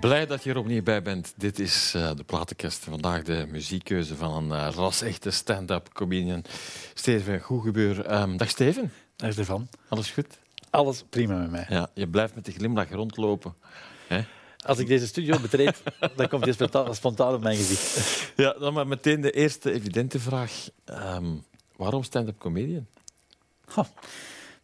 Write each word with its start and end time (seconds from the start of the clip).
Blij 0.00 0.26
dat 0.26 0.44
je 0.44 0.50
er 0.50 0.56
opnieuw 0.56 0.82
bij 0.82 1.02
bent. 1.02 1.32
Dit 1.36 1.58
is 1.58 1.92
uh, 1.96 2.10
de 2.16 2.24
platenkast. 2.24 2.84
Vandaag 2.84 3.22
de 3.22 3.46
muziekkeuze 3.50 4.16
van 4.16 4.32
een 4.32 4.58
uh, 4.58 4.74
ras-echte 4.74 5.30
stand-up 5.30 5.92
comedian. 5.92 6.44
Steven 6.94 7.40
Goegebeur. 7.40 8.20
Um, 8.20 8.36
dag 8.36 8.48
Steven. 8.48 8.92
Dag 9.16 9.32
Stefan. 9.32 9.68
Alles 9.88 10.10
goed? 10.10 10.26
Alles 10.70 11.04
prima 11.10 11.36
met 11.36 11.50
mij. 11.50 11.66
Ja, 11.68 11.90
je 11.94 12.08
blijft 12.08 12.34
met 12.34 12.44
de 12.44 12.52
glimlach 12.52 12.90
rondlopen. 12.90 13.54
Hè? 14.06 14.20
Als 14.66 14.78
ik 14.78 14.86
deze 14.86 15.06
studio 15.06 15.38
betreed, 15.38 15.82
dan 16.16 16.28
komt 16.28 16.44
je 16.44 16.68
spontaan 16.90 17.34
op 17.34 17.42
mijn 17.42 17.56
gezicht. 17.56 18.32
Ja, 18.36 18.52
dan 18.52 18.74
maar 18.74 18.86
meteen 18.86 19.20
de 19.20 19.30
eerste 19.30 19.72
evidente 19.72 20.20
vraag. 20.20 20.68
Um, 20.84 21.44
waarom 21.76 22.02
stand-up 22.02 22.38
comedian? 22.38 22.86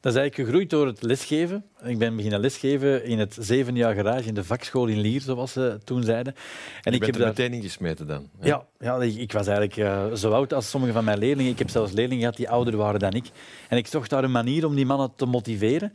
Dat 0.06 0.15
is 0.15 0.20
eigenlijk 0.20 0.51
gegroeid 0.51 0.70
door 0.70 0.87
het 0.87 1.02
lesgeven. 1.02 1.65
Ik 1.84 1.98
ben 1.98 2.16
beginnen 2.16 2.41
lesgeven 2.41 3.05
in 3.05 3.19
het 3.19 3.37
zeven 3.41 3.77
jaar 3.77 3.95
garage 3.95 4.28
in 4.28 4.34
de 4.34 4.45
vakschool 4.45 4.87
in 4.87 5.01
Lier, 5.01 5.20
zoals 5.20 5.52
ze 5.52 5.78
toen 5.84 6.02
zeiden. 6.02 6.34
En 6.83 6.92
ik 6.92 7.05
heb 7.05 7.14
er 7.14 7.20
daar... 7.20 7.28
meteen 7.28 7.52
ingesmeten 7.52 8.06
dan? 8.06 8.28
Ja, 8.41 8.66
ja, 8.78 9.00
ik, 9.00 9.33
was 9.33 9.47
eigenlijk 9.47 9.77
uh, 9.77 10.12
zo 10.12 10.30
oud 10.30 10.52
als 10.52 10.70
sommige 10.70 10.92
van 10.92 11.05
mijn 11.05 11.19
leerlingen. 11.19 11.52
Ik 11.52 11.59
heb 11.59 11.70
zelfs 11.70 11.92
leerlingen 11.92 12.20
gehad 12.20 12.37
die 12.37 12.48
ouder 12.48 12.77
waren 12.77 13.00
dan 13.00 13.12
ik. 13.12 13.24
En 13.69 13.77
ik 13.77 13.87
zocht 13.87 14.11
daar 14.11 14.24
een 14.24 14.30
manier 14.30 14.66
om 14.66 14.74
die 14.74 14.87
mannen 14.87 15.12
te 15.16 15.27
motiveren. 15.27 15.92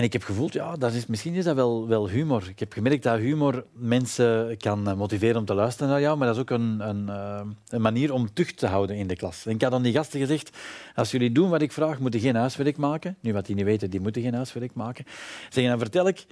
En 0.00 0.06
ik 0.06 0.12
heb 0.12 0.22
gevoeld, 0.22 0.52
ja, 0.52 0.76
dat 0.76 0.92
is, 0.92 1.06
misschien 1.06 1.34
is 1.34 1.44
dat 1.44 1.54
wel, 1.54 1.88
wel 1.88 2.08
humor. 2.08 2.48
Ik 2.48 2.58
heb 2.58 2.72
gemerkt 2.72 3.02
dat 3.02 3.18
humor 3.18 3.64
mensen 3.72 4.56
kan 4.56 4.96
motiveren 4.96 5.36
om 5.36 5.44
te 5.44 5.54
luisteren 5.54 5.88
naar 5.88 6.00
jou, 6.00 6.18
maar 6.18 6.26
dat 6.26 6.36
is 6.36 6.42
ook 6.42 6.50
een, 6.50 6.88
een, 6.88 7.08
eh, 7.08 7.40
een 7.68 7.80
manier 7.80 8.12
om 8.12 8.32
tucht 8.32 8.56
te 8.58 8.66
houden 8.66 8.96
in 8.96 9.06
de 9.06 9.16
klas. 9.16 9.46
Ik 9.46 9.62
had 9.62 9.72
aan 9.72 9.82
die 9.82 9.92
gasten 9.92 10.20
gezegd, 10.20 10.56
als 10.94 11.10
jullie 11.10 11.32
doen 11.32 11.50
wat 11.50 11.62
ik 11.62 11.72
vraag, 11.72 11.98
moeten 11.98 12.20
geen 12.20 12.34
huiswerk 12.34 12.76
maken. 12.76 13.16
Nu, 13.20 13.32
wat 13.32 13.46
die 13.46 13.54
niet 13.54 13.64
weten, 13.64 13.90
die 13.90 14.00
moeten 14.00 14.22
geen 14.22 14.34
huiswerk 14.34 14.74
maken. 14.74 15.04
Zeggen, 15.42 15.68
dan 15.68 15.78
vertel 15.78 16.08
ik 16.08 16.26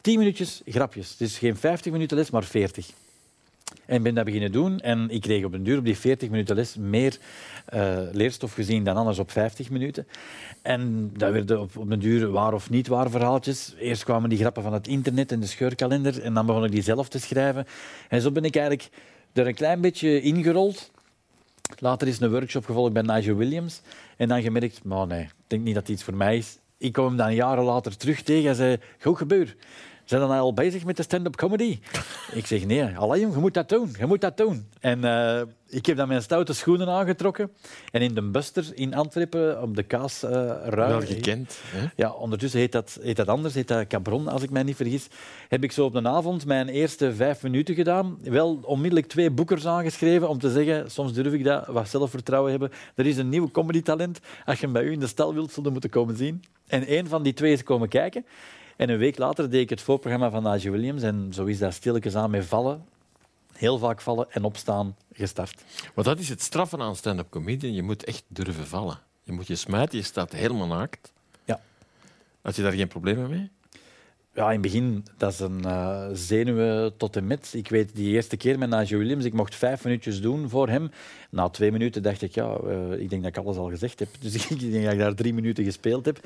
tien 0.00 0.18
minuutjes 0.18 0.62
grapjes. 0.66 1.10
Het 1.10 1.20
is 1.20 1.38
geen 1.38 1.56
50 1.56 1.92
minuten 1.92 2.16
les, 2.16 2.30
maar 2.30 2.44
40. 2.44 2.90
En 3.86 4.02
ben 4.02 4.14
dat 4.14 4.24
beginnen 4.24 4.52
doen. 4.52 4.80
En 4.80 5.10
ik 5.10 5.20
kreeg 5.20 5.44
op 5.44 5.52
een 5.52 5.62
duur 5.62 5.78
op 5.78 5.84
die 5.84 5.96
40 5.96 6.30
minuten 6.30 6.56
les 6.56 6.76
meer 6.76 7.18
uh, 7.74 7.98
leerstof 8.12 8.52
gezien 8.52 8.84
dan 8.84 8.96
anders 8.96 9.18
op 9.18 9.30
50 9.30 9.70
minuten. 9.70 10.06
En 10.62 11.10
dat 11.16 11.32
werden 11.32 11.60
op, 11.60 11.76
op 11.76 11.90
een 11.90 11.98
duur 11.98 12.30
waar 12.30 12.52
of 12.52 12.70
niet 12.70 12.86
waar 12.86 13.10
verhaaltjes. 13.10 13.74
Eerst 13.78 14.04
kwamen 14.04 14.28
die 14.28 14.38
grappen 14.38 14.62
van 14.62 14.72
het 14.72 14.86
internet 14.86 15.32
en 15.32 15.40
de 15.40 15.46
scheurkalender. 15.46 16.22
En 16.22 16.34
dan 16.34 16.46
begon 16.46 16.64
ik 16.64 16.70
die 16.70 16.82
zelf 16.82 17.08
te 17.08 17.18
schrijven. 17.18 17.66
En 18.08 18.20
zo 18.20 18.30
ben 18.30 18.44
ik 18.44 18.56
eigenlijk 18.56 18.88
er 19.32 19.46
een 19.46 19.54
klein 19.54 19.80
beetje 19.80 20.20
ingerold. 20.20 20.90
Later 21.78 22.08
is 22.08 22.20
een 22.20 22.30
workshop 22.30 22.64
gevolgd 22.64 22.92
bij 22.92 23.02
Nigel 23.02 23.36
Williams. 23.36 23.80
En 24.16 24.28
dan 24.28 24.42
gemerkt, 24.42 24.84
maar 24.84 25.06
nee, 25.06 25.22
ik 25.22 25.32
denk 25.46 25.62
niet 25.62 25.74
dat 25.74 25.82
het 25.82 25.92
iets 25.92 26.04
voor 26.04 26.14
mij 26.14 26.36
is. 26.36 26.58
Ik 26.78 26.92
kwam 26.92 27.06
hem 27.06 27.16
dan 27.16 27.34
jaren 27.34 27.64
later 27.64 27.96
terug 27.96 28.22
tegen 28.22 28.48
en 28.48 28.54
zei, 28.54 28.78
goed 29.00 29.16
gebeur. 29.16 29.56
Zijn 30.04 30.20
dan 30.20 30.30
al 30.30 30.54
bezig 30.54 30.84
met 30.84 30.96
de 30.96 31.02
stand-up 31.02 31.36
comedy? 31.36 31.78
ik 32.32 32.46
zeg, 32.46 32.64
nee, 32.66 32.78
je 32.78 33.30
moet 33.36 33.54
dat 33.54 33.68
doen. 33.68 33.94
Je 33.98 34.06
moet 34.06 34.20
dat 34.20 34.36
doen. 34.36 34.66
En 34.80 35.04
uh, 35.04 35.40
ik 35.68 35.86
heb 35.86 35.96
dan 35.96 36.08
mijn 36.08 36.22
stoute 36.22 36.52
schoenen 36.52 36.88
aangetrokken. 36.88 37.50
En 37.90 38.02
in 38.02 38.14
de 38.14 38.22
Buster 38.22 38.64
in 38.74 38.94
Antwerpen, 38.94 39.62
op 39.62 39.76
de 39.76 39.82
kaasruim... 39.82 40.66
Uh, 40.66 40.86
Wel 40.86 41.00
gekend. 41.00 41.58
Hè? 41.64 41.86
Ja, 41.96 42.10
ondertussen 42.10 42.60
heet 42.60 42.72
dat, 42.72 42.98
heet 43.02 43.16
dat 43.16 43.28
anders, 43.28 43.54
heet 43.54 43.68
dat 43.68 43.86
Cabron, 43.86 44.28
als 44.28 44.42
ik 44.42 44.50
mij 44.50 44.62
niet 44.62 44.76
vergis. 44.76 45.08
Heb 45.48 45.64
ik 45.64 45.72
zo 45.72 45.84
op 45.84 45.94
een 45.94 46.08
avond 46.08 46.46
mijn 46.46 46.68
eerste 46.68 47.14
vijf 47.14 47.42
minuten 47.42 47.74
gedaan. 47.74 48.18
Wel 48.22 48.58
onmiddellijk 48.62 49.08
twee 49.08 49.30
boekers 49.30 49.66
aangeschreven 49.66 50.28
om 50.28 50.38
te 50.38 50.50
zeggen, 50.50 50.90
soms 50.90 51.12
durf 51.12 51.32
ik 51.32 51.44
dat, 51.44 51.66
wat 51.66 51.88
zelfvertrouwen 51.88 52.50
hebben. 52.50 52.70
Er 52.94 53.06
is 53.06 53.16
een 53.16 53.28
nieuw 53.28 53.50
comedy-talent. 53.50 54.20
Als 54.44 54.58
je 54.58 54.64
hem 54.64 54.72
bij 54.72 54.82
u 54.82 54.92
in 54.92 55.00
de 55.00 55.06
stal 55.06 55.34
wilt, 55.34 55.52
zullen 55.52 55.72
moeten 55.72 55.90
komen 55.90 56.16
zien. 56.16 56.44
En 56.66 56.92
een 56.92 57.08
van 57.08 57.22
die 57.22 57.32
twee 57.32 57.52
is 57.52 57.62
komen 57.62 57.88
kijken. 57.88 58.24
En 58.76 58.88
een 58.88 58.98
week 58.98 59.18
later 59.18 59.50
deed 59.50 59.60
ik 59.60 59.70
het 59.70 59.80
voorprogramma 59.80 60.30
van 60.30 60.42
Nigel 60.42 60.72
Williams. 60.72 61.02
En 61.02 61.30
zo 61.32 61.44
is 61.44 61.58
dat 61.58 61.74
stilletjes 61.74 62.14
aan 62.14 62.30
met 62.30 62.44
vallen. 62.44 62.84
Heel 63.52 63.78
vaak 63.78 64.00
vallen 64.00 64.26
en 64.30 64.44
opstaan 64.44 64.96
gestart. 65.12 65.62
Maar 65.94 66.04
dat 66.04 66.18
is 66.18 66.28
het 66.28 66.42
straffen 66.42 66.80
aan 66.80 66.96
stand-up 66.96 67.30
comedian. 67.30 67.74
Je 67.74 67.82
moet 67.82 68.04
echt 68.04 68.24
durven 68.28 68.66
vallen. 68.66 68.98
Je 69.22 69.32
moet 69.32 69.46
je 69.46 69.56
smijten, 69.56 69.98
je 69.98 70.04
staat 70.04 70.32
helemaal 70.32 70.66
naakt. 70.66 71.12
Ja. 71.44 71.60
Had 72.42 72.56
je 72.56 72.62
daar 72.62 72.72
geen 72.72 72.88
problemen 72.88 73.30
mee? 73.30 73.50
Ja, 74.34 74.46
in 74.46 74.52
het 74.52 74.60
begin, 74.60 75.04
dat 75.16 75.32
is 75.32 75.40
een 75.40 75.62
uh, 75.64 76.06
zenuwen 76.12 76.96
tot 76.96 77.16
en 77.16 77.26
met. 77.26 77.52
Ik 77.56 77.68
weet, 77.68 77.94
die 77.94 78.12
eerste 78.12 78.36
keer 78.36 78.58
met 78.58 78.70
Nigel 78.70 78.98
Williams, 78.98 79.24
ik 79.24 79.32
mocht 79.32 79.54
vijf 79.54 79.84
minuutjes 79.84 80.20
doen 80.20 80.48
voor 80.48 80.68
hem. 80.68 80.90
Na 81.30 81.48
twee 81.48 81.72
minuten 81.72 82.02
dacht 82.02 82.22
ik, 82.22 82.34
ja, 82.34 82.58
uh, 82.64 82.92
ik 82.92 83.10
denk 83.10 83.22
dat 83.22 83.36
ik 83.36 83.44
alles 83.44 83.56
al 83.56 83.68
gezegd 83.68 83.98
heb. 83.98 84.08
Dus 84.20 84.34
ik 84.34 84.60
denk 84.60 84.84
dat 84.84 84.92
ik 84.92 84.98
daar 84.98 85.14
drie 85.14 85.34
minuten 85.34 85.64
gespeeld 85.64 86.04
heb. 86.04 86.18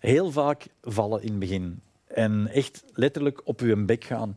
Heel 0.00 0.30
vaak 0.30 0.66
vallen 0.82 1.22
in 1.22 1.30
het 1.30 1.38
begin. 1.38 1.80
En 2.14 2.48
echt 2.48 2.84
letterlijk 2.92 3.40
op 3.44 3.60
uw 3.60 3.84
bek 3.84 4.04
gaan. 4.04 4.36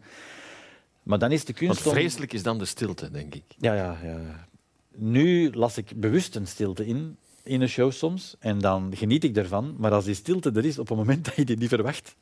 Maar 1.04 1.20
dan 1.20 1.32
is 1.32 1.46
de 1.46 1.54
kunst. 1.54 1.84
Want 1.84 1.96
vreselijk 1.96 2.34
is 2.34 2.44
dan 2.44 2.58
de 2.58 2.66
stilte, 2.66 3.12
denk 3.12 3.36
ik. 3.36 3.44
Ja, 3.58 3.74
ja, 3.74 3.98
ja. 4.04 4.48
Nu 4.96 5.52
las 5.52 5.78
ik 5.78 5.92
bewust 5.96 6.36
een 6.36 6.48
stilte 6.48 6.86
in, 6.86 7.18
in 7.44 7.62
een 7.62 7.70
show 7.70 7.92
soms. 7.92 8.36
En 8.40 8.60
dan 8.60 8.96
geniet 8.96 9.24
ik 9.24 9.38
ervan. 9.38 9.76
Maar 9.78 9.92
als 9.92 10.06
die 10.06 10.16
stilte 10.16 10.52
er 10.52 10.66
is 10.66 10.80
op 10.80 10.88
het 10.88 10.98
moment 10.98 11.26
dat 11.26 11.36
je 11.36 11.46
die 11.46 11.58
niet 11.58 11.70
verwacht, 11.70 12.16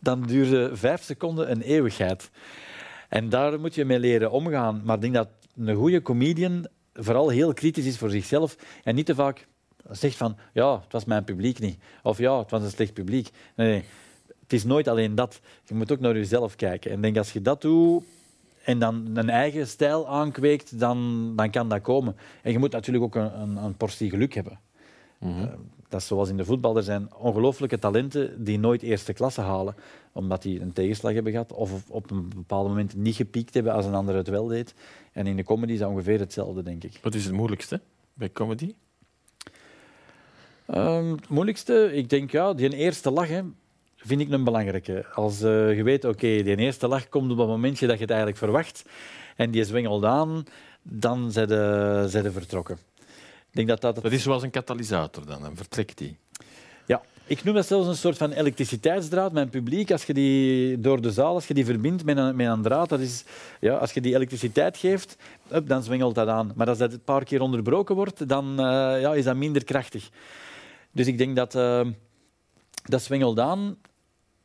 dan 0.00 0.22
duurt 0.22 0.78
vijf 0.78 1.02
seconden 1.02 1.50
een 1.50 1.62
eeuwigheid. 1.62 2.30
En 3.08 3.28
daar 3.28 3.60
moet 3.60 3.74
je 3.74 3.84
mee 3.84 3.98
leren 3.98 4.30
omgaan. 4.30 4.82
Maar 4.84 4.94
ik 4.94 5.00
denk 5.00 5.14
dat 5.14 5.28
een 5.56 5.74
goede 5.74 6.02
comedian 6.02 6.66
vooral 6.94 7.28
heel 7.28 7.52
kritisch 7.52 7.86
is 7.86 7.98
voor 7.98 8.10
zichzelf 8.10 8.56
en 8.84 8.94
niet 8.94 9.06
te 9.06 9.14
vaak 9.14 9.46
zegt 9.90 10.16
van 10.16 10.36
ja, 10.52 10.80
het 10.80 10.92
was 10.92 11.04
mijn 11.04 11.24
publiek 11.24 11.58
niet. 11.58 11.78
Of 12.02 12.18
ja, 12.18 12.38
het 12.38 12.50
was 12.50 12.62
een 12.62 12.70
slecht 12.70 12.92
publiek. 12.92 13.30
Nee, 13.56 13.84
is 14.54 14.64
nooit 14.64 14.88
alleen 14.88 15.14
dat. 15.14 15.40
Je 15.64 15.74
moet 15.74 15.92
ook 15.92 16.00
naar 16.00 16.14
jezelf 16.14 16.56
kijken. 16.56 16.90
En 16.90 17.00
denk 17.00 17.16
als 17.16 17.32
je 17.32 17.42
dat 17.42 17.60
doet 17.60 18.04
en 18.64 18.78
dan 18.78 19.10
een 19.14 19.30
eigen 19.30 19.66
stijl 19.66 20.08
aankweekt, 20.08 20.78
dan, 20.78 21.32
dan 21.36 21.50
kan 21.50 21.68
dat 21.68 21.80
komen. 21.80 22.16
En 22.42 22.52
je 22.52 22.58
moet 22.58 22.72
natuurlijk 22.72 23.04
ook 23.04 23.14
een, 23.14 23.40
een, 23.40 23.56
een 23.56 23.76
portie 23.76 24.10
geluk 24.10 24.34
hebben. 24.34 24.58
Mm 25.18 25.32
-hmm. 25.32 25.42
uh, 25.42 25.52
dat 25.88 26.00
is 26.00 26.06
zoals 26.06 26.28
in 26.28 26.36
de 26.36 26.44
voetbal. 26.44 26.76
Er 26.76 26.82
zijn 26.82 27.14
ongelooflijke 27.14 27.78
talenten 27.78 28.44
die 28.44 28.58
nooit 28.58 28.82
eerste 28.82 29.12
klasse 29.12 29.40
halen, 29.40 29.74
omdat 30.12 30.42
die 30.42 30.60
een 30.60 30.72
tegenslag 30.72 31.12
hebben 31.12 31.32
gehad 31.32 31.52
of 31.52 31.90
op 31.90 32.10
een 32.10 32.28
bepaald 32.28 32.68
moment 32.68 32.96
niet 32.96 33.16
gepiekt 33.16 33.54
hebben 33.54 33.72
als 33.72 33.86
een 33.86 33.94
ander 33.94 34.14
het 34.14 34.28
wel 34.28 34.46
deed. 34.46 34.74
En 35.12 35.26
in 35.26 35.36
de 35.36 35.44
comedy 35.44 35.72
is 35.72 35.78
dat 35.78 35.90
ongeveer 35.90 36.18
hetzelfde, 36.18 36.62
denk 36.62 36.84
ik. 36.84 36.98
Wat 37.02 37.14
is 37.14 37.24
het 37.24 37.34
moeilijkste 37.34 37.80
bij 38.14 38.32
comedy? 38.32 38.74
Um, 40.74 41.10
het 41.10 41.28
moeilijkste, 41.28 41.90
ik 41.92 42.08
denk 42.08 42.30
ja, 42.30 42.54
die 42.54 42.76
eerste 42.76 43.10
lach. 43.10 43.28
Hè 43.28 43.42
vind 44.06 44.20
ik 44.20 44.30
een 44.30 44.44
belangrijke. 44.44 45.06
Als 45.14 45.42
uh, 45.42 45.76
je 45.76 45.82
weet, 45.82 46.04
oké, 46.04 46.14
okay, 46.14 46.42
die 46.42 46.56
eerste 46.56 46.88
lach 46.88 47.08
komt 47.08 47.30
op 47.30 47.38
het 47.38 47.46
momentje 47.46 47.86
dat 47.86 47.96
je 47.96 48.02
het 48.02 48.10
eigenlijk 48.10 48.40
verwacht 48.40 48.84
en 49.36 49.50
die 49.50 49.64
zwengelt 49.64 50.04
aan, 50.04 50.44
dan 50.82 51.32
zijn 51.32 51.48
ze 52.10 52.30
vertrokken. 52.32 52.78
Ik 53.50 53.66
denk 53.66 53.68
dat, 53.68 53.80
dat, 53.80 54.02
dat 54.02 54.12
is 54.12 54.22
zoals 54.22 54.42
een 54.42 54.50
katalysator 54.50 55.26
dan, 55.26 55.42
dan 55.42 55.56
vertrekt 55.56 55.98
die. 55.98 56.16
Ja, 56.86 57.02
ik 57.26 57.44
noem 57.44 57.54
dat 57.54 57.66
zelfs 57.66 57.88
een 57.88 57.96
soort 57.96 58.16
van 58.16 58.32
elektriciteitsdraad. 58.32 59.32
Mijn 59.32 59.48
publiek, 59.48 59.90
als 59.90 60.04
je 60.04 60.14
die 60.14 60.80
door 60.80 61.00
de 61.00 61.12
zaal 61.12 61.34
als 61.34 61.46
je 61.46 61.54
die 61.54 61.64
verbindt 61.64 62.04
met 62.04 62.16
een, 62.16 62.36
met 62.36 62.46
een 62.46 62.62
draad, 62.62 62.88
dat 62.88 63.00
is, 63.00 63.24
ja, 63.60 63.76
als 63.76 63.92
je 63.92 64.00
die 64.00 64.14
elektriciteit 64.14 64.76
geeft, 64.76 65.16
up, 65.52 65.68
dan 65.68 65.82
zwengelt 65.82 66.14
dat 66.14 66.28
aan. 66.28 66.52
Maar 66.54 66.68
als 66.68 66.78
dat 66.78 66.92
een 66.92 67.04
paar 67.04 67.24
keer 67.24 67.40
onderbroken 67.40 67.94
wordt, 67.94 68.28
dan 68.28 68.50
uh, 68.50 68.56
ja, 69.00 69.14
is 69.14 69.24
dat 69.24 69.36
minder 69.36 69.64
krachtig. 69.64 70.10
Dus 70.90 71.06
ik 71.06 71.18
denk 71.18 71.36
dat 71.36 71.54
uh, 71.54 71.86
dat 72.84 73.02
zwengelt 73.02 73.38
aan 73.38 73.76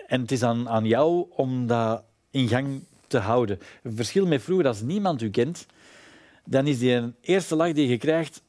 en 0.10 0.22
het 0.22 0.32
is 0.32 0.44
aan, 0.44 0.70
aan 0.70 0.86
jou 0.86 1.26
om 1.30 1.68
dat 1.68 2.04
in 2.32 2.48
gang 2.48 2.84
te 3.08 3.18
houden. 3.18 3.60
Een 3.84 3.96
verschil 3.96 4.28
met 4.28 4.42
vroeger, 4.42 4.68
als 4.68 4.82
niemand 4.82 5.22
u 5.22 5.30
kent, 5.30 5.66
dan 6.46 6.68
is 6.68 6.80
die 6.80 7.14
eerste 7.22 7.56
lach 7.56 7.74
die 7.74 7.88
je 7.88 7.98
krijgt 7.98 8.42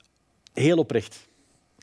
heel 0.53 0.79
oprecht. 0.79 1.29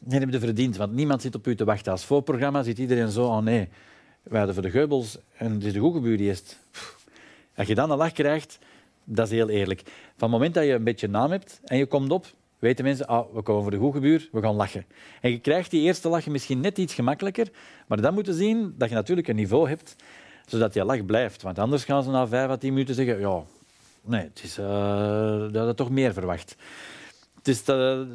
Dan 0.03 0.19
heb 0.19 0.31
je 0.31 0.39
verdiend, 0.39 0.77
want 0.77 0.93
niemand 0.93 1.21
zit 1.21 1.35
op 1.35 1.47
u 1.47 1.55
te 1.55 1.65
wachten. 1.65 1.91
Als 1.91 2.05
voorprogramma 2.05 2.63
zit 2.63 2.77
iedereen 2.77 3.09
zo, 3.09 3.25
oh 3.25 3.37
nee, 3.37 3.69
wij 4.23 4.37
hadden 4.37 4.53
voor 4.53 4.63
de 4.63 4.71
geubels 4.71 5.17
en 5.37 5.51
het 5.51 5.63
is 5.63 5.73
de 5.73 5.79
goede 5.79 6.17
eerst. 6.17 6.59
Als 7.55 7.67
je 7.67 7.75
dan 7.75 7.91
een 7.91 7.97
lach 7.97 8.11
krijgt, 8.11 8.59
dat 9.03 9.25
is 9.25 9.31
heel 9.31 9.49
eerlijk. 9.49 9.81
Van 10.15 10.29
het 10.29 10.31
moment 10.31 10.53
dat 10.53 10.63
je 10.63 10.73
een 10.73 10.83
beetje 10.83 11.07
naam 11.07 11.31
hebt 11.31 11.59
en 11.63 11.77
je 11.77 11.85
komt 11.85 12.11
op, 12.11 12.25
weten 12.59 12.85
mensen, 12.85 13.07
ah, 13.07 13.33
we 13.33 13.41
komen 13.41 13.61
voor 13.61 13.71
de 13.71 13.77
goede 13.77 13.99
buur, 13.99 14.29
we 14.31 14.41
gaan 14.41 14.55
lachen. 14.55 14.85
En 15.21 15.31
je 15.31 15.39
krijgt 15.39 15.71
die 15.71 15.81
eerste 15.81 16.09
lach 16.09 16.27
misschien 16.27 16.59
net 16.59 16.77
iets 16.77 16.93
gemakkelijker, 16.93 17.47
maar 17.87 18.01
dan 18.01 18.13
moeten 18.13 18.33
zien 18.33 18.73
dat 18.77 18.89
je 18.89 18.95
natuurlijk 18.95 19.27
een 19.27 19.35
niveau 19.35 19.69
hebt, 19.69 19.95
zodat 20.45 20.73
je 20.73 20.85
lach 20.85 21.05
blijft. 21.05 21.41
Want 21.41 21.59
anders 21.59 21.83
gaan 21.83 22.03
ze 22.03 22.09
na 22.09 22.27
vijf 22.27 22.49
à 22.49 22.57
tien 22.57 22.73
minuten 22.73 22.95
zeggen, 22.95 23.19
ja, 23.19 23.43
nee, 24.01 24.21
het 24.21 24.41
is, 24.43 24.57
uh, 24.59 25.51
dat 25.51 25.65
had 25.65 25.77
toch 25.77 25.89
meer 25.89 26.13
verwacht. 26.13 26.55
Dus 27.41 27.63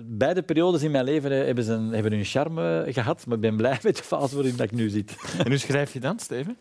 beide 0.04 0.42
periodes 0.42 0.82
in 0.82 0.90
mijn 0.90 1.04
leven 1.04 1.46
hebben, 1.46 1.64
ze 1.64 1.72
een, 1.72 1.92
hebben 1.92 2.12
hun 2.12 2.24
charme 2.24 2.86
gehad, 2.88 3.26
maar 3.26 3.36
ik 3.36 3.42
ben 3.42 3.56
blij 3.56 3.78
met 3.82 3.96
de 3.96 4.02
fase 4.02 4.34
waarin 4.34 4.58
ik 4.58 4.72
nu 4.72 4.88
zit. 4.88 5.16
En 5.38 5.48
hoe 5.48 5.58
schrijf 5.58 5.92
je 5.92 6.00
dan, 6.00 6.18
Steven? 6.18 6.56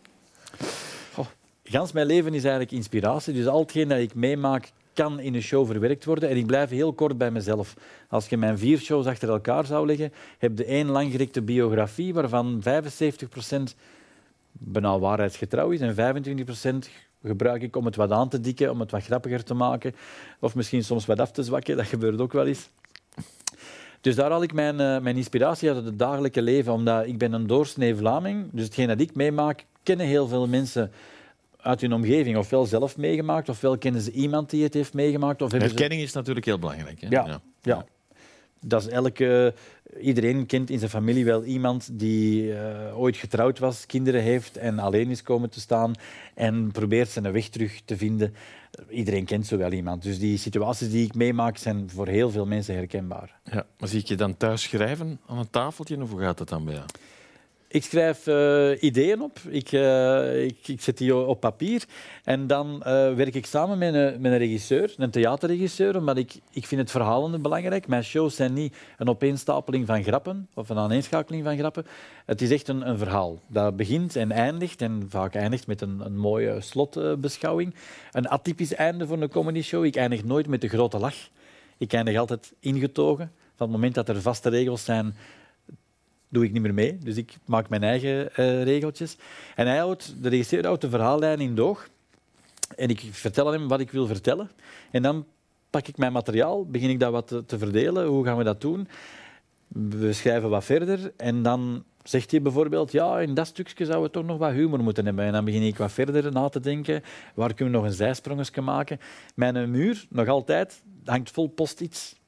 Gans 1.72 1.92
mijn 1.92 2.06
leven 2.06 2.34
is 2.34 2.42
eigenlijk 2.42 2.72
inspiratie. 2.72 3.34
Dus 3.34 3.46
al 3.46 3.60
hetgeen 3.60 3.88
dat 3.88 3.98
ik 3.98 4.14
meemaak, 4.14 4.72
kan 4.94 5.20
in 5.20 5.34
een 5.34 5.42
show 5.42 5.66
verwerkt 5.66 6.04
worden. 6.04 6.28
En 6.28 6.36
ik 6.36 6.46
blijf 6.46 6.70
heel 6.70 6.92
kort 6.92 7.18
bij 7.18 7.30
mezelf. 7.30 7.74
Als 8.08 8.28
je 8.28 8.36
mijn 8.36 8.58
vier 8.58 8.78
shows 8.78 9.06
achter 9.06 9.28
elkaar 9.28 9.66
zou 9.66 9.86
leggen, 9.86 10.12
heb 10.38 10.58
je 10.58 10.64
één 10.64 10.86
langgerekte 10.86 11.42
biografie 11.42 12.14
waarvan 12.14 12.62
75% 12.62 13.76
bijna 14.52 14.98
waarheidsgetrouw 14.98 15.70
is. 15.70 15.80
En 15.80 15.94
25% 16.86 16.88
gebruik 17.22 17.62
ik 17.62 17.76
om 17.76 17.84
het 17.84 17.96
wat 17.96 18.10
aan 18.10 18.28
te 18.28 18.40
dikken, 18.40 18.70
om 18.70 18.80
het 18.80 18.90
wat 18.90 19.04
grappiger 19.04 19.44
te 19.44 19.54
maken. 19.54 19.94
Of 20.40 20.54
misschien 20.54 20.84
soms 20.84 21.06
wat 21.06 21.20
af 21.20 21.30
te 21.30 21.42
zwakken, 21.42 21.76
dat 21.76 21.86
gebeurt 21.86 22.20
ook 22.20 22.32
wel 22.32 22.46
eens. 22.46 22.68
Dus 24.00 24.14
daar 24.14 24.30
haal 24.30 24.42
ik 24.42 24.52
mijn, 24.52 24.80
uh, 24.80 24.98
mijn 24.98 25.16
inspiratie 25.16 25.72
uit 25.72 25.84
het 25.84 25.98
dagelijke 25.98 26.42
leven, 26.42 26.72
omdat 26.72 27.06
ik 27.06 27.18
ben 27.18 27.32
een 27.32 27.46
doorsnee 27.46 27.96
Vlaming. 27.96 28.48
Dus 28.52 28.64
hetgeen 28.64 28.88
dat 28.88 29.00
ik 29.00 29.14
meemaak, 29.14 29.64
kennen 29.82 30.06
heel 30.06 30.28
veel 30.28 30.48
mensen 30.48 30.92
uit 31.62 31.80
hun 31.80 31.92
omgeving 31.92 32.36
ofwel 32.36 32.66
zelf 32.66 32.96
meegemaakt, 32.96 33.48
ofwel 33.48 33.78
kennen 33.78 34.00
ze 34.00 34.10
iemand 34.10 34.50
die 34.50 34.62
het 34.62 34.74
heeft 34.74 34.94
meegemaakt. 34.94 35.42
Of 35.42 35.52
Herkenning 35.52 36.00
ze... 36.00 36.06
is 36.06 36.12
natuurlijk 36.12 36.46
heel 36.46 36.58
belangrijk. 36.58 37.00
Hè? 37.00 37.06
Ja, 37.08 37.26
ja. 37.26 37.40
ja. 37.62 37.84
Dat 38.64 38.82
is 38.82 38.88
elke, 38.88 39.54
iedereen 40.00 40.46
kent 40.46 40.70
in 40.70 40.78
zijn 40.78 40.90
familie 40.90 41.24
wel 41.24 41.44
iemand 41.44 41.88
die 41.92 42.44
uh, 42.44 42.98
ooit 42.98 43.16
getrouwd 43.16 43.58
was, 43.58 43.86
kinderen 43.86 44.22
heeft 44.22 44.56
en 44.56 44.78
alleen 44.78 45.10
is 45.10 45.22
komen 45.22 45.50
te 45.50 45.60
staan 45.60 45.92
en 46.34 46.70
probeert 46.72 47.08
zijn 47.08 47.32
weg 47.32 47.48
terug 47.48 47.80
te 47.84 47.96
vinden. 47.96 48.34
Iedereen 48.88 49.24
kent 49.24 49.46
zo 49.46 49.56
wel 49.56 49.72
iemand. 49.72 50.02
Dus 50.02 50.18
die 50.18 50.38
situaties 50.38 50.90
die 50.90 51.04
ik 51.04 51.14
meemaak 51.14 51.56
zijn 51.56 51.90
voor 51.90 52.08
heel 52.08 52.30
veel 52.30 52.46
mensen 52.46 52.74
herkenbaar. 52.74 53.40
Ja, 53.44 53.66
maar 53.78 53.88
zie 53.88 54.00
ik 54.00 54.06
je 54.06 54.14
dan 54.14 54.36
thuis 54.36 54.62
schrijven 54.62 55.20
aan 55.26 55.38
een 55.38 55.50
tafeltje 55.50 56.02
of 56.02 56.10
hoe 56.10 56.20
gaat 56.20 56.38
het 56.38 56.48
dan 56.48 56.64
bij 56.64 56.74
jou? 56.74 56.86
Ik 57.72 57.84
schrijf 57.84 58.26
uh, 58.26 58.82
ideeën 58.82 59.22
op, 59.22 59.38
ik, 59.48 59.72
uh, 59.72 60.44
ik, 60.44 60.68
ik, 60.68 60.80
zet 60.80 60.98
die 60.98 61.16
op 61.16 61.40
papier 61.40 61.84
en 62.24 62.46
dan 62.46 62.74
uh, 62.74 62.84
werk 63.14 63.34
ik 63.34 63.46
samen 63.46 63.78
met 63.78 63.94
een, 63.94 64.20
met 64.20 64.32
een 64.32 64.38
regisseur, 64.38 64.94
een 64.96 65.10
theaterregisseur, 65.10 65.96
omdat 65.96 66.16
ik, 66.16 66.34
ik 66.50 66.66
vind 66.66 66.80
het 66.80 66.90
verhalen 66.90 67.42
belangrijk. 67.42 67.86
Mijn 67.86 68.04
shows 68.04 68.36
zijn 68.36 68.52
niet 68.52 68.76
een 68.98 69.08
opeenstapeling 69.08 69.86
van 69.86 70.02
grappen 70.02 70.48
of 70.54 70.68
een 70.68 70.78
aaneenschakeling 70.78 71.44
van 71.44 71.56
grappen. 71.56 71.86
Het 72.26 72.42
is 72.42 72.50
echt 72.50 72.68
een, 72.68 72.88
een 72.88 72.98
verhaal 72.98 73.38
dat 73.46 73.76
begint 73.76 74.16
en 74.16 74.32
eindigt 74.32 74.82
en 74.82 75.06
vaak 75.08 75.34
eindigt 75.34 75.66
met 75.66 75.80
een, 75.80 76.00
een 76.00 76.16
mooie 76.16 76.60
slotbeschouwing. 76.60 77.74
Een 78.10 78.28
atypisch 78.28 78.74
einde 78.74 79.06
voor 79.06 79.22
een 79.22 79.28
comedy 79.28 79.62
show. 79.62 79.84
Ik 79.84 79.96
eindig 79.96 80.24
nooit 80.24 80.46
met 80.46 80.60
de 80.60 80.68
grote 80.68 80.98
lach. 80.98 81.28
Ik 81.78 81.92
eindig 81.92 82.16
altijd 82.16 82.52
ingetogen. 82.60 83.32
Van 83.56 83.66
het 83.66 83.76
moment 83.76 83.94
dat 83.94 84.08
er 84.08 84.22
vaste 84.22 84.48
regels 84.48 84.84
zijn, 84.84 85.14
doe 86.32 86.44
ik 86.44 86.52
niet 86.52 86.62
meer 86.62 86.74
mee. 86.74 86.98
Dus 86.98 87.16
ik 87.16 87.36
maak 87.44 87.68
mijn 87.68 87.82
eigen 87.82 88.28
uh, 88.36 88.62
regeltjes. 88.62 89.16
En 89.54 89.66
hij 89.66 89.78
houdt, 89.78 90.14
de 90.22 90.28
regisseur 90.28 90.64
houdt 90.64 90.80
de 90.80 90.88
verhaallijn 90.88 91.40
in 91.40 91.54
doog. 91.54 91.88
En 92.76 92.88
ik 92.88 93.08
vertel 93.10 93.52
hem 93.52 93.68
wat 93.68 93.80
ik 93.80 93.90
wil 93.90 94.06
vertellen. 94.06 94.50
En 94.90 95.02
dan 95.02 95.26
pak 95.70 95.86
ik 95.86 95.96
mijn 95.96 96.12
materiaal, 96.12 96.66
begin 96.66 96.90
ik 96.90 97.00
dat 97.00 97.12
wat 97.12 97.26
te, 97.26 97.44
te 97.44 97.58
verdelen. 97.58 98.06
Hoe 98.06 98.24
gaan 98.24 98.36
we 98.36 98.44
dat 98.44 98.60
doen? 98.60 98.88
We 99.68 100.12
schrijven 100.12 100.50
wat 100.50 100.64
verder 100.64 101.12
en 101.16 101.42
dan 101.42 101.84
zegt 102.02 102.30
hij 102.30 102.42
bijvoorbeeld, 102.42 102.92
ja, 102.92 103.20
in 103.20 103.34
dat 103.34 103.46
stukje 103.46 103.84
zouden 103.84 104.06
we 104.06 104.10
toch 104.18 104.24
nog 104.24 104.38
wat 104.38 104.52
humor 104.52 104.82
moeten 104.82 105.04
hebben. 105.04 105.24
En 105.24 105.32
dan 105.32 105.44
begin 105.44 105.62
ik 105.62 105.76
wat 105.76 105.92
verder 105.92 106.32
na 106.32 106.48
te 106.48 106.60
denken, 106.60 107.02
waar 107.34 107.54
kunnen 107.54 107.74
we 107.74 107.80
nog 107.80 107.88
een 107.88 107.96
zijsprongetje 107.96 108.60
maken? 108.60 109.00
Mijn 109.34 109.70
muur, 109.70 110.06
nog 110.08 110.28
altijd, 110.28 110.82
hangt 111.04 111.30
vol 111.30 111.48
post-its. 111.48 112.20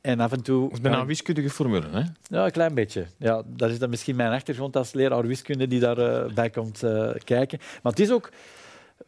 En 0.00 0.20
af 0.20 0.32
en 0.32 0.42
toe... 0.42 0.62
Dat 0.62 0.72
is 0.72 0.80
bijna 0.80 1.00
een 1.00 1.06
wiskundige 1.06 1.50
formule, 1.50 1.88
hè? 1.90 2.02
Ja, 2.22 2.44
een 2.44 2.50
klein 2.50 2.74
beetje. 2.74 3.06
Ja, 3.16 3.42
dat 3.46 3.70
is 3.70 3.78
dan 3.78 3.90
misschien 3.90 4.16
mijn 4.16 4.32
achtergrond 4.32 4.76
als 4.76 4.92
leraar 4.92 5.26
wiskunde 5.26 5.66
die 5.66 5.80
daarbij 5.80 6.24
uh, 6.24 6.34
bij 6.34 6.50
komt 6.50 6.82
uh, 6.82 7.10
kijken. 7.24 7.58
Maar 7.82 7.92
het 7.92 8.00
is 8.00 8.10
ook 8.10 8.30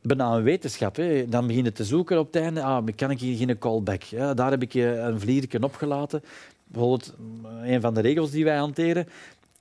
bijna 0.03 0.37
een 0.37 0.43
wetenschap. 0.43 0.97
Hè. 0.97 1.29
Dan 1.29 1.47
begin 1.47 1.65
je 1.65 1.73
te 1.73 1.85
zoeken 1.85 2.19
op 2.19 2.27
het 2.33 2.43
einde. 2.43 2.63
Ah, 2.63 2.87
kan 2.97 3.11
ik 3.11 3.21
hier 3.21 3.37
geen 3.37 3.59
callback? 3.59 4.03
Ja, 4.03 4.35
daar 4.35 4.51
heb 4.51 4.63
ik 4.63 4.75
een 4.75 5.21
vlierken 5.21 5.65
opgelaten. 5.65 6.23
Bijvoorbeeld 6.65 7.15
een 7.63 7.81
van 7.81 7.95
de 7.95 8.01
regels 8.01 8.31
die 8.31 8.45
wij 8.45 8.57
hanteren. 8.57 9.09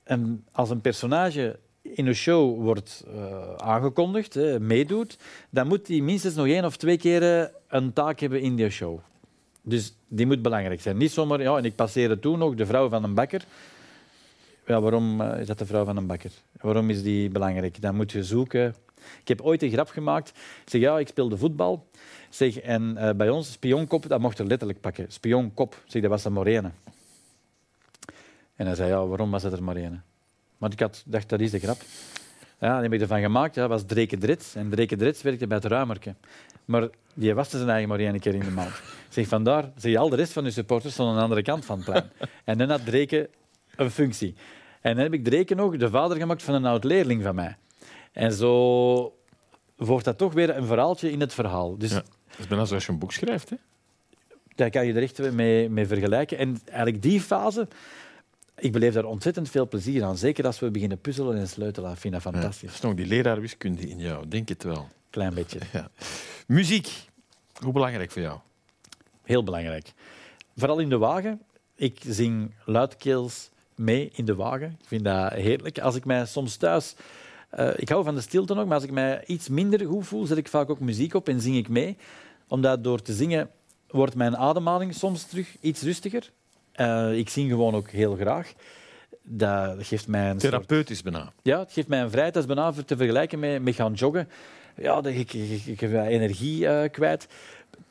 En 0.04 0.44
als 0.52 0.70
een 0.70 0.80
personage 0.80 1.58
in 1.82 2.06
een 2.06 2.14
show 2.14 2.62
wordt 2.62 3.04
uh, 3.14 3.54
aangekondigd, 3.56 4.34
hè, 4.34 4.60
meedoet, 4.60 5.18
dan 5.50 5.66
moet 5.66 5.88
hij 5.88 6.00
minstens 6.00 6.34
nog 6.34 6.46
één 6.46 6.64
of 6.64 6.76
twee 6.76 6.98
keer 6.98 7.50
een 7.68 7.92
taak 7.92 8.20
hebben 8.20 8.40
in 8.40 8.56
die 8.56 8.70
show. 8.70 9.00
Dus 9.62 9.94
die 10.08 10.26
moet 10.26 10.42
belangrijk 10.42 10.80
zijn. 10.80 10.96
Niet 10.96 11.10
zomaar, 11.12 11.40
ja, 11.40 11.56
en 11.56 11.64
ik 11.64 11.74
passeerde 11.74 12.18
toen 12.18 12.38
nog 12.38 12.54
de 12.54 12.66
vrouw 12.66 12.88
van 12.88 13.04
een 13.04 13.14
bakker. 13.14 13.44
Ja, 14.66 14.80
waarom 14.80 15.20
eh, 15.20 15.40
is 15.40 15.46
dat 15.46 15.58
de 15.58 15.66
vrouw 15.66 15.84
van 15.84 15.96
een 15.96 16.06
bakker? 16.06 16.30
Waarom 16.60 16.90
is 16.90 17.02
die 17.02 17.28
belangrijk? 17.28 17.80
Dan 17.80 17.94
moet 17.94 18.12
je 18.12 18.24
zoeken. 18.24 18.74
Ik 19.20 19.28
heb 19.28 19.40
ooit 19.40 19.62
een 19.62 19.70
grap 19.70 19.88
gemaakt. 19.88 20.28
Ik 20.28 20.70
zeg, 20.70 20.80
ja, 20.80 20.98
ik 20.98 21.08
speelde 21.08 21.36
voetbal. 21.36 21.86
Zeg, 22.30 22.58
en 22.58 22.96
uh, 22.98 23.10
bij 23.10 23.30
ons, 23.30 23.52
spionkop, 23.52 24.08
dat 24.08 24.20
mocht 24.20 24.38
er 24.38 24.46
letterlijk 24.46 24.80
pakken. 24.80 25.06
Spionkop. 25.08 25.82
Zeg, 25.86 26.02
dat 26.02 26.10
was 26.10 26.24
een 26.24 26.32
morene. 26.32 26.70
En 28.56 28.66
hij 28.66 28.74
zei, 28.74 28.88
ja, 28.88 29.06
waarom 29.06 29.30
was 29.30 29.42
het 29.42 29.52
er 29.52 29.62
morene? 29.62 30.00
Maar 30.58 30.72
ik 30.72 30.80
had, 30.80 31.02
dacht, 31.06 31.28
dat 31.28 31.40
is 31.40 31.50
de 31.50 31.58
grap. 31.58 31.80
Ja, 32.58 32.74
die 32.74 32.82
heb 32.82 32.92
ik 32.92 33.00
ervan 33.00 33.20
gemaakt. 33.20 33.54
Dat 33.54 33.68
was 33.68 33.82
Dreke 33.86 34.18
Drits. 34.18 34.54
En 34.54 34.70
Dreke 34.70 34.96
Drits 34.96 35.22
werkte 35.22 35.46
bij 35.46 35.56
het 35.56 35.66
Ruimerke. 35.66 36.14
Maar 36.64 36.88
die 37.14 37.34
waste 37.34 37.56
zijn 37.56 37.68
eigen 37.68 37.88
maar 37.88 37.98
één 37.98 38.20
keer 38.20 38.34
in 38.34 38.40
de 38.40 38.50
maand. 38.50 38.82
Zeg, 39.08 39.28
vandaar 39.28 39.72
zie 39.76 39.90
je 39.90 39.98
al 39.98 40.08
de 40.08 40.16
rest 40.16 40.32
van 40.32 40.44
de 40.44 40.50
supporters 40.50 41.00
aan 41.00 41.16
de 41.16 41.22
andere 41.22 41.42
kant 41.42 41.64
van 41.64 41.76
het 41.76 41.84
plein. 41.84 42.10
En 42.44 42.58
dan 42.58 42.70
had 42.70 42.84
Dreke 42.84 43.30
een 43.76 43.90
functie. 43.90 44.34
En 44.80 44.94
dan 44.94 45.02
heb 45.02 45.12
ik 45.12 45.24
Dreke 45.24 45.54
nog 45.54 45.76
de 45.76 45.90
vader 45.90 46.16
gemaakt 46.16 46.42
van 46.42 46.54
een 46.54 46.64
oud-leerling 46.64 47.22
van 47.22 47.34
mij. 47.34 47.56
En 48.12 48.32
zo 48.32 49.16
wordt 49.76 50.04
dat 50.04 50.18
toch 50.18 50.32
weer 50.32 50.56
een 50.56 50.66
verhaaltje 50.66 51.10
in 51.10 51.20
het 51.20 51.34
verhaal. 51.34 51.78
Dus, 51.78 51.90
ja, 51.90 51.96
dat 51.96 52.38
is 52.38 52.46
bijna 52.46 52.64
zoals 52.64 52.86
je 52.86 52.92
een 52.92 52.98
boek 52.98 53.12
schrijft. 53.12 53.50
Hè? 53.50 53.56
Daar 54.54 54.70
kan 54.70 54.86
je 54.86 54.92
er 54.92 55.02
echt 55.02 55.32
mee, 55.32 55.68
mee 55.68 55.86
vergelijken. 55.86 56.38
En 56.38 56.60
eigenlijk 56.64 57.02
die 57.02 57.20
fase 57.20 57.68
ik 58.62 58.72
beleef 58.72 58.94
daar 58.94 59.04
ontzettend 59.04 59.50
veel 59.50 59.68
plezier 59.68 60.04
aan. 60.04 60.16
Zeker 60.16 60.46
als 60.46 60.60
we 60.60 60.70
beginnen 60.70 61.00
puzzelen 61.00 61.36
en 61.36 61.48
sleutelen. 61.48 61.92
Ik 61.92 61.98
vind 61.98 62.12
dat 62.12 62.22
fantastisch. 62.22 62.60
Ja, 62.60 62.66
dat 62.66 62.74
is 62.74 62.80
nog 62.80 62.94
die 62.94 63.06
leraarwiskunde 63.06 63.88
in 63.88 63.98
jou, 63.98 64.28
denk 64.28 64.48
het 64.48 64.62
wel. 64.62 64.88
Klein 65.12 65.34
beetje. 65.34 65.58
Ja. 65.72 65.88
Muziek, 66.46 66.88
hoe 67.58 67.72
belangrijk 67.72 68.10
voor 68.10 68.22
jou? 68.22 68.38
Heel 69.22 69.44
belangrijk. 69.44 69.92
Vooral 70.56 70.78
in 70.78 70.88
de 70.88 70.98
wagen. 70.98 71.40
Ik 71.74 72.00
zing 72.06 72.54
luidkeels 72.64 73.50
mee 73.74 74.10
in 74.14 74.24
de 74.24 74.34
wagen. 74.34 74.76
Ik 74.80 74.86
vind 74.86 75.04
dat 75.04 75.32
heerlijk. 75.32 75.78
Als 75.78 75.94
ik 75.94 76.04
mij 76.04 76.26
soms 76.26 76.56
thuis... 76.56 76.94
Uh, 77.58 77.70
ik 77.76 77.88
hou 77.88 78.04
van 78.04 78.14
de 78.14 78.20
stilte 78.20 78.54
nog, 78.54 78.64
maar 78.64 78.74
als 78.74 78.84
ik 78.84 78.90
mij 78.90 79.24
iets 79.26 79.48
minder 79.48 79.86
goed 79.86 80.06
voel, 80.06 80.26
zet 80.26 80.38
ik 80.38 80.48
vaak 80.48 80.70
ook 80.70 80.80
muziek 80.80 81.14
op 81.14 81.28
en 81.28 81.40
zing 81.40 81.56
ik 81.56 81.68
mee. 81.68 81.96
Omdat 82.48 82.84
door 82.84 83.02
te 83.02 83.12
zingen 83.12 83.50
wordt 83.90 84.14
mijn 84.14 84.36
ademhaling 84.36 84.94
soms 84.94 85.24
terug 85.24 85.56
iets 85.60 85.82
rustiger. 85.82 86.30
Uh, 86.76 87.18
ik 87.18 87.28
zing 87.28 87.50
gewoon 87.50 87.74
ook 87.74 87.90
heel 87.90 88.14
graag. 88.14 88.52
Dat 89.22 89.86
geeft 89.86 90.06
mij 90.06 90.30
een 90.30 90.38
Therapeutisch 90.38 90.98
soort... 90.98 91.12
bijna. 91.12 91.32
Ja, 91.42 91.58
het 91.58 91.72
geeft 91.72 91.88
mij 91.88 92.00
een 92.00 92.10
vrijheid. 92.10 92.34
Dat 92.34 92.42
is 92.42 92.54
bijna 92.54 92.72
te 92.72 92.96
vergelijken 92.96 93.38
met, 93.38 93.62
met 93.62 93.74
gaan 93.74 93.92
joggen. 93.92 94.28
Ja, 94.76 95.00
dat, 95.00 95.12
ik, 95.12 95.32
ik, 95.32 95.66
ik 95.66 95.80
heb 95.80 95.92
energie 95.92 96.60
uh, 96.60 96.82
kwijt. 96.90 97.26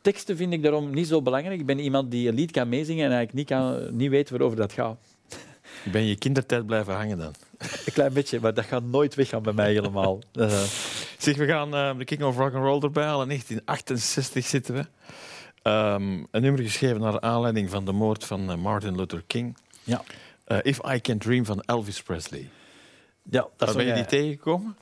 Teksten 0.01 0.38
vind 0.38 0.53
ik 0.53 0.63
daarom 0.63 0.93
niet 0.93 1.07
zo 1.07 1.21
belangrijk. 1.21 1.59
Ik 1.59 1.65
ben 1.65 1.79
iemand 1.79 2.11
die 2.11 2.27
een 2.27 2.35
lied 2.35 2.51
kan 2.51 2.69
meezingen 2.69 3.05
en 3.05 3.11
eigenlijk 3.11 3.33
niet, 3.33 3.47
kan, 3.47 3.97
niet 3.97 4.09
weet 4.09 4.29
waarover 4.29 4.57
dat 4.57 4.73
gaat. 4.73 4.97
Ben 5.91 6.05
je 6.05 6.17
kindertijd 6.17 6.65
blijven 6.65 6.93
hangen 6.93 7.17
dan? 7.17 7.33
Een 7.85 7.93
klein 7.93 8.13
beetje, 8.13 8.39
maar 8.39 8.53
dat 8.53 8.65
gaat 8.65 8.83
nooit 8.83 9.15
weggaan 9.15 9.43
bij 9.43 9.53
mij 9.53 9.71
helemaal. 9.71 10.19
Uh. 10.33 10.63
Zeg, 11.17 11.35
we 11.35 11.45
gaan 11.45 11.75
uh, 11.75 11.97
de 11.97 12.05
King 12.05 12.23
of 12.23 12.38
Rock 12.38 12.53
and 12.53 12.63
Roll 12.63 12.81
erbij 12.81 13.03
halen. 13.03 13.27
1968 13.27 14.45
zitten 14.45 14.73
we. 14.73 14.85
Um, 15.69 16.27
een 16.31 16.41
nummer 16.41 16.61
geschreven 16.61 17.01
naar 17.01 17.19
aanleiding 17.19 17.69
van 17.69 17.85
de 17.85 17.91
moord 17.91 18.25
van 18.25 18.59
Martin 18.59 18.95
Luther 18.95 19.23
King. 19.27 19.57
Ja. 19.83 20.01
Uh, 20.47 20.57
If 20.61 20.79
I 20.93 21.01
Can 21.01 21.17
Dream 21.17 21.45
van 21.45 21.61
Elvis 21.61 22.01
Presley. 22.01 22.50
Ja, 23.31 23.47
dat 23.57 23.75
ben 23.75 23.85
je 23.85 23.93
die 23.93 24.05
tegengekomen? 24.05 24.75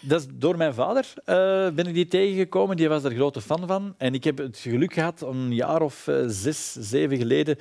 Dat 0.00 0.20
is 0.20 0.26
door 0.32 0.56
mijn 0.56 0.74
vader 0.74 1.12
uh, 1.16 1.24
ben 1.70 1.86
ik 1.86 1.94
die 1.94 2.08
tegengekomen. 2.08 2.76
Die 2.76 2.88
was 2.88 3.04
er 3.04 3.14
grote 3.14 3.40
fan 3.40 3.66
van. 3.66 3.94
En 3.96 4.14
ik 4.14 4.24
heb 4.24 4.38
het 4.38 4.58
geluk 4.58 4.92
gehad 4.92 5.22
om 5.22 5.36
een 5.36 5.54
jaar 5.54 5.82
of 5.82 6.06
uh, 6.06 6.24
zes, 6.26 6.72
zeven 6.72 7.16
geleden 7.16 7.58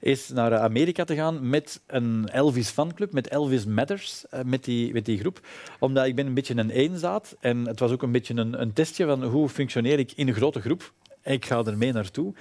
eens 0.00 0.28
naar 0.28 0.58
Amerika 0.58 1.04
te 1.04 1.14
gaan 1.14 1.48
met 1.48 1.80
een 1.86 2.28
Elvis 2.28 2.70
fanclub, 2.70 3.12
met 3.12 3.28
Elvis 3.28 3.64
Matters, 3.64 4.24
uh, 4.34 4.40
met, 4.42 4.64
die, 4.64 4.92
met 4.92 5.04
die 5.04 5.18
groep. 5.18 5.40
Omdat 5.78 6.06
ik 6.06 6.14
ben 6.14 6.26
een 6.26 6.34
beetje 6.34 6.56
een 6.56 6.70
eenzaad. 6.70 7.36
En 7.40 7.66
het 7.66 7.80
was 7.80 7.90
ook 7.90 8.02
een 8.02 8.12
beetje 8.12 8.34
een, 8.34 8.60
een 8.60 8.72
testje 8.72 9.06
van 9.06 9.24
hoe 9.24 9.48
functioneer 9.48 9.98
ik 9.98 10.12
in 10.12 10.28
een 10.28 10.34
grote 10.34 10.60
groep. 10.60 10.92
Ik 11.22 11.44
ga 11.44 11.64
er 11.64 11.78
mee 11.78 11.92
naartoe. 11.92 12.34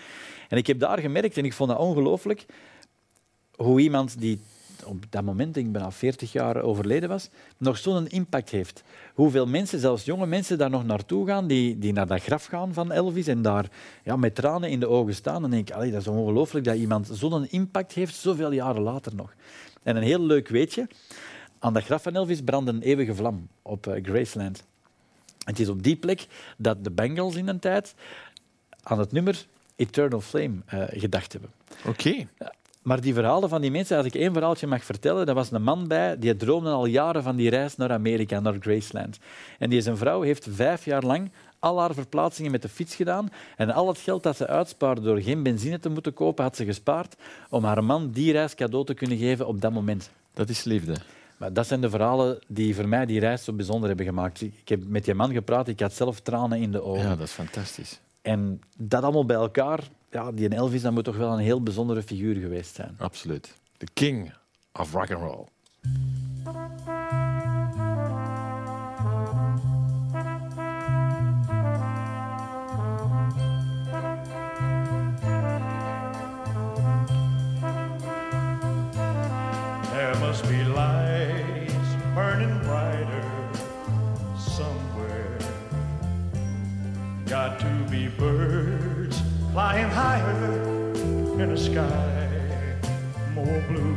En 0.50 0.58
ik 0.58 0.68
heb 0.68 0.80
daar 0.80 1.00
gemerkt, 1.00 1.38
en 1.38 1.46
ik 1.46 1.54
vond 1.54 1.70
dat 1.70 1.80
ongelooflijk, 1.80 2.46
hoe 3.56 3.80
iemand 3.80 4.20
die 4.20 4.42
op 4.86 5.06
dat 5.10 5.24
moment, 5.24 5.58
ik 5.58 5.72
bijna 5.72 5.92
40 5.92 6.32
jaar 6.32 6.62
overleden 6.62 7.10
was, 7.10 7.30
nog 7.58 7.78
zo'n 7.78 8.08
impact 8.08 8.50
heeft. 8.50 8.84
Hoeveel 9.14 9.48
mensen, 9.48 9.80
zelfs 9.80 10.06
jonge 10.06 10.26
mensen, 10.26 10.58
daar 10.58 10.70
nog 10.70 10.86
naartoe 10.86 11.28
gaan, 11.28 11.48
die, 11.48 11.78
die 11.80 11.94
naar 11.94 12.08
dat 12.08 12.22
graf 12.22 12.46
gaan 12.46 12.74
van 12.74 12.92
Elvis 12.92 13.28
en 13.28 13.42
daar 13.42 13.70
ja, 14.04 14.16
met 14.16 14.36
tranen 14.36 14.70
in 14.70 14.80
de 14.80 14.88
ogen 14.88 15.16
staan. 15.16 15.44
En 15.44 15.50
denk 15.50 15.70
ik, 15.70 15.92
dat 15.92 16.02
is 16.02 16.08
ongelooflijk 16.08 16.66
dat 16.66 16.76
iemand 16.76 17.10
zo'n 17.12 17.48
impact 17.50 17.94
heeft, 17.94 18.16
zoveel 18.16 18.52
jaren 18.52 18.82
later 18.82 19.16
nog. 19.16 19.34
En 19.84 19.96
een 19.96 20.04
heel 20.04 20.22
leuk 20.22 20.48
weetje, 20.48 20.88
aan 21.60 21.74
dat 21.74 21.84
graf 21.84 22.04
van 22.04 22.16
Elvis 22.16 22.42
brandde 22.42 22.72
een 22.72 22.82
eeuwige 22.82 23.16
vlam 23.16 23.48
op 23.62 23.88
uh, 23.88 24.04
Graceland. 24.04 24.64
Het 25.46 25.60
is 25.60 25.70
op 25.70 25.84
die 25.84 25.96
plek 25.96 26.28
dat 26.58 26.84
de 26.84 26.92
Bengals 26.92 27.36
in 27.36 27.48
een 27.48 27.60
tijd 27.60 27.94
aan 28.84 29.00
het 29.00 29.12
nummer 29.12 29.46
Eternal 29.76 30.22
Flame 30.22 30.56
uh, 30.74 30.84
gedacht 30.88 31.32
hebben. 31.32 31.52
Oké. 31.86 32.28
Maar 32.82 33.02
die 33.02 33.14
verhalen 33.14 33.50
van 33.50 33.62
die 33.62 33.72
mensen, 33.72 33.98
als 33.98 34.06
ik 34.06 34.16
één 34.16 34.34
verhaaltje 34.34 34.68
mag 34.68 34.84
vertellen, 34.84 35.28
er 35.28 35.34
was 35.34 35.52
een 35.52 35.64
man 35.64 35.88
bij 35.88 36.20
die 36.20 36.36
droomde 36.36 36.70
al 36.70 36.86
jaren 36.86 37.24
van 37.24 37.36
die 37.36 37.50
reis 37.50 37.76
naar 37.76 37.92
Amerika, 37.92 38.40
naar 38.40 38.56
Graceland. 38.60 39.20
En 39.60 39.70
die 39.70 39.82
zijn 39.82 39.98
vrouw 39.98 40.22
heeft 40.22 40.48
vijf 40.50 40.86
jaar 40.86 41.04
lang 41.04 41.32
al 41.60 41.80
haar 41.80 41.94
verplaatsingen 41.94 42.52
met 42.52 42.62
de 42.62 42.70
fiets 42.70 42.96
gedaan. 42.96 43.30
En 43.58 43.72
al 43.72 43.88
het 43.88 43.98
geld 43.98 44.24
dat 44.24 44.38
ze 44.38 44.48
uitspaarde 44.48 45.02
door 45.02 45.22
geen 45.22 45.44
benzine 45.44 45.80
te 45.80 45.90
moeten 45.90 46.14
kopen, 46.14 46.44
had 46.44 46.56
ze 46.56 46.66
gespaard 46.66 47.16
om 47.50 47.64
haar 47.64 47.84
man 47.84 48.12
die 48.12 48.32
reis 48.32 48.56
cadeau 48.56 48.86
te 48.86 48.94
kunnen 48.94 49.18
geven 49.18 49.48
op 49.48 49.62
dat 49.62 49.72
moment. 49.72 50.12
Dat 50.34 50.50
is 50.50 50.64
liefde. 50.64 50.96
Maar 51.38 51.54
dat 51.54 51.68
zijn 51.68 51.82
de 51.82 51.90
verhalen 51.90 52.40
die 52.48 52.76
voor 52.76 52.88
mij 52.88 53.06
die 53.06 53.20
reis 53.20 53.44
zo 53.44 53.54
bijzonder 53.54 53.88
hebben 53.88 54.06
gemaakt. 54.06 54.42
Ik 54.42 54.70
heb 54.70 54.88
met 54.88 55.06
die 55.06 55.14
man 55.14 55.34
gepraat, 55.34 55.68
ik 55.68 55.80
had 55.80 55.94
zelf 55.94 56.20
tranen 56.20 56.60
in 56.60 56.72
de 56.72 56.82
ogen. 56.82 57.04
Ja, 57.04 57.16
dat 57.16 57.28
is 57.28 57.32
fantastisch. 57.32 58.00
En 58.22 58.62
dat 58.78 59.04
allemaal 59.04 59.26
bij 59.26 59.36
elkaar, 59.36 59.80
ja, 60.12 60.32
die 60.32 60.50
Elvis 60.50 60.82
dat 60.82 60.92
moet 60.92 61.04
toch 61.04 61.18
wel 61.18 61.34
een 61.34 61.40
heel 61.40 61.64
bijzondere 61.64 62.04
figuur 62.04 62.36
geweest 62.36 62.76
zijn. 62.76 62.96
Absoluut. 62.98 63.54
The 63.78 63.88
king 63.94 64.34
of 64.74 64.94
rock 64.94 65.12
and 65.12 65.22
roll. 65.22 65.46
There 79.92 80.16
must 80.20 80.48
be 80.48 80.64
lights 80.64 81.74
burning 82.16 82.62
brighter 82.62 83.24
somewhere. 84.38 85.38
Got 87.26 87.60
to 87.60 87.90
be 87.90 88.10
birds 88.18 88.31
in 91.42 91.52
a 91.52 91.58
sky 91.58 92.28
more 93.34 93.62
blue. 93.68 93.96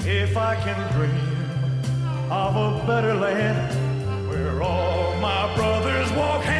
If 0.00 0.36
I 0.36 0.54
can 0.54 0.92
dream 0.92 2.30
of 2.30 2.54
a 2.54 2.86
better 2.86 3.14
land 3.14 4.28
where 4.28 4.62
all 4.62 5.16
my 5.20 5.52
brothers 5.56 6.12
walk 6.12 6.42
hand 6.44 6.59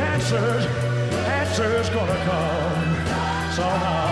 answers, 0.00 0.66
answers 1.26 1.88
gonna 1.90 2.16
come 2.24 3.52
somehow 3.52 4.11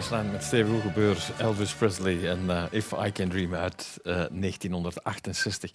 eh, 0.00 0.06
Graceland 0.06 0.32
met 0.32 0.42
Steven 0.42 0.72
Hoegebeurs, 0.72 1.30
Elvis 1.38 1.74
Presley 1.74 2.28
en 2.28 2.50
eh, 2.50 2.64
If 2.70 2.92
I 3.06 3.12
Can 3.12 3.28
Dream 3.28 3.54
uit 3.54 3.98
eh, 4.02 4.12
1968. 4.14 5.74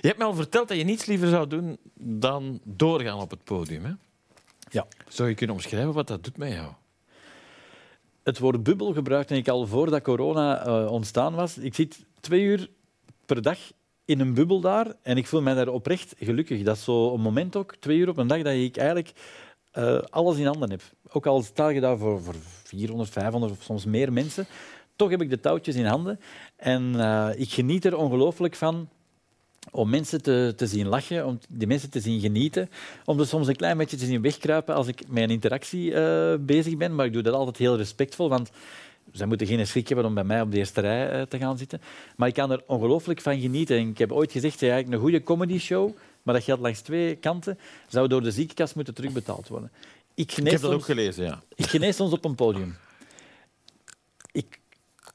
Je 0.00 0.06
hebt 0.08 0.18
me 0.18 0.24
al 0.24 0.34
verteld 0.34 0.68
dat 0.68 0.76
je 0.76 0.84
niets 0.84 1.06
liever 1.06 1.28
zou 1.28 1.46
doen 1.46 1.78
dan 2.00 2.60
doorgaan 2.64 3.20
op 3.20 3.30
het 3.30 3.44
podium. 3.44 3.84
Hè? 3.84 3.92
Ja. 4.70 4.86
Zou 5.08 5.28
je 5.28 5.34
kunnen 5.34 5.56
omschrijven 5.56 5.92
wat 5.92 6.06
dat 6.06 6.24
doet 6.24 6.36
met 6.36 6.52
jou? 6.52 6.72
Het 8.22 8.38
woord 8.38 8.62
bubbel 8.62 8.92
gebruikte 8.92 9.36
ik 9.36 9.48
al 9.48 9.66
voordat 9.66 10.02
corona 10.02 10.66
eh, 10.66 10.90
ontstaan 10.90 11.34
was. 11.34 11.58
Ik 11.58 11.74
zit 11.74 12.04
twee 12.20 12.42
uur 12.42 12.70
per 13.26 13.42
dag 13.42 13.58
in 14.04 14.20
een 14.20 14.34
bubbel 14.34 14.60
daar 14.60 14.94
en 15.02 15.16
ik 15.16 15.26
voel 15.26 15.42
mij 15.42 15.54
daar 15.54 15.68
oprecht 15.68 16.14
gelukkig. 16.18 16.62
Dat 16.62 16.76
is 16.76 16.84
zo 16.84 17.14
een 17.14 17.20
moment 17.20 17.56
ook, 17.56 17.76
twee 17.76 17.98
uur 17.98 18.08
op 18.08 18.16
een 18.16 18.26
dag, 18.26 18.42
dat 18.42 18.54
ik 18.54 18.76
eigenlijk 18.76 19.12
eh, 19.70 19.98
alles 20.10 20.36
in 20.36 20.46
handen 20.46 20.70
heb. 20.70 20.82
Ook 21.08 21.26
al 21.26 21.42
sta 21.42 21.68
je 21.68 21.80
daar 21.80 21.98
voor, 21.98 22.22
voor 22.22 22.34
400, 22.66 23.10
500 23.10 23.52
of 23.52 23.62
soms 23.62 23.84
meer 23.84 24.12
mensen, 24.12 24.46
toch 24.96 25.10
heb 25.10 25.22
ik 25.22 25.30
de 25.30 25.40
touwtjes 25.40 25.74
in 25.74 25.84
handen. 25.84 26.20
En 26.56 27.00
eh, 27.00 27.28
ik 27.36 27.50
geniet 27.50 27.84
er 27.84 27.96
ongelooflijk 27.96 28.54
van 28.54 28.88
om 29.70 29.90
mensen 29.90 30.22
te, 30.22 30.52
te 30.56 30.66
zien 30.66 30.86
lachen, 30.86 31.26
om 31.26 31.38
die 31.48 31.66
mensen 31.66 31.90
te 31.90 32.00
zien 32.00 32.20
genieten, 32.20 32.70
om 33.04 33.20
er 33.20 33.26
soms 33.26 33.46
een 33.46 33.56
klein 33.56 33.76
beetje 33.76 33.96
te 33.96 34.04
zien 34.04 34.22
wegkruipen 34.22 34.74
als 34.74 34.86
ik 34.86 35.08
met 35.08 35.22
een 35.22 35.30
interactie 35.30 35.94
eh, 35.94 36.34
bezig 36.40 36.76
ben. 36.76 36.94
Maar 36.94 37.06
ik 37.06 37.12
doe 37.12 37.22
dat 37.22 37.34
altijd 37.34 37.56
heel 37.56 37.76
respectvol, 37.76 38.28
want 38.28 38.50
zij 39.12 39.26
moeten 39.26 39.46
geen 39.46 39.66
schrik 39.66 39.88
hebben 39.88 40.06
om 40.06 40.14
bij 40.14 40.24
mij 40.24 40.40
op 40.40 40.50
de 40.50 40.58
eerste 40.58 40.80
rij 40.80 41.10
eh, 41.10 41.22
te 41.22 41.38
gaan 41.38 41.58
zitten. 41.58 41.80
Maar 42.16 42.28
ik 42.28 42.34
kan 42.34 42.50
er 42.50 42.62
ongelooflijk 42.66 43.20
van 43.20 43.40
genieten. 43.40 43.76
En 43.76 43.88
ik 43.88 43.98
heb 43.98 44.12
ooit 44.12 44.32
gezegd, 44.32 44.60
ja, 44.60 44.78
een 44.78 44.94
goede 44.94 45.22
comedy 45.22 45.58
show, 45.58 45.90
maar 46.22 46.34
dat 46.34 46.44
geldt 46.44 46.62
langs 46.62 46.80
twee 46.80 47.14
kanten, 47.14 47.58
zou 47.88 48.08
door 48.08 48.22
de 48.22 48.30
ziekenkast 48.30 48.74
moeten 48.74 48.94
terugbetaald 48.94 49.48
worden. 49.48 49.70
Ik, 50.16 50.24
Ik 50.28 50.32
genees 50.32 50.52
heb 50.52 50.60
dat 50.60 50.70
soms- 50.70 50.82
ook 50.82 50.88
gelezen, 50.88 51.24
ja. 51.24 51.42
ik 51.54 51.66
genees 51.66 51.96
soms 51.96 52.12
op 52.12 52.24
een 52.24 52.34
podium. 52.34 52.76
Ik 54.32 54.60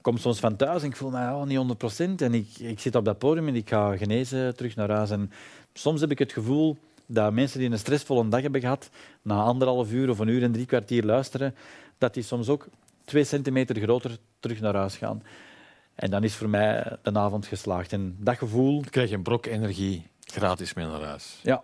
kom 0.01 0.17
soms 0.17 0.39
van 0.39 0.55
thuis 0.55 0.81
en 0.83 0.87
ik 0.89 0.95
voel 0.95 1.09
me 1.09 1.17
oh, 1.33 1.43
niet 1.43 1.57
100 1.57 1.79
procent. 1.79 2.21
En 2.21 2.33
ik, 2.33 2.47
ik 2.57 2.79
zit 2.79 2.95
op 2.95 3.05
dat 3.05 3.17
podium 3.17 3.47
en 3.47 3.55
ik 3.55 3.69
ga 3.69 3.97
genezen 3.97 4.55
terug 4.55 4.75
naar 4.75 4.89
huis. 4.89 5.09
En 5.09 5.31
soms 5.73 6.01
heb 6.01 6.11
ik 6.11 6.19
het 6.19 6.31
gevoel 6.31 6.77
dat 7.05 7.33
mensen 7.33 7.59
die 7.59 7.69
een 7.71 7.79
stressvolle 7.79 8.27
dag 8.29 8.41
hebben 8.41 8.61
gehad, 8.61 8.89
na 9.21 9.41
anderhalf 9.41 9.91
uur 9.91 10.09
of 10.09 10.19
een 10.19 10.27
uur 10.27 10.43
en 10.43 10.51
drie 10.51 10.65
kwartier 10.65 11.03
luisteren, 11.05 11.55
dat 11.97 12.13
die 12.13 12.23
soms 12.23 12.49
ook 12.49 12.67
twee 13.05 13.23
centimeter 13.23 13.81
groter 13.81 14.17
terug 14.39 14.59
naar 14.59 14.75
huis 14.75 14.97
gaan. 14.97 15.23
En 15.95 16.09
dan 16.09 16.23
is 16.23 16.35
voor 16.35 16.49
mij 16.49 16.97
de 17.01 17.13
avond 17.13 17.45
geslaagd. 17.45 17.93
En 17.93 18.15
dat 18.19 18.37
gevoel, 18.37 18.81
Dan 18.81 18.89
krijg 18.89 19.09
je 19.09 19.15
een 19.15 19.23
brok 19.23 19.45
energie 19.45 20.07
gratis 20.19 20.73
mee 20.73 20.85
naar 20.85 21.01
huis. 21.03 21.39
ja. 21.43 21.63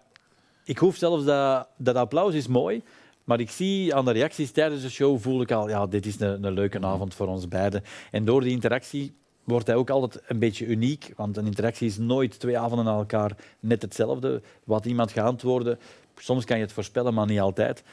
Ik 0.64 0.78
hoef 0.78 0.96
zelfs 0.96 1.24
dat, 1.26 1.68
dat 1.78 1.96
applaus 1.96 2.34
is 2.34 2.48
mooi, 2.48 2.84
Maar 3.28 3.40
ik 3.40 3.50
zie 3.50 3.96
aan 3.96 4.06
de 4.06 4.12
reacties 4.12 4.52
tijdens 4.52 4.82
de 4.82 4.90
show, 4.90 5.20
voel 5.20 5.42
ik 5.42 5.52
al, 5.52 5.70
ja, 5.70 5.88
dit 5.88 6.06
is 6.06 6.20
een, 6.20 6.44
een 6.44 6.54
leuke 6.54 6.82
avond 6.82 7.14
voor 7.14 7.28
ons 7.28 7.48
beiden. 7.48 7.84
En 8.12 8.26
door 8.26 8.42
die 8.42 8.52
interactie 8.52 9.14
wordt 9.44 9.68
hij 9.68 9.76
ook 9.76 9.90
altijd 9.90 10.24
een 10.28 10.40
beetje 10.40 10.66
uniek. 10.66 11.14
Want 11.16 11.38
een 11.38 11.46
interactie 11.46 11.88
is 11.88 11.98
nooit 11.98 12.40
twee 12.40 12.58
avonden 12.60 12.88
aan 12.88 12.98
elkaar 12.98 13.36
net 13.60 13.82
hetzelfde. 13.82 14.42
Wat 14.64 14.86
iemand 14.86 15.12
gaat 15.12 15.26
antwoorden, 15.26 15.80
soms 16.16 16.46
kan 16.46 16.58
je 16.58 16.64
het 16.64 16.72
voorspellen, 16.72 17.14
maar 17.14 17.26
niet 17.26 17.40
altijd. 17.40 17.84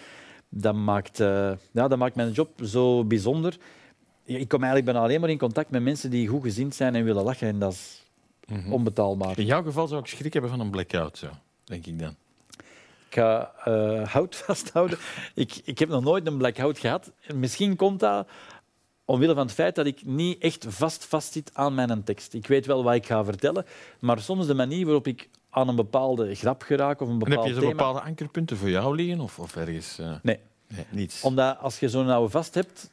Dat 0.49 0.75
maakt, 0.75 1.21
eh, 1.21 1.53
ja, 1.71 1.89
dat 1.89 1.99
maakt 1.99 2.15
mijn 2.15 2.33
job 2.33 2.49
zo 2.65 3.05
bijzonder. 3.05 3.57
Ik 4.25 4.49
kom 4.49 4.63
eigenlijk 4.63 4.93
bijna 4.93 5.07
alleen 5.07 5.21
maar 5.21 5.31
in 5.31 5.39
contact 5.39 5.71
met 5.71 5.83
mensen 5.83 6.11
die 6.11 6.29
goed 6.29 6.43
gezind 6.43 6.75
zijn 6.75 6.95
en 6.95 7.05
willen 7.05 7.25
lachen. 7.25 7.49
En 7.49 7.59
dat 7.59 7.73
is 7.73 8.03
onbetaalbaar. 8.71 9.39
In 9.39 9.47
jouw 9.47 9.63
geval 9.63 9.87
zou 9.87 10.01
ik 10.01 10.07
schrik 10.07 10.33
hebben 10.33 10.51
van 10.51 10.61
een 10.61 10.71
blackout, 10.71 11.19
zo, 11.19 11.29
denk 11.65 11.87
ik 11.87 11.99
dan. 11.99 12.17
Ik 13.15 13.21
ga 13.21 13.53
eh, 13.65 14.09
hout 14.09 14.37
vasthouden. 14.47 14.99
Ik, 15.35 15.61
ik 15.65 15.79
heb 15.79 15.89
nog 15.89 16.05
nooit 16.05 16.27
een 16.27 16.37
blackout 16.37 16.79
gehad. 16.79 17.13
En 17.27 17.39
Misschien 17.39 17.77
komt 17.77 18.01
dat 18.01 18.29
omwille 19.05 19.35
van 19.35 19.43
het 19.47 19.55
feit 19.55 19.75
dat 19.75 19.87
ik 19.87 20.05
niet 20.05 20.39
echt 20.43 20.67
vast 20.69 21.05
vastzit 21.05 21.51
aan 21.53 21.75
mijn 21.75 22.05
tekst. 22.05 22.35
Ik 22.35 22.47
weet 22.47 22.67
wel 22.67 22.85
wat 22.85 22.95
ik 22.95 23.07
ga 23.07 23.25
vertellen, 23.25 23.65
maar 23.99 24.21
soms 24.21 24.47
de 24.47 24.55
manier 24.55 24.85
waarop 24.85 25.07
ik 25.07 25.29
aan 25.51 25.69
een 25.69 25.77
bepaalde 25.77 26.35
grap 26.35 26.63
geraak 26.63 27.01
of 27.01 27.09
een 27.09 27.15
En 27.15 27.21
heb 27.21 27.29
bepaald 27.29 27.49
je 27.49 27.55
zo 27.55 27.69
bepaalde 27.69 28.01
ankerpunten 28.01 28.57
voor 28.57 28.71
jou 28.71 28.97
liggen 28.97 29.21
of, 29.21 29.39
of 29.39 29.57
ergens? 29.57 29.99
eh, 29.99 30.13
Nee, 30.23 30.39
nee, 30.69 30.85
niets. 30.91 31.23
omdat 31.23 31.59
als 31.59 31.79
je 31.79 31.89
zo'n 31.89 32.09
oude 32.09 32.31
vast 32.31 32.55
hebt, 32.55 32.91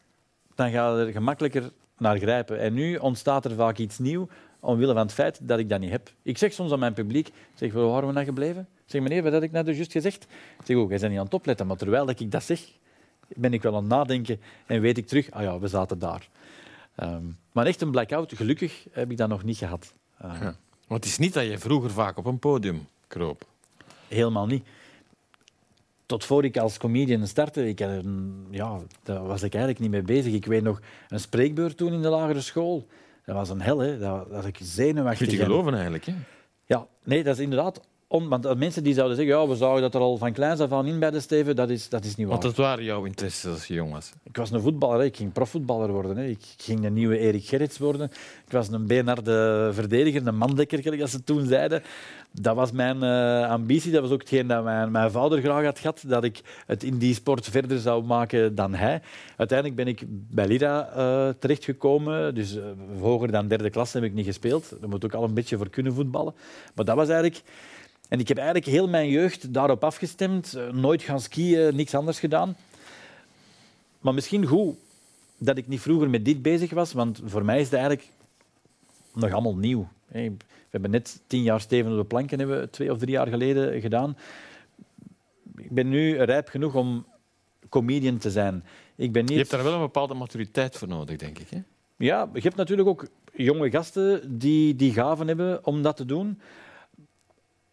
dan 0.56 0.72
ga 0.72 0.98
je 0.98 1.06
er 1.06 1.12
gemakkelijker 1.12 1.72
naar 1.98 2.18
grijpen. 2.18 2.60
En 2.60 2.74
nu 2.74 2.96
ontstaat 2.96 3.46
er 3.46 3.56
vaak 3.56 3.78
iets 3.78 4.00
nieuws 4.00 4.28
omwille 4.60 4.94
van 4.94 5.02
het 5.02 5.14
feit 5.14 5.40
dat 5.42 5.60
ik 5.60 5.70
dat 5.70 5.80
niet 5.80 5.92
heb. 5.92 6.12
Ik 6.22 6.38
zeg 6.38 6.54
soms 6.54 6.72
aan 6.72 6.80
mijn 6.80 6.94
publiek, 6.94 7.30
zeg, 7.54 7.74
waar 7.74 7.88
waren 7.88 8.08
we 8.08 8.14
nou 8.14 8.26
gebleven? 8.26 8.68
Zeg, 8.92 9.02
meneer, 9.02 9.24
wat 9.24 9.34
had 9.34 9.44
ik 9.44 9.52
net 9.52 9.66
juist 9.66 9.92
gezegd? 9.92 10.24
Ik 10.60 10.66
zeg, 10.66 10.78
oh, 10.78 10.90
jij 10.90 10.98
bent 11.00 11.10
niet 11.12 11.20
aan 11.20 11.26
het 11.26 11.34
opletten, 11.34 11.68
maar 11.68 11.78
terwijl 11.78 12.06
dat 12.06 12.20
ik 12.20 12.32
dat 12.32 12.44
zeg, 12.44 12.62
ben 13.36 13.54
ik 13.54 13.62
wel 13.62 13.76
aan 13.76 13.80
het 13.84 13.92
nadenken 13.92 14.40
en 14.66 14.82
weet 14.82 14.98
ik 14.98 15.08
terug, 15.08 15.32
ah 15.32 15.42
ja, 15.44 15.60
we 15.60 15.68
zaten 15.68 16.00
daar. 16.00 16.30
Ehm, 16.96 17.24
maar 17.52 17.66
echt 17.66 17.82
een 17.82 17.92
blackout, 17.92 18.34
gelukkig 18.36 18.86
heb 18.92 19.12
ik 19.12 19.18
dat 19.18 19.30
nog 19.30 19.44
niet 19.44 19.58
gehad. 19.58 19.94
Eh, 20.18 20.32
Ja. 20.42 20.56
Want 20.88 21.04
het 21.04 21.06
is 21.14 21.18
niet 21.18 21.34
dat 21.34 21.46
je 21.46 21.58
vroeger 21.60 21.92
vaak 21.92 22.18
op 22.18 22.26
een 22.26 22.40
podium 22.40 22.88
kroop. 23.08 23.46
Helemaal 24.08 24.46
niet. 24.48 24.66
Tot 26.06 26.26
voor 26.26 26.46
ik 26.46 26.58
als 26.58 26.78
comedian 26.78 27.28
startte, 27.28 27.68
ik 27.68 27.80
ja, 28.50 28.80
daar 29.04 29.24
was 29.26 29.42
ik 29.44 29.54
eigenlijk 29.54 29.80
niet 29.80 29.92
mee 29.92 30.02
bezig. 30.02 30.34
Ik 30.34 30.46
weet 30.46 30.64
nog 30.64 30.82
een 31.10 31.20
spreekbeurt 31.20 31.78
toen 31.78 31.94
in 31.94 32.02
de 32.02 32.10
lagere 32.10 32.42
school. 32.42 32.88
Dat 33.26 33.36
was 33.36 33.50
een 33.50 33.62
hel, 33.62 33.80
hè. 33.80 34.00
Dat, 34.00 34.30
dat 34.30 34.46
ik 34.46 34.58
zenuwachtig. 34.62 35.20
Moet 35.28 35.36
je 35.36 35.42
en- 35.42 35.46
geloven 35.46 35.74
eigenlijk. 35.74 36.06
Hè? 36.06 36.14
Ja, 36.66 36.88
nee, 37.04 37.24
dat 37.24 37.36
is 37.38 37.42
inderdaad... 37.44 37.82
Want 38.12 38.58
mensen 38.58 38.84
die 38.84 38.94
zouden 38.94 39.18
zeggen, 39.18 39.36
ja, 39.36 39.48
we 39.48 39.56
zouden 39.56 39.82
dat 39.82 39.96
er 39.96 40.02
al 40.02 40.18
van 40.18 40.34
kleins 40.34 40.60
af 40.60 40.72
aan 40.72 40.86
in 40.86 41.00
bij 41.00 41.12
de 41.12 41.20
Steven, 41.20 41.56
dat 41.56 41.70
is, 41.70 41.90
dat 41.90 42.04
is 42.04 42.16
niet 42.16 42.28
waar. 42.28 42.40
Want 42.40 42.56
dat 42.56 42.66
waren 42.66 42.84
jouw 42.84 43.06
interesses 43.06 43.52
als 43.52 43.66
je 43.66 43.74
jong 43.74 43.92
was. 43.92 44.12
Ik 44.24 44.38
was 44.38 44.52
een 44.52 44.62
voetballer, 44.62 45.00
hè. 45.00 45.06
ik 45.06 45.16
ging 45.16 45.32
profvoetballer 45.32 45.92
worden. 45.92 46.18
Hè. 46.18 46.26
Ik 46.26 46.44
ging 46.58 46.86
een 46.86 46.94
nieuwe 46.94 47.18
Erik 47.18 47.46
Gerrits 47.46 47.78
worden. 47.78 48.12
Ik 48.46 48.52
was 48.52 48.68
een 48.68 48.88
benarde 48.88 49.70
verdediger, 49.74 50.28
een 50.28 50.38
mandekker, 50.38 51.02
als 51.02 51.12
ze 51.12 51.24
toen 51.24 51.46
zeiden. 51.46 51.84
Dat 52.32 52.56
was 52.56 52.72
mijn 52.72 53.04
eh, 53.04 53.50
ambitie. 53.50 53.92
Dat 53.92 54.02
was 54.02 54.12
ook 54.12 54.20
hetgeen 54.20 54.48
dat 54.48 54.64
mijn, 54.64 54.92
mijn 54.92 55.12
vader 55.12 55.42
graag 55.42 55.64
had 55.64 55.80
gehad, 55.80 56.04
dat 56.08 56.24
ik 56.24 56.42
het 56.66 56.84
in 56.84 56.98
die 56.98 57.14
sport 57.14 57.46
verder 57.46 57.80
zou 57.80 58.04
maken 58.04 58.56
dan 58.56 58.74
hij. 58.74 59.02
Uiteindelijk 59.38 59.78
ben 59.78 59.88
ik 59.88 60.04
bij 60.08 60.48
Lira 60.48 60.90
eh, 60.90 61.30
terechtgekomen. 61.40 62.36
Dus 62.36 62.56
eh, 62.56 62.64
hoger 63.00 63.32
dan 63.32 63.48
derde 63.48 63.70
klas 63.70 63.94
heb 63.94 64.04
ik 64.04 64.14
niet 64.14 64.26
gespeeld. 64.26 64.74
Daar 64.80 64.90
moet 64.90 65.06
ook 65.06 65.14
al 65.14 65.24
een 65.24 65.34
beetje 65.34 65.58
voor 65.58 65.70
kunnen 65.70 65.94
voetballen. 65.94 66.34
Maar 66.76 66.86
dat 66.86 66.96
was 66.96 67.10
eigenlijk... 67.10 67.44
En 68.12 68.20
ik 68.20 68.28
heb 68.28 68.38
eigenlijk 68.38 68.68
heel 68.68 68.88
mijn 68.88 69.10
jeugd 69.10 69.54
daarop 69.54 69.84
afgestemd. 69.84 70.54
Eh, 70.54 70.70
Nooit 70.70 71.02
gaan 71.02 71.22
skiën, 71.22 71.76
niks 71.76 71.96
anders 71.96 72.20
gedaan. 72.20 72.56
Maar 74.00 74.14
misschien 74.14 74.46
goed 74.46 74.76
dat 75.38 75.58
ik 75.58 75.68
niet 75.68 75.82
vroeger 75.82 76.10
met 76.10 76.26
dit 76.26 76.42
bezig 76.42 76.72
was, 76.72 76.94
want 76.94 77.22
voor 77.26 77.46
mij 77.46 77.60
is 77.60 77.66
het 77.66 77.74
eigenlijk 77.74 78.08
nog 79.14 79.32
allemaal 79.32 79.56
nieuw. 79.56 79.88
We 80.08 80.38
hebben 80.70 80.92
net 80.92 81.22
tien 81.28 81.44
jaar 81.44 81.62
Steven 81.62 81.92
op 81.92 81.98
de 81.98 82.04
planken, 82.04 82.40
hebben 82.40 82.60
we 82.60 82.70
twee 82.70 82.92
of 82.92 82.98
drie 82.98 83.12
jaar 83.12 83.28
geleden 83.28 83.82
gedaan. 83.82 84.18
Ik 85.58 85.72
ben 85.72 85.90
nu 85.90 86.18
rijp 86.18 86.48
genoeg 86.48 86.76
om 86.76 87.06
comedian 87.70 88.18
te 88.18 88.32
zijn. 88.32 88.64
Ik 88.96 89.12
ben 89.12 89.22
niet... 89.22 89.32
Je 89.32 89.38
hebt 89.38 89.50
daar 89.50 89.64
wel 89.64 89.74
een 89.74 89.80
bepaalde 89.80 90.14
maturiteit 90.14 90.78
voor 90.78 90.88
nodig, 90.88 91.18
denk 91.18 91.40
ik. 91.40 91.50
Hè? 91.50 91.62
Ja, 91.98 92.30
je 92.34 92.42
hebt 92.42 92.56
natuurlijk 92.56 92.88
ook 92.88 93.08
jonge 93.34 93.72
gasten 93.72 94.38
die 94.38 94.76
die 94.76 94.94
gaven 94.94 95.28
hebben 95.28 95.66
om 95.66 95.82
dat 95.82 95.98
te 95.98 96.06
doen. 96.06 96.40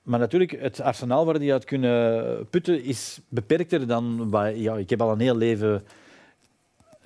Maar 0.09 0.18
natuurlijk, 0.18 0.51
het 0.61 0.81
arsenaal 0.81 1.25
waar 1.25 1.38
die 1.38 1.53
uit 1.53 1.64
kunnen 1.64 2.49
putten 2.51 2.85
is 2.85 3.21
beperkter 3.29 3.87
dan... 3.87 4.29
Ja, 4.55 4.77
ik 4.77 4.90
heb 4.90 5.01
al 5.01 5.12
een 5.12 5.21
heel 5.21 5.37
leven 5.37 5.85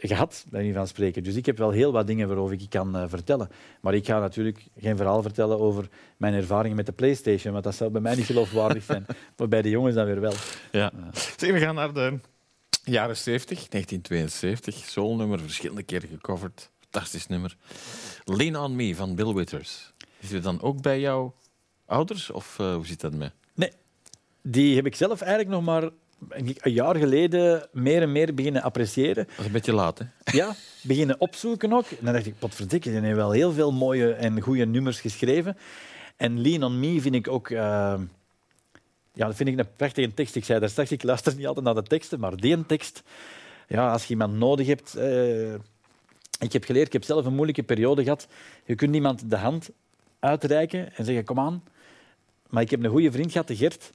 gehad, 0.09 0.45
bij 0.51 0.63
niet 0.63 0.75
van 0.75 0.87
spreken. 0.87 1.23
Dus 1.23 1.35
ik 1.35 1.47
heb 1.47 1.59
wel 1.59 1.71
heel 1.71 1.93
wat 1.93 2.07
dingen 2.07 2.29
waarover 2.29 2.61
ik 2.61 2.71
kan 2.71 2.97
eh, 2.97 3.05
vertellen. 3.09 3.49
Maar 3.81 3.95
ik 3.95 4.07
ga 4.07 4.19
natuurlijk 4.19 4.67
geen 4.79 4.97
verhaal 4.97 5.23
vertellen 5.23 5.59
over 5.61 5.89
mijn 6.17 6.35
ervaringen 6.35 6.77
met 6.77 6.87
de 6.87 6.93
PlayStation, 6.93 7.53
want 7.53 7.65
dat 7.65 7.75
zou 7.75 7.91
bij 7.91 8.01
mij 8.01 8.15
niet 8.15 8.27
geloofwaardig 8.27 8.85
zijn. 8.85 9.07
maar 9.37 9.49
bij 9.49 9.63
de 9.63 9.71
jongens 9.71 9.95
dan 9.95 10.07
weer 10.07 10.21
wel. 10.21 10.35
Ja. 10.73 10.93
Zeg, 11.37 11.53
we 11.53 11.59
gaan 11.59 11.75
naar 11.75 11.93
de 11.93 12.19
jaren 12.85 13.17
70, 13.17 13.69
1972. 13.69 14.75
Soulnummer, 14.75 15.41
verschillende 15.41 15.83
keren 15.83 16.09
gecoverd. 16.09 16.71
Fantastisch 16.81 17.27
nummer. 17.27 17.57
Lean 18.25 18.57
on 18.57 18.77
Me 18.77 18.95
van 18.95 19.15
Bill 19.15 19.33
Withers. 19.33 19.93
Is 20.21 20.29
die 20.29 20.41
dan 20.41 20.61
ook 20.61 20.83
bij 20.83 21.01
jouw 21.01 21.35
ouders 21.93 22.31
of 22.31 22.59
eh, 22.59 22.75
hoe 22.75 22.87
zit 22.87 23.01
dat 23.01 23.13
mee? 23.13 23.31
Nee, 23.55 23.73
die 24.43 24.77
heb 24.77 24.87
ik 24.87 24.97
zelf 24.97 25.21
eigenlijk 25.21 25.51
nog 25.51 25.65
maar 25.65 25.91
een 26.29 26.57
jaar 26.65 26.97
geleden 26.97 27.69
meer 27.73 28.03
en 28.03 28.13
meer 28.13 28.35
beginnen 28.35 28.63
appreciëren. 28.63 29.25
Dat 29.27 29.39
is 29.39 29.45
een 29.47 29.53
beetje 29.53 29.73
laat, 29.73 29.99
hè? 29.99 30.05
Ja, 30.25 30.55
beginnen 30.83 31.21
opzoeken 31.21 31.73
ook. 31.73 31.87
En 31.91 32.05
dan 32.05 32.13
dacht 32.13 32.27
ik, 32.27 32.39
potverdikke, 32.39 32.91
die 32.91 33.01
heeft 33.01 33.17
wel 33.17 33.31
heel 33.31 33.53
veel 33.53 33.73
mooie 33.73 34.13
en 34.13 34.41
goede 34.41 34.67
nummers 34.67 35.01
geschreven. 35.01 35.57
En 36.17 36.41
Lean 36.41 36.63
on 36.63 36.81
Me 36.81 37.01
vind 37.01 37.15
ik 37.15 37.29
ook... 37.29 37.51
eh, 37.51 37.95
ja, 39.15 39.27
dat 39.27 39.35
vind 39.35 39.49
ik 39.49 39.59
een 39.59 39.67
prachtige 39.77 40.15
tekst. 40.15 40.37
Ik 40.37 40.45
zei 40.45 40.61
daar 40.61 40.69
straks, 40.69 40.93
ik 40.93 41.03
luister 41.03 41.35
niet 41.37 41.47
altijd 41.47 41.65
naar 41.65 41.75
de 41.75 41.83
teksten, 41.83 42.21
maar 42.21 42.37
die 42.37 42.55
een 42.55 42.67
tekst... 42.67 43.03
Ja, 43.69 43.93
als 43.93 44.03
je 44.05 44.11
iemand 44.11 44.35
nodig 44.35 44.67
hebt... 44.67 44.95
eh, 44.95 45.55
ik 46.39 46.53
heb 46.53 46.65
geleerd, 46.65 46.87
ik 46.87 46.93
heb 46.93 47.05
zelf 47.05 47.25
een 47.25 47.35
moeilijke 47.35 47.63
periode 47.63 48.03
gehad. 48.03 48.29
Je 48.65 48.75
kunt 48.75 48.95
iemand 48.95 49.31
de 49.31 49.37
hand 49.37 49.71
uitreiken 50.19 50.97
en 50.97 51.05
zeggen, 51.05 51.25
kom 51.25 51.39
aan. 51.39 51.63
Maar 52.53 52.63
ik 52.63 52.71
heb 52.71 52.85
een 52.85 52.91
goede 52.91 53.13
vriend 53.13 53.33
gehad, 53.33 53.47
de 53.47 53.57
Gert. 53.57 53.91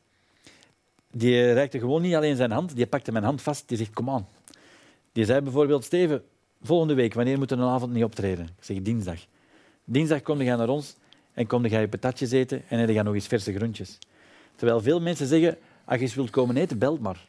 Die 1.12 1.54
reikte 1.54 1.80
gewoon 1.80 2.02
niet 2.02 2.16
alleen 2.16 2.36
zijn 2.36 2.52
hand, 2.52 2.76
die 2.76 2.88
pakte 2.88 3.12
mijn 3.12 3.24
hand 3.24 3.42
vast. 3.42 3.68
Die 3.68 3.78
zegt, 3.78 3.94
kom 3.94 4.10
aan. 4.10 4.28
Die 5.12 5.26
zei 5.26 5.42
bijvoorbeeld, 5.42 5.84
Steven, 5.84 6.24
volgende 6.62 6.94
week, 6.94 7.14
wanneer 7.14 7.38
moeten 7.38 7.58
we 7.58 7.64
een 7.64 7.70
avond 7.70 7.94
niet 7.94 8.04
optreden? 8.04 8.46
Ik 8.46 8.64
zeg, 8.64 8.82
dinsdag. 8.82 9.20
Dinsdag 9.84 10.22
kom 10.22 10.42
je 10.42 10.56
naar 10.56 10.70
ons 10.70 10.96
en 11.34 11.48
kom 11.48 11.66
je 11.66 11.80
je 11.80 11.88
patatjes 11.88 12.32
eten 12.32 12.64
en 12.68 12.78
dan 12.78 12.88
ga 12.88 12.94
je 12.94 13.04
nog 13.04 13.14
eens 13.14 13.28
verse 13.28 13.54
groentjes. 13.54 13.98
Terwijl 14.56 14.82
veel 14.82 15.02
mensen 15.02 15.28
zeggen, 15.28 15.58
als 15.86 16.00
je 16.00 16.10
wilt 16.16 16.30
komen 16.30 16.58
eten, 16.58 16.78
bel 16.78 16.98
maar. 16.98 17.28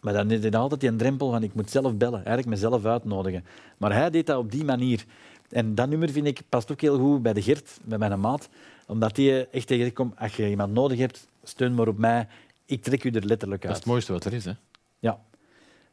Maar 0.00 0.12
dan 0.12 0.30
is 0.30 0.44
er 0.44 0.56
altijd 0.56 0.80
die 0.80 0.96
drempel 0.96 1.30
van, 1.30 1.42
ik 1.42 1.54
moet 1.54 1.70
zelf 1.70 1.96
bellen, 1.96 2.18
eigenlijk 2.18 2.46
mezelf 2.46 2.84
uitnodigen. 2.84 3.44
Maar 3.78 3.92
hij 3.92 4.10
deed 4.10 4.26
dat 4.26 4.38
op 4.38 4.50
die 4.50 4.64
manier. 4.64 5.04
En 5.50 5.74
dat 5.74 5.88
nummer 5.88 6.10
vind 6.10 6.26
ik 6.26 6.40
past 6.48 6.72
ook 6.72 6.80
heel 6.80 6.98
goed 6.98 7.22
bij 7.22 7.32
de 7.32 7.42
Gert, 7.42 7.78
bij 7.84 7.98
mijn 7.98 8.20
maat. 8.20 8.48
Omdat 8.86 9.16
hij 9.16 9.48
echt 9.50 9.66
tegen 9.66 9.84
je 9.84 9.92
komt, 9.92 10.18
als 10.18 10.36
je 10.36 10.48
iemand 10.48 10.72
nodig 10.72 10.98
hebt, 10.98 11.26
steun 11.42 11.74
maar 11.74 11.88
op 11.88 11.98
mij. 11.98 12.26
Ik 12.64 12.82
trek 12.82 13.04
u 13.04 13.10
er 13.10 13.24
letterlijk 13.24 13.62
Dat 13.62 13.70
is 13.70 13.76
uit. 13.76 13.84
het 13.84 13.86
mooiste 13.92 14.12
wat 14.12 14.24
er 14.24 14.32
is, 14.32 14.44
hè? 14.44 14.52
Ja, 14.98 15.20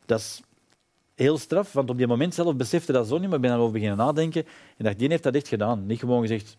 dat 0.06 0.20
is 0.20 0.42
heel 1.16 1.38
straf, 1.38 1.74
want 1.74 1.90
op 1.90 1.98
die 1.98 2.08
moment 2.08 2.34
zelf 2.34 2.56
besefte 2.56 2.92
dat 2.92 3.08
zo 3.08 3.18
niet, 3.18 3.26
maar 3.28 3.36
ik 3.36 3.42
ben 3.42 3.50
daarover 3.50 3.74
beginnen 3.74 3.98
nadenken 3.98 4.46
en 4.78 4.84
dacht, 4.86 5.00
die 5.00 5.08
heeft 5.10 5.24
dat 5.24 5.36
echt 5.36 5.48
gedaan. 5.48 5.86
Niet 5.86 6.00
gewoon 6.00 6.22
gezegd, 6.22 6.58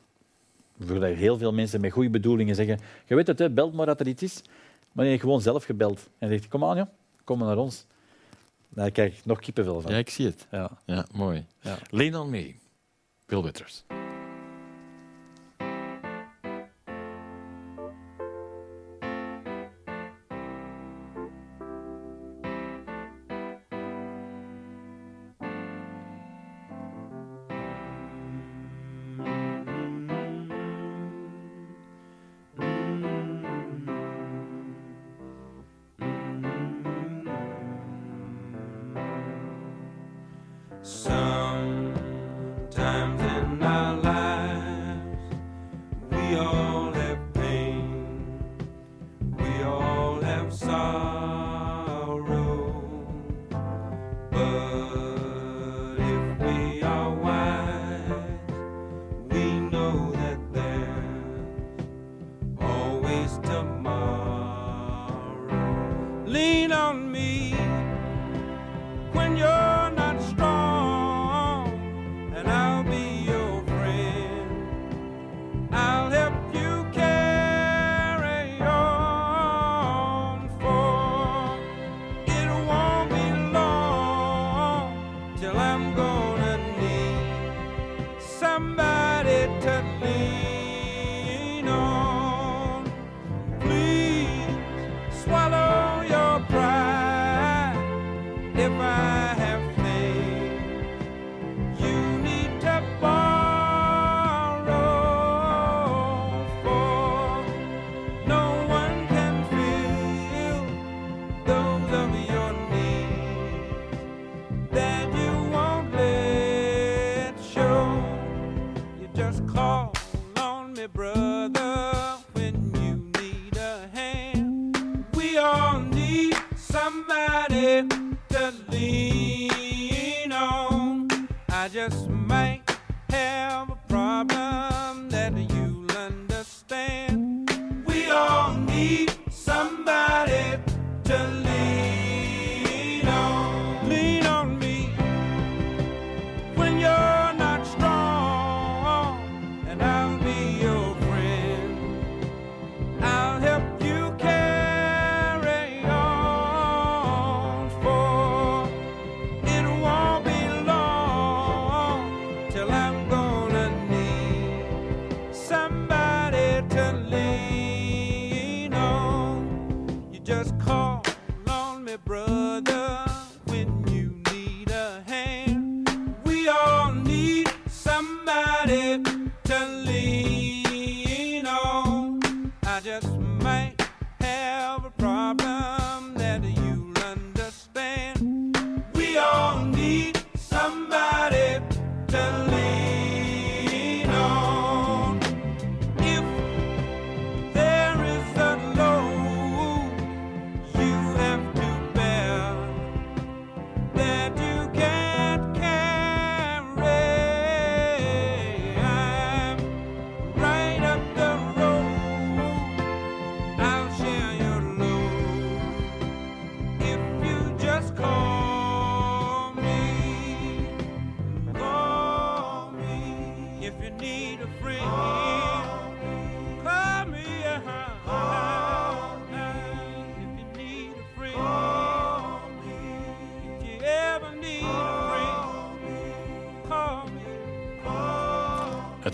voordat 0.81 1.15
heel 1.15 1.39
veel 1.39 1.53
mensen 1.53 1.81
met 1.81 1.93
goede 1.93 2.11
bedoelingen 2.11 2.55
zeggen, 2.55 2.81
je 3.07 3.15
weet 3.15 3.27
het, 3.27 3.39
hè, 3.39 3.51
belt 3.51 3.73
maar 3.73 3.87
dat 3.87 4.01
er 4.01 4.07
iets 4.09 4.23
is, 4.23 4.43
maar 4.93 5.05
hij 5.05 5.09
heeft 5.09 5.21
gewoon 5.21 5.41
zelf 5.41 5.65
gebeld. 5.65 6.09
En 6.19 6.29
zegt, 6.29 6.49
kom 6.49 6.65
aan, 6.65 6.77
joh, 6.77 6.87
kom 7.25 7.39
maar 7.39 7.49
naar 7.49 7.57
ons. 7.57 7.85
Daar 8.69 8.91
krijg 8.91 9.19
ik 9.19 9.25
nog 9.25 9.41
kippenvel 9.41 9.81
van. 9.81 9.93
Ja, 9.93 9.99
ik 9.99 10.11
zie 10.11 10.27
het. 10.27 10.47
Ja. 10.51 10.71
Ja, 10.85 11.07
mooi. 11.13 11.47
Ja. 11.61 11.79
Lean 11.91 12.21
on 12.21 12.31
Me, 12.31 12.55
Bill 13.27 13.43
Withers. 13.43 13.85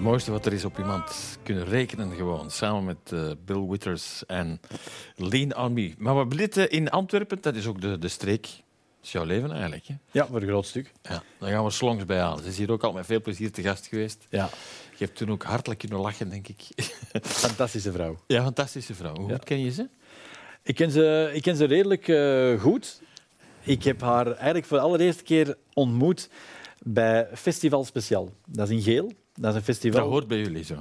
Mooiste 0.09 0.31
wat 0.31 0.47
er 0.47 0.53
is 0.53 0.65
op 0.65 0.79
iemand 0.79 1.39
kunnen 1.43 1.65
rekenen 1.65 2.15
gewoon. 2.17 2.51
Samen 2.51 2.85
met 2.85 3.13
eh, 3.13 3.31
Bill 3.45 3.67
Withers 3.69 4.27
en 4.27 4.61
Lean 5.17 5.57
On 5.57 5.73
Me. 5.73 5.95
Maar 5.99 6.29
we 6.29 6.37
zitten 6.37 6.71
in 6.71 6.91
Antwerpen, 6.91 7.39
dat 7.41 7.55
is 7.55 7.67
ook 7.67 7.81
de, 7.81 7.99
de 7.99 8.09
streek. 8.09 8.43
Dat 8.43 9.07
is 9.07 9.13
jouw 9.13 9.25
leven 9.25 9.53
eigenlijk. 9.53 9.87
Hè? 9.87 9.95
Ja, 10.11 10.27
voor 10.27 10.41
een 10.43 10.49
groot 10.49 10.67
stuk. 10.67 10.93
Ja, 11.03 11.23
daar 11.39 11.51
gaan 11.51 11.65
we 11.65 11.71
slongs 11.71 12.05
bij 12.05 12.19
halen. 12.19 12.43
Ze 12.43 12.49
is 12.49 12.59
hier 12.59 12.71
ook 12.71 12.83
al 12.85 12.93
met 12.93 13.07
veel 13.07 13.21
plezier 13.21 13.53
te 13.53 13.63
gast 13.63 13.87
geweest. 13.87 14.27
Ja, 14.31 14.49
Je 14.97 15.05
hebt 15.05 15.17
toen 15.17 15.31
ook 15.31 15.43
hartelijk 15.43 15.81
kunnen 15.81 15.99
lachen, 16.01 16.31
denk 16.31 16.49
ik. 16.49 16.63
fantastische 17.23 17.93
vrouw. 17.93 18.19
Ja, 18.27 18.43
fantastische 18.43 18.95
vrouw. 18.95 19.15
Hoe 19.15 19.29
Ja. 19.29 19.35
goed 19.35 19.45
ken 19.45 19.61
je 19.61 19.71
ze? 19.71 19.89
Ik 20.63 20.75
ken 20.75 20.91
ze, 20.91 21.31
ik 21.33 21.43
ken 21.43 21.57
ze 21.57 21.65
redelijk 21.65 22.09
eh, 22.09 22.61
goed. 22.61 23.01
Ik 23.63 23.83
heb 23.85 24.01
haar 24.01 24.27
eigenlijk 24.27 24.65
voor 24.67 24.77
de 24.77 24.83
allereerste 24.85 25.23
keer 25.23 25.57
ontmoet 25.73 26.29
bij 26.83 27.29
Festival 27.35 27.85
Speciaal. 27.85 28.33
Dat 28.47 28.69
is 28.69 28.75
in 28.77 28.83
Geel. 28.83 29.13
Dat 29.41 29.51
is 29.51 29.57
een 29.57 29.65
festival. 29.65 30.01
Dat 30.01 30.11
hoort 30.11 30.29
bij 30.29 30.39
jullie 30.39 30.65
zo. 30.65 30.75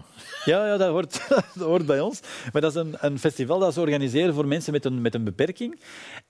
Ja, 0.46 0.68
ja 0.68 0.78
dat, 0.78 0.90
hoort, 0.90 1.28
dat 1.56 1.68
hoort 1.68 1.86
bij 1.86 2.00
ons. 2.00 2.20
Maar 2.54 2.62
dat 2.62 2.76
is 2.76 2.82
een, 2.82 2.96
een 3.00 3.20
festival 3.20 3.60
dat 3.60 3.74
ze 3.74 3.80
organiseren 3.80 4.34
voor 4.34 4.48
mensen 4.48 4.74
met 4.74 4.86
een, 4.86 5.02
met 5.02 5.16
een 5.16 5.24
beperking. 5.24 5.80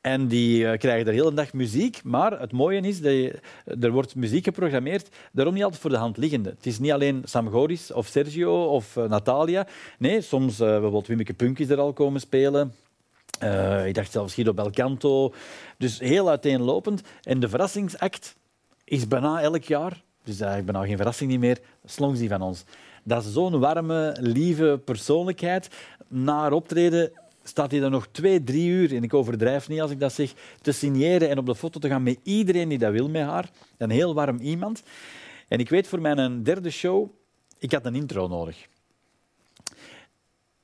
En 0.02 0.28
die 0.28 0.68
eh, 0.68 0.78
krijgen 0.78 1.06
de 1.06 1.12
hele 1.12 1.34
dag 1.34 1.54
muziek. 1.54 2.04
Maar 2.04 2.40
het 2.40 2.52
mooie 2.52 2.82
is, 2.82 3.02
dat 3.02 3.12
je, 3.12 3.40
er 3.80 3.92
wordt 3.92 4.16
muziek 4.16 4.44
geprogrammeerd, 4.44 5.10
daarom 5.32 5.54
niet 5.54 5.64
altijd 5.64 5.82
voor 5.82 5.90
de 5.90 5.98
hand 5.98 6.18
liggende. 6.18 6.50
Het 6.50 6.66
is 6.66 6.80
niet 6.80 6.92
alleen 6.92 7.22
Sam 7.26 7.50
Goris 7.50 7.92
of 7.92 8.08
Sergio 8.08 8.64
of 8.64 8.98
eh, 8.98 9.10
Natalia. 9.10 9.68
Nee, 10.00 10.22
soms 10.22 10.60
eh, 10.60 10.68
bijvoorbeeld 10.68 11.08
Wimmeke 11.08 11.34
Punk 11.34 11.60
is 11.60 11.70
er 11.70 11.80
al 11.80 11.94
komen 11.94 12.22
spelen. 12.22 12.74
Ik 13.86 13.94
dacht 13.94 14.12
zelfs 14.12 14.34
Guido 14.34 14.54
Belcanto. 14.54 15.34
Dus 15.78 16.00
heel 16.00 16.30
uiteenlopend. 16.30 17.02
En 17.22 17.40
de 17.40 17.50
verrassingsact 17.50 18.36
is 18.84 19.08
bijna 19.08 19.42
elk 19.42 19.64
jaar, 19.64 20.04
dus 20.28 20.40
eigenlijk 20.40 20.72
bijna 20.72 20.88
geen 20.88 20.98
verrassing 20.98 21.30
niet 21.30 21.40
meer, 21.40 21.60
die 22.14 22.30
van 22.30 22.42
ons. 22.42 22.64
Dat 23.04 23.26
is 23.26 23.34
zo'n 23.34 23.60
warme, 23.60 24.18
lieve 24.20 24.82
persoonlijkheid. 24.86 25.70
Na 26.08 26.40
haar 26.40 26.52
optreden 26.52 27.12
staat 27.44 27.72
hij 27.72 27.82
er 27.82 27.90
nog 27.90 28.08
twee, 28.12 28.44
drie 28.44 28.70
uur, 28.70 28.96
en 28.96 29.04
ik 29.04 29.14
overdrijf 29.14 29.70
niet 29.70 29.82
als 29.82 29.92
ik 29.92 30.00
dat 30.00 30.14
zeg, 30.14 30.34
te 30.62 30.72
signeren 30.72 31.30
en 31.30 31.38
op 31.38 31.46
de 31.46 31.56
foto 31.56 31.80
te 31.80 31.88
gaan 31.88 32.04
met 32.04 32.20
iedereen 32.24 32.70
die 32.70 32.78
dat 32.78 32.92
wil 32.92 33.10
met 33.10 33.24
haar. 33.24 33.50
Een 33.78 33.90
heel 33.90 34.14
warm 34.14 34.40
iemand. 34.40 34.84
En 35.48 35.60
ik 35.60 35.70
weet 35.70 35.88
voor 35.88 36.02
mijn 36.02 36.44
derde 36.44 36.70
show, 36.70 37.10
ik 37.60 37.72
had 37.72 37.86
een 37.86 37.96
intro 37.96 38.28
nodig. 38.28 38.68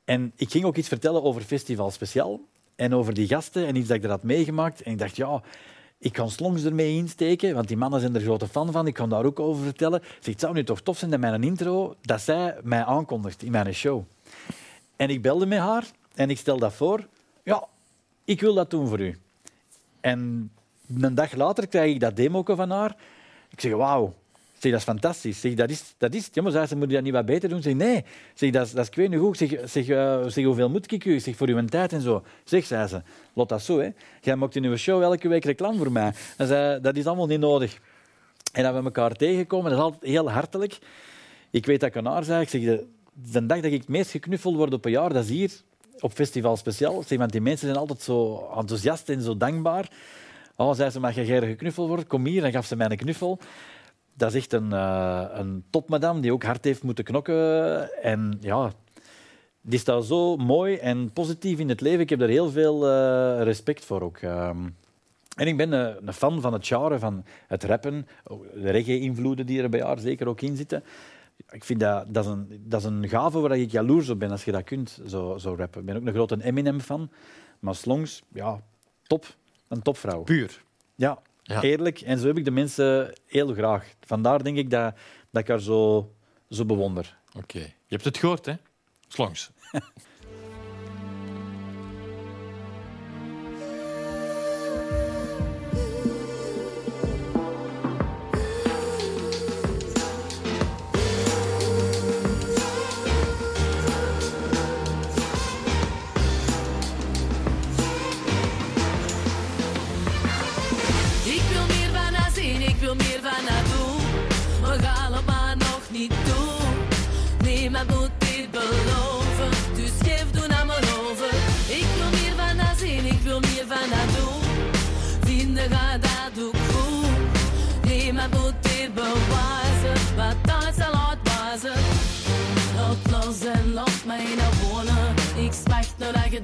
En 0.05 0.31
ik 0.35 0.51
ging 0.51 0.65
ook 0.65 0.77
iets 0.77 0.87
vertellen 0.87 1.23
over 1.23 1.41
Festival 1.41 1.91
Speciaal 1.91 2.39
en 2.75 2.93
over 2.93 3.13
die 3.13 3.27
gasten 3.27 3.65
en 3.65 3.75
iets 3.75 3.87
dat 3.87 3.97
ik 3.97 4.03
er 4.03 4.09
had 4.09 4.23
meegemaakt. 4.23 4.81
En 4.81 4.91
ik 4.91 4.97
dacht, 4.97 5.15
ja, 5.15 5.41
ik 6.03 6.13
kan 6.13 6.29
Slongs 6.29 6.63
ermee 6.63 6.95
insteken, 6.95 7.53
want 7.53 7.67
die 7.67 7.77
mannen 7.77 7.99
zijn 7.99 8.15
er 8.15 8.21
grote 8.21 8.47
fan 8.47 8.71
van. 8.71 8.87
Ik 8.87 8.93
kan 8.93 9.09
daar 9.09 9.25
ook 9.25 9.39
over 9.39 9.63
vertellen. 9.63 10.01
Zeg, 10.19 10.33
het 10.33 10.39
zou 10.39 10.53
nu 10.53 10.63
toch 10.63 10.81
tof 10.81 10.97
zijn 10.97 11.11
dat 11.11 11.19
mijn 11.19 11.43
intro, 11.43 11.95
dat 12.01 12.21
zij 12.21 12.55
mij 12.63 12.83
aankondigt 12.83 13.43
in 13.43 13.51
mijn 13.51 13.73
show. 13.73 14.03
En 14.95 15.09
ik 15.09 15.21
belde 15.21 15.45
met 15.45 15.59
haar 15.59 15.85
en 16.15 16.29
ik 16.29 16.37
stel 16.37 16.57
dat 16.57 16.73
voor. 16.73 17.07
Ja, 17.43 17.67
ik 18.25 18.41
wil 18.41 18.53
dat 18.53 18.69
doen 18.69 18.87
voor 18.87 18.99
u. 18.99 19.17
En 20.01 20.51
een 20.97 21.15
dag 21.15 21.33
later 21.33 21.67
krijg 21.67 21.93
ik 21.93 21.99
dat 21.99 22.15
demo 22.15 22.43
van 22.45 22.69
haar. 22.69 22.95
Ik 23.49 23.61
zeg, 23.61 23.73
wauw. 23.73 24.13
Zeg, 24.63 24.71
dat 24.71 24.81
is 24.81 24.87
fantastisch. 24.87 25.39
Zeg, 25.39 25.53
dat 25.53 25.69
is, 25.69 25.93
dat 25.97 26.13
is 26.13 26.25
het. 26.25 26.69
Ze, 26.69 26.75
moet 26.75 26.89
je 26.89 26.93
dat 26.93 27.03
niet 27.03 27.13
wat 27.13 27.25
beter 27.25 27.49
doen? 27.49 27.61
Zeg, 27.61 27.73
nee. 27.73 28.03
Zeg, 28.33 28.51
dat, 28.51 28.71
dat 28.73 28.89
is 28.89 29.03
ik 29.03 29.09
niet 29.09 29.19
goed. 29.19 29.37
Zeg, 29.37 29.87
eh, 29.87 30.27
zeg, 30.27 30.45
hoeveel 30.45 30.69
moet 30.69 30.91
ik 30.91 31.05
u? 31.05 31.19
Zeg, 31.19 31.35
voor 31.35 31.47
uw 31.47 31.65
tijd 31.65 31.93
en 31.93 32.01
zo. 32.01 32.23
Zeg, 32.43 32.65
zei 32.65 32.87
ze, 32.87 33.01
lot 33.33 33.49
dat 33.49 33.61
zo. 33.61 33.91
Jij 34.21 34.35
maakt 34.35 34.55
in 34.55 34.63
uw 34.63 34.75
show 34.75 35.01
elke 35.01 35.27
week 35.27 35.45
reclame 35.45 35.77
voor 35.77 35.91
mij. 35.91 36.13
En 36.37 36.47
zei, 36.47 36.81
dat 36.81 36.95
is 36.95 37.05
allemaal 37.05 37.27
niet 37.27 37.39
nodig. 37.39 37.79
En 38.53 38.63
dat 38.63 38.73
we 38.73 38.83
elkaar 38.83 39.11
tegenkomen, 39.11 39.69
dat 39.69 39.79
is 39.79 39.85
altijd 39.85 40.11
heel 40.11 40.31
hartelijk. 40.31 40.79
Ik 41.49 41.65
weet 41.65 41.79
dat 41.79 41.89
ik 41.89 41.97
aan 41.97 42.05
haar 42.05 42.41
ik 42.41 42.49
zeg, 42.49 42.61
de, 42.61 43.45
dag 43.45 43.59
dat 43.59 43.63
ik 43.71 43.71
het 43.71 43.87
meest 43.87 44.11
geknuffeld 44.11 44.55
word 44.55 44.73
op 44.73 44.85
een 44.85 44.91
jaar, 44.91 45.13
dat 45.13 45.23
is 45.23 45.29
hier 45.29 45.51
op 45.99 46.11
Festival 46.13 46.57
Speciaal. 46.57 47.03
Zeg, 47.03 47.17
want 47.17 47.31
die 47.31 47.41
mensen 47.41 47.67
zijn 47.67 47.79
altijd 47.79 48.01
zo 48.01 48.49
enthousiast 48.57 49.09
en 49.09 49.21
zo 49.21 49.37
dankbaar. 49.37 49.89
Oh, 50.55 50.73
zei 50.73 50.89
ze, 50.89 50.99
mag 50.99 51.15
jij 51.15 51.41
een 51.41 51.55
knuffel 51.55 51.87
worden? 51.87 52.07
Kom 52.07 52.25
hier, 52.25 52.41
dan 52.41 52.51
gaf 52.51 52.65
ze 52.65 52.75
mij 52.75 52.89
een 52.89 52.97
knuffel. 52.97 53.39
Dat 54.13 54.29
is 54.29 54.35
echt 54.35 54.53
een, 54.53 54.73
eh, 54.73 55.25
een 55.31 55.63
topmadam 55.69 56.21
die 56.21 56.33
ook 56.33 56.43
hard 56.43 56.63
heeft 56.63 56.83
moeten 56.83 57.03
knokken. 57.03 58.03
En 58.03 58.37
ja, 58.41 58.71
die 59.61 59.79
staat 59.79 60.05
zo 60.05 60.37
mooi 60.37 60.75
en 60.75 61.11
positief 61.11 61.59
in 61.59 61.69
het 61.69 61.81
leven. 61.81 61.99
Ik 61.99 62.09
heb 62.09 62.19
daar 62.19 62.27
heel 62.27 62.49
veel 62.49 62.87
eh, 62.87 63.43
respect 63.43 63.85
voor 63.85 64.01
ook. 64.01 64.17
Ehm, 64.17 64.69
en 65.35 65.47
ik 65.47 65.57
ben 65.57 65.73
eh, 65.73 65.95
een 66.05 66.13
fan 66.13 66.41
van 66.41 66.53
het 66.53 66.67
genre, 66.67 66.99
van 66.99 67.25
het 67.47 67.63
rappen, 67.63 68.07
de 68.53 68.71
reggae-invloeden 68.71 69.45
die 69.45 69.61
er 69.61 69.69
bij 69.69 69.81
haar 69.81 69.99
zeker 69.99 70.27
ook 70.27 70.41
in 70.41 70.55
zitten. 70.55 70.83
Ik 71.49 71.63
vind 71.63 71.79
dat, 71.79 72.05
dat, 72.13 72.25
is 72.25 72.31
een, 72.31 72.63
dat 72.65 72.79
is 72.79 72.85
een 72.85 73.07
gave 73.09 73.39
waar 73.39 73.57
ik 73.57 73.71
jaloers 73.71 74.09
op 74.09 74.19
ben 74.19 74.31
als 74.31 74.45
je 74.45 74.51
dat 74.51 74.63
kunt, 74.63 74.99
zo, 75.07 75.37
zo 75.37 75.55
rappen. 75.57 75.79
Ik 75.79 75.85
ben 75.85 75.95
ook 75.95 76.05
een 76.05 76.13
grote 76.13 76.43
Eminem-fan. 76.43 77.09
Maar 77.59 77.75
Slongs, 77.75 78.21
ja, 78.33 78.61
top. 79.07 79.35
Een 79.67 79.81
topvrouw. 79.81 80.21
Puur. 80.21 80.63
Ja, 80.95 81.21
Ja. 81.43 81.61
eerlijk. 81.61 82.01
En 82.01 82.19
zo 82.19 82.27
heb 82.27 82.37
ik 82.37 82.45
de 82.45 82.51
mensen 82.51 83.13
heel 83.25 83.53
graag. 83.53 83.93
Vandaar 83.99 84.43
denk 84.43 84.57
ik 84.57 84.69
dat, 84.69 84.95
dat 85.31 85.41
ik 85.41 85.47
haar 85.47 85.59
zo, 85.59 86.13
zo 86.49 86.65
bewonder. 86.65 87.17
Oké. 87.37 87.59
Je 87.59 87.73
hebt 87.87 88.03
het 88.05 88.17
gehoord, 88.17 88.45
hè? 88.45 88.53
Slongs. 89.07 89.51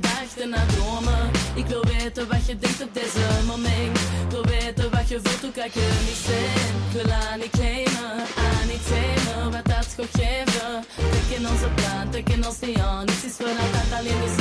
gedachten, 0.01 0.49
naar 0.49 0.65
dromen. 0.65 1.29
Ik 1.55 1.65
wil 1.65 1.83
weten 1.83 2.27
wat 2.27 2.45
je 2.45 2.57
denkt 2.57 2.81
op 2.81 2.93
deze 2.93 3.19
moment. 3.47 3.97
Ik 4.25 4.29
wil 4.29 4.45
weten 4.45 4.89
wat 4.91 5.07
je 5.09 5.19
voelt, 5.23 5.41
hoe 5.41 5.51
kan 5.51 5.65
ik 5.65 5.73
je 5.73 5.87
niet 6.07 6.21
zijn. 6.29 6.71
Ik 6.87 6.91
wil 6.97 7.11
aan 7.11 7.39
niet 7.39 7.49
claimen, 7.49 8.13
aan 8.45 8.67
niet 8.67 8.85
nemen, 8.89 9.51
wat 9.51 9.65
dat 9.65 9.87
gaat 9.95 10.13
geven. 10.21 10.73
Teken 11.11 11.49
onze 11.51 11.69
plan, 11.75 12.09
teken 12.09 12.45
ons 12.47 12.59
niet 12.59 12.77
aan. 12.77 13.05
Niets 13.05 13.25
is 13.25 13.35
voor 13.39 13.55
altijd 13.63 13.89
alleen 13.97 14.19
de 14.25 14.31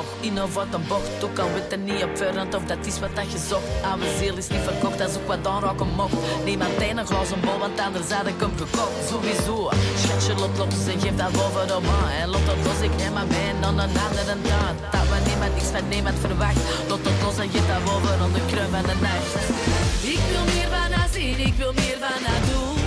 het 0.00 0.26
in 0.28 0.42
of 0.42 0.54
wat 0.54 0.70
een 0.72 0.86
bocht. 0.88 1.24
Ook 1.24 1.38
al 1.38 1.52
weet 1.54 1.72
er 1.72 1.78
niet 1.78 2.02
op 2.02 2.16
verrand 2.16 2.54
of 2.54 2.64
dat 2.64 2.86
is 2.86 2.98
wat 2.98 3.14
dat 3.18 3.32
je 3.32 3.38
zocht. 3.48 3.68
Oude 3.90 4.08
ziel 4.18 4.36
is 4.36 4.48
niet 4.48 4.64
verkocht, 4.70 4.98
dat 4.98 5.08
is 5.10 5.16
ook 5.16 5.26
wat 5.26 5.46
aanraken 5.46 5.90
mocht. 5.96 6.18
Neem 6.44 6.62
aan 6.62 6.98
een 6.98 7.06
glazen 7.06 7.40
bol, 7.40 7.58
want 7.58 7.80
anders 7.80 8.10
had 8.10 8.26
ik 8.26 8.40
hem 8.44 8.54
gekocht. 8.62 9.08
Sowieso, 9.08 9.70
schat 10.02 10.26
je 10.26 10.34
lot 10.42 10.58
los 10.58 10.86
en 10.92 11.00
geef 11.00 11.16
dat 11.16 11.32
boven 11.32 11.66
de 11.66 11.78
man. 11.88 12.08
En 12.20 12.28
lot 12.28 12.46
het 12.50 12.60
los, 12.66 12.80
ik 12.88 12.94
neem 13.00 13.12
maar 13.12 13.26
mee 13.26 13.48
en 13.54 13.60
dan 13.60 13.78
een 13.84 13.94
andere 14.06 14.34
dag. 14.50 14.74
Dat 14.94 15.06
we 15.10 15.18
niemand 15.28 15.52
niks 15.54 15.70
van 15.74 15.88
niemand 15.88 16.18
verwacht. 16.18 16.60
Lot 16.88 17.04
het 17.08 17.18
los 17.24 17.38
en 17.44 17.50
geef 17.52 17.66
dat 17.72 17.84
boven 17.84 18.18
aan 18.22 18.32
de 18.32 18.42
kruim 18.50 18.70
van 18.76 18.84
de 18.90 18.96
nacht. 19.06 19.32
Ik 20.14 20.22
wil 20.30 20.44
meer 20.54 20.68
van 20.74 20.90
haar 20.96 21.10
zien, 21.16 21.38
ik 21.50 21.54
wil 21.62 21.72
meer 21.72 21.98
van 22.04 22.22
haar 22.28 22.42
doen. 22.50 22.78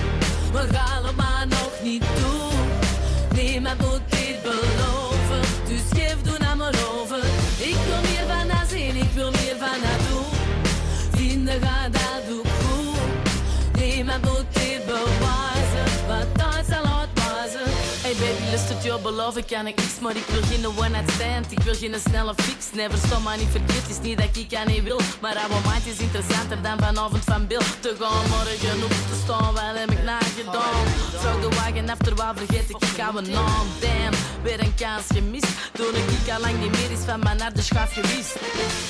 We 0.55 0.63
gaan 0.75 1.03
het 1.05 1.15
maar 1.15 1.45
nog 1.49 1.73
niet 1.83 2.05
doen. 2.19 2.61
Niemand 3.35 3.79
moet 3.81 4.01
dit 4.09 4.41
beloven, 4.43 5.22
geef 5.93 6.21
doen 6.21 6.43
aan 6.45 6.57
mijn 6.57 6.75
over. 6.99 7.17
Ik 7.57 7.77
wil 7.87 8.01
meer 8.01 8.25
van 8.27 8.49
haar 8.49 8.67
zien, 8.67 8.95
ik 8.95 9.11
wil 9.13 9.31
meer 9.31 9.55
van 9.59 9.79
haar 9.87 9.99
doen. 10.09 10.25
Vrienden 11.11 11.61
gaan 11.61 11.82
het 18.93 19.01
jou 19.01 19.15
beloven, 19.15 19.45
kan 19.45 19.67
ik 19.67 19.75
niks, 19.75 19.99
maar 19.99 20.15
ik 20.15 20.25
wil 20.33 20.41
geen 20.41 20.65
one 20.65 20.89
night 20.89 21.11
stand. 21.11 21.51
Ik 21.51 21.59
wil 21.59 21.75
geen 21.75 21.95
snelle 22.07 22.33
fix, 22.35 22.71
never 22.73 22.97
stop 22.97 23.23
maar 23.23 23.37
niet 23.37 23.51
verkeerd. 23.51 23.81
Het 23.81 23.89
is 23.89 24.01
niet 24.07 24.17
dat 24.17 24.37
ik 24.37 24.53
aan 24.53 24.67
niet 24.67 24.83
wil, 24.83 24.99
maar 25.21 25.35
aan 25.37 25.49
moment 25.49 25.85
is 25.85 25.97
interessanter 25.97 26.61
dan 26.61 26.77
vanavond 26.79 27.23
van 27.23 27.47
Bill. 27.47 27.65
Te 27.79 27.95
gaan 27.99 28.29
morgen 28.29 28.83
op 28.83 28.95
te 29.09 29.17
staan, 29.23 29.53
wat 29.53 29.73
heb 29.81 29.91
ik 29.91 30.03
nagedaan? 30.03 30.85
Zou 31.21 31.41
de 31.41 31.49
wagen 31.55 31.89
after 31.89 32.15
waar 32.15 32.35
vergeet 32.35 32.69
ik, 32.69 32.81
ik 32.91 32.97
hou 32.97 33.13
mijn 33.13 33.29
naam. 33.29 33.67
Damn, 33.81 34.15
weer 34.43 34.59
een 34.59 34.75
kans 34.75 35.05
gemist. 35.13 35.53
Toen 35.73 35.95
ik 36.01 36.09
ik 36.17 36.33
al 36.33 36.39
lang 36.39 36.59
niet 36.59 36.71
meer 36.71 36.91
is 36.97 37.03
van 37.05 37.19
mijn 37.19 37.37
naar 37.37 37.53
de 37.53 37.61
schaaf 37.61 37.93
gewist. 37.93 38.33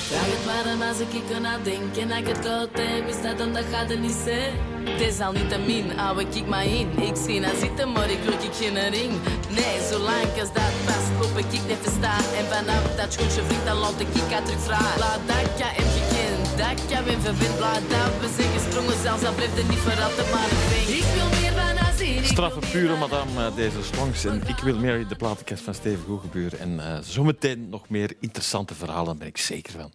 Vraag 0.08 0.30
het 0.34 0.44
waarom 0.44 0.82
als 0.82 0.98
ik 0.98 1.12
ik 1.20 1.28
aan 1.36 1.62
denken, 1.62 2.08
dat 2.08 2.18
ik 2.18 2.26
het 2.26 2.40
koud 2.40 2.68
heb, 2.72 3.08
is 3.08 3.22
dat 3.22 3.38
dan 3.38 3.52
dat 3.52 3.64
gaat 3.72 3.90
er 3.90 3.98
niet 3.98 4.18
zijn. 4.24 4.52
Desalniettemin 4.98 5.90
hou 5.96 6.20
ik 6.20 6.34
ik 6.34 6.46
maar 6.46 6.66
in. 6.66 6.88
Ik 6.98 7.16
zie 7.26 7.40
naar 7.40 7.54
zitten, 7.60 7.92
maar 7.92 8.10
ik 8.10 8.18
wil 8.24 8.32
ik 8.32 8.54
geen 8.60 8.90
ring. 8.90 9.12
Nee, 9.48 9.76
zolang 9.90 9.93
als 10.02 10.52
dat 10.52 10.72
past, 10.84 11.10
loop 11.20 11.38
ik 11.38 11.52
ik 11.52 11.64
even 11.74 11.92
staan. 11.98 12.24
En 12.38 12.44
vanaf 12.52 12.96
dat 12.96 13.12
schoentje 13.12 13.42
vriend, 13.42 13.64
dan 13.64 13.78
ik 13.98 14.08
ik 14.22 14.30
haar 14.30 14.42
terug. 14.42 14.98
Laat 14.98 15.20
dat 15.26 15.36
ik 15.36 15.58
heb 15.58 15.88
gekend, 15.96 16.58
dat 16.58 16.70
ik 16.84 16.90
heb 16.94 17.06
in 17.06 17.20
verbind. 17.20 17.58
Laat 17.58 17.84
dat 17.90 18.12
we 18.20 18.28
zijn 18.36 18.50
gesprongen, 18.56 18.98
zelfs 19.02 19.24
al 19.24 19.34
blijft 19.34 19.58
er 19.58 19.64
niet 19.64 19.78
voor 19.78 20.02
altijd 20.02 20.30
maar 20.30 20.50
een 20.54 20.64
ving. 20.70 20.98
Ik 20.98 21.08
wil 21.16 21.28
meer 21.40 21.52
van 21.60 21.76
haar 21.76 21.94
zien. 21.96 22.18
ik 22.18 22.24
Straffe 22.24 22.60
wil 22.60 22.70
pure 22.70 22.96
madame, 22.96 23.46
eh, 23.46 23.56
deze 23.56 23.82
Slongs. 23.82 24.24
En 24.24 24.42
ik 24.46 24.58
wil 24.58 24.78
meer 24.78 25.08
de 25.08 25.16
platenkast 25.16 25.62
van 25.62 25.74
Steven 25.74 26.04
Goegebuur. 26.04 26.52
En 26.60 26.80
eh, 26.80 26.98
zometeen 27.02 27.68
nog 27.68 27.88
meer 27.88 28.10
interessante 28.20 28.74
verhalen, 28.74 29.18
ben 29.18 29.28
ik 29.28 29.38
zeker 29.38 29.72
van. 29.72 29.92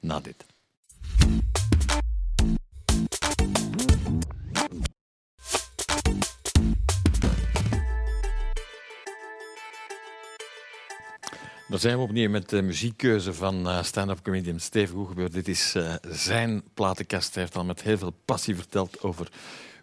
Na 0.00 0.20
dit. 0.20 0.51
Dan 11.72 11.80
zijn 11.80 11.96
we 11.96 12.02
opnieuw 12.02 12.30
met 12.30 12.48
de 12.48 12.62
muziekkeuze 12.62 13.34
van 13.34 13.68
eh, 13.68 13.82
stand-up 13.82 14.22
comedian 14.22 14.60
Steven 14.60 14.94
Goegebuur. 14.94 15.30
Dit 15.30 15.48
is 15.48 15.74
eh, 15.74 15.94
zijn 16.08 16.62
platenkast. 16.74 17.34
Hij 17.34 17.42
heeft 17.42 17.56
al 17.56 17.64
met 17.64 17.82
heel 17.82 17.98
veel 17.98 18.14
passie 18.24 18.56
verteld 18.56 19.02
over 19.02 19.28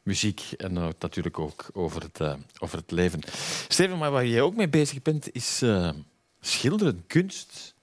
muziek 0.04 0.42
en 0.58 0.78
eh, 0.78 0.88
natuurlijk 1.00 1.40
ook 1.40 1.70
over 1.74 2.02
het, 2.02 2.20
eh, 2.20 2.34
over 2.60 2.78
het 2.78 2.92
leven. 2.92 3.20
Steven, 3.68 3.98
maar 3.98 4.12
waar 4.12 4.26
jij 4.26 4.42
ook 4.42 4.56
mee 4.56 4.70
bezig 4.70 5.02
bent, 5.02 5.36
is 5.36 5.64
schilderen, 6.42 7.04
kunst. 7.08 7.76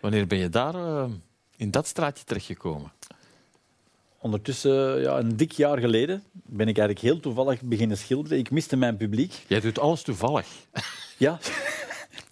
Wanneer 0.00 0.26
ben 0.26 0.38
je 0.38 0.48
daar 0.48 1.08
in 1.56 1.70
dat 1.70 1.86
straatje 1.86 2.24
terechtgekomen? 2.24 2.92
Ondertussen, 4.18 5.00
ja, 5.00 5.18
een 5.18 5.36
dik 5.36 5.52
jaar 5.52 5.78
geleden, 5.78 6.22
ben 6.32 6.68
ik 6.68 6.78
eigenlijk 6.78 7.06
heel 7.06 7.20
toevallig 7.20 7.62
beginnen 7.62 7.98
schilderen. 7.98 8.38
Ik 8.38 8.50
miste 8.50 8.76
mijn 8.76 8.96
publiek. 8.96 9.32
Jij 9.46 9.60
doet 9.60 9.78
alles 9.78 10.02
toevallig. 10.02 10.46
Ja, 11.16 11.38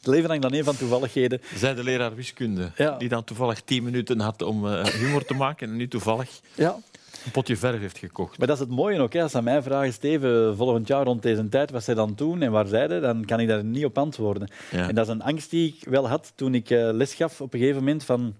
leven 0.06 0.28
hangt 0.28 0.42
dan 0.42 0.54
een 0.54 0.64
van 0.64 0.76
toevalligheden. 0.76 1.40
Zij 1.54 1.74
de 1.74 1.82
leraar 1.84 2.14
wiskunde, 2.14 2.70
Ja. 2.76 2.96
die 2.98 3.08
dan 3.08 3.24
toevallig 3.24 3.60
tien 3.60 3.82
minuten 3.84 4.20
had 4.20 4.42
om 4.42 4.66
eh, 4.68 4.84
humor 4.84 5.24
te 5.24 5.34
maken 5.34 5.68
en 5.70 5.76
nu 5.76 5.88
toevallig 5.88 6.40
Ja. 6.54 6.76
een 7.24 7.30
potje 7.30 7.56
verf 7.56 7.80
heeft 7.80 7.98
gekocht. 7.98 8.38
Maar 8.38 8.46
dat 8.46 8.56
is 8.56 8.62
het 8.62 8.72
mooie 8.72 9.00
ook. 9.00 9.12
Hè. 9.12 9.22
Als 9.22 9.30
ze 9.30 9.36
aan 9.38 9.44
mij 9.44 9.62
vragen, 9.62 9.92
Steven, 9.92 10.56
volgend 10.56 10.88
jaar 10.88 11.04
rond 11.04 11.22
deze 11.22 11.48
tijd, 11.48 11.70
wat 11.70 11.84
zij 11.84 11.94
dan 11.94 12.12
doen 12.16 12.42
en 12.42 12.50
waar 12.50 12.66
zij 12.66 12.88
dan 12.88 13.24
kan 13.24 13.40
ik 13.40 13.48
daar 13.48 13.64
niet 13.64 13.84
op 13.84 13.98
antwoorden. 13.98 14.48
Ja. 14.70 14.88
En 14.88 14.94
dat 14.94 15.06
is 15.06 15.12
een 15.12 15.22
angst 15.22 15.50
die 15.50 15.76
ik 15.80 15.88
wel 15.88 16.08
had 16.08 16.32
toen 16.34 16.54
ik 16.54 16.70
eh, 16.70 16.88
les 16.92 17.14
gaf 17.14 17.40
op 17.40 17.52
een 17.54 17.58
gegeven 17.60 17.80
moment. 17.80 18.04
Van, 18.04 18.34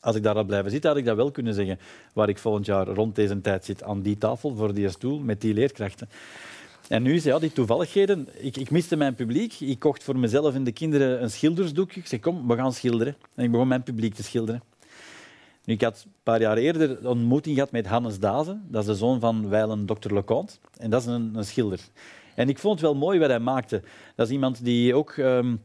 als 0.00 0.16
ik 0.16 0.22
daar 0.22 0.34
had 0.34 0.46
blijven 0.46 0.70
zitten, 0.70 0.90
had 0.90 0.98
ik 0.98 1.04
dat 1.04 1.16
wel 1.16 1.30
kunnen 1.30 1.54
zeggen. 1.54 1.78
Waar 2.12 2.28
ik 2.28 2.38
volgend 2.38 2.66
jaar 2.66 2.86
rond 2.86 3.14
deze 3.14 3.40
tijd 3.40 3.64
zit, 3.64 3.82
aan 3.82 4.02
die 4.02 4.18
tafel, 4.18 4.54
voor 4.56 4.74
die 4.74 4.88
stoel, 4.88 5.18
met 5.18 5.40
die 5.40 5.54
leerkrachten. 5.54 6.08
En 6.90 7.02
nu 7.02 7.14
is 7.14 7.24
ja, 7.24 7.38
die 7.38 7.52
toevalligheden. 7.52 8.28
Ik, 8.38 8.56
ik 8.56 8.70
miste 8.70 8.96
mijn 8.96 9.14
publiek. 9.14 9.60
Ik 9.60 9.78
kocht 9.78 10.02
voor 10.02 10.18
mezelf 10.18 10.54
en 10.54 10.64
de 10.64 10.72
kinderen 10.72 11.22
een 11.22 11.30
schildersdoekje. 11.30 12.00
Ik 12.00 12.06
zei, 12.06 12.20
kom, 12.20 12.48
we 12.48 12.56
gaan 12.56 12.72
schilderen. 12.72 13.16
En 13.34 13.44
ik 13.44 13.50
begon 13.50 13.68
mijn 13.68 13.82
publiek 13.82 14.14
te 14.14 14.22
schilderen. 14.22 14.62
Nu, 15.64 15.74
ik 15.74 15.82
had 15.82 16.02
een 16.04 16.12
paar 16.22 16.40
jaar 16.40 16.56
eerder 16.56 16.90
een 16.90 17.06
ontmoeting 17.06 17.54
gehad 17.54 17.70
met 17.70 17.86
Hannes 17.86 18.18
Dazen. 18.18 18.62
Dat 18.68 18.80
is 18.80 18.86
de 18.86 18.94
zoon 18.94 19.20
van 19.20 19.48
wijlen 19.48 19.86
Dr. 19.86 20.14
Leconte. 20.14 20.54
En 20.76 20.90
dat 20.90 21.00
is 21.00 21.06
een, 21.06 21.32
een 21.34 21.44
schilder. 21.44 21.80
En 22.34 22.48
ik 22.48 22.58
vond 22.58 22.80
het 22.80 22.82
wel 22.82 22.94
mooi 22.94 23.18
wat 23.18 23.28
hij 23.28 23.38
maakte. 23.38 23.82
Dat 24.14 24.26
is 24.26 24.32
iemand 24.32 24.64
die 24.64 24.94
ook 24.94 25.10
ehm, 25.10 25.56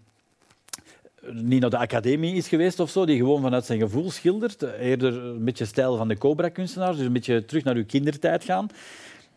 niet 1.32 1.62
naar 1.62 1.70
de 1.70 1.78
academie 1.78 2.36
is 2.36 2.48
geweest 2.48 2.80
of 2.80 2.90
zo, 2.90 3.06
die 3.06 3.18
gewoon 3.18 3.42
vanuit 3.42 3.66
zijn 3.66 3.80
gevoel 3.80 4.12
schildert. 4.12 4.62
Eerder 4.62 5.14
een 5.24 5.44
beetje 5.44 5.66
stijl 5.66 5.98
van 5.98 6.08
de 6.08 6.18
Cobra-kunstenaars, 6.18 6.98
dus 6.98 7.06
een 7.06 7.14
beetje 7.14 7.46
terug 7.46 7.64
naar 7.64 7.76
uw 7.76 7.86
kindertijd 7.86 8.44
gaan. 8.44 8.68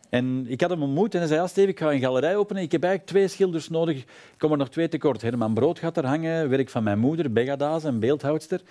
En 0.09 0.45
ik 0.47 0.61
had 0.61 0.69
hem 0.69 0.83
ontmoet 0.83 1.13
en 1.13 1.19
hij 1.19 1.27
zei, 1.27 1.39
ja, 1.39 1.47
Steve, 1.47 1.67
ik 1.67 1.79
ga 1.79 1.91
een 1.91 1.99
galerij 1.99 2.35
openen. 2.35 2.63
Ik 2.63 2.71
heb 2.71 2.83
eigenlijk 2.83 3.11
twee 3.11 3.27
schilders 3.27 3.69
nodig. 3.69 3.97
Ik 3.97 4.05
kom 4.37 4.51
er 4.51 4.57
nog 4.57 4.69
twee 4.69 4.87
tekort. 4.87 5.21
Herman 5.21 5.53
Brood 5.53 5.79
gaat 5.79 5.97
er 5.97 6.05
hangen, 6.05 6.49
werk 6.49 6.69
van 6.69 6.83
mijn 6.83 6.99
moeder, 6.99 7.31
Begadaas, 7.31 7.83
een 7.83 7.99
beeldhoudster. 7.99 8.61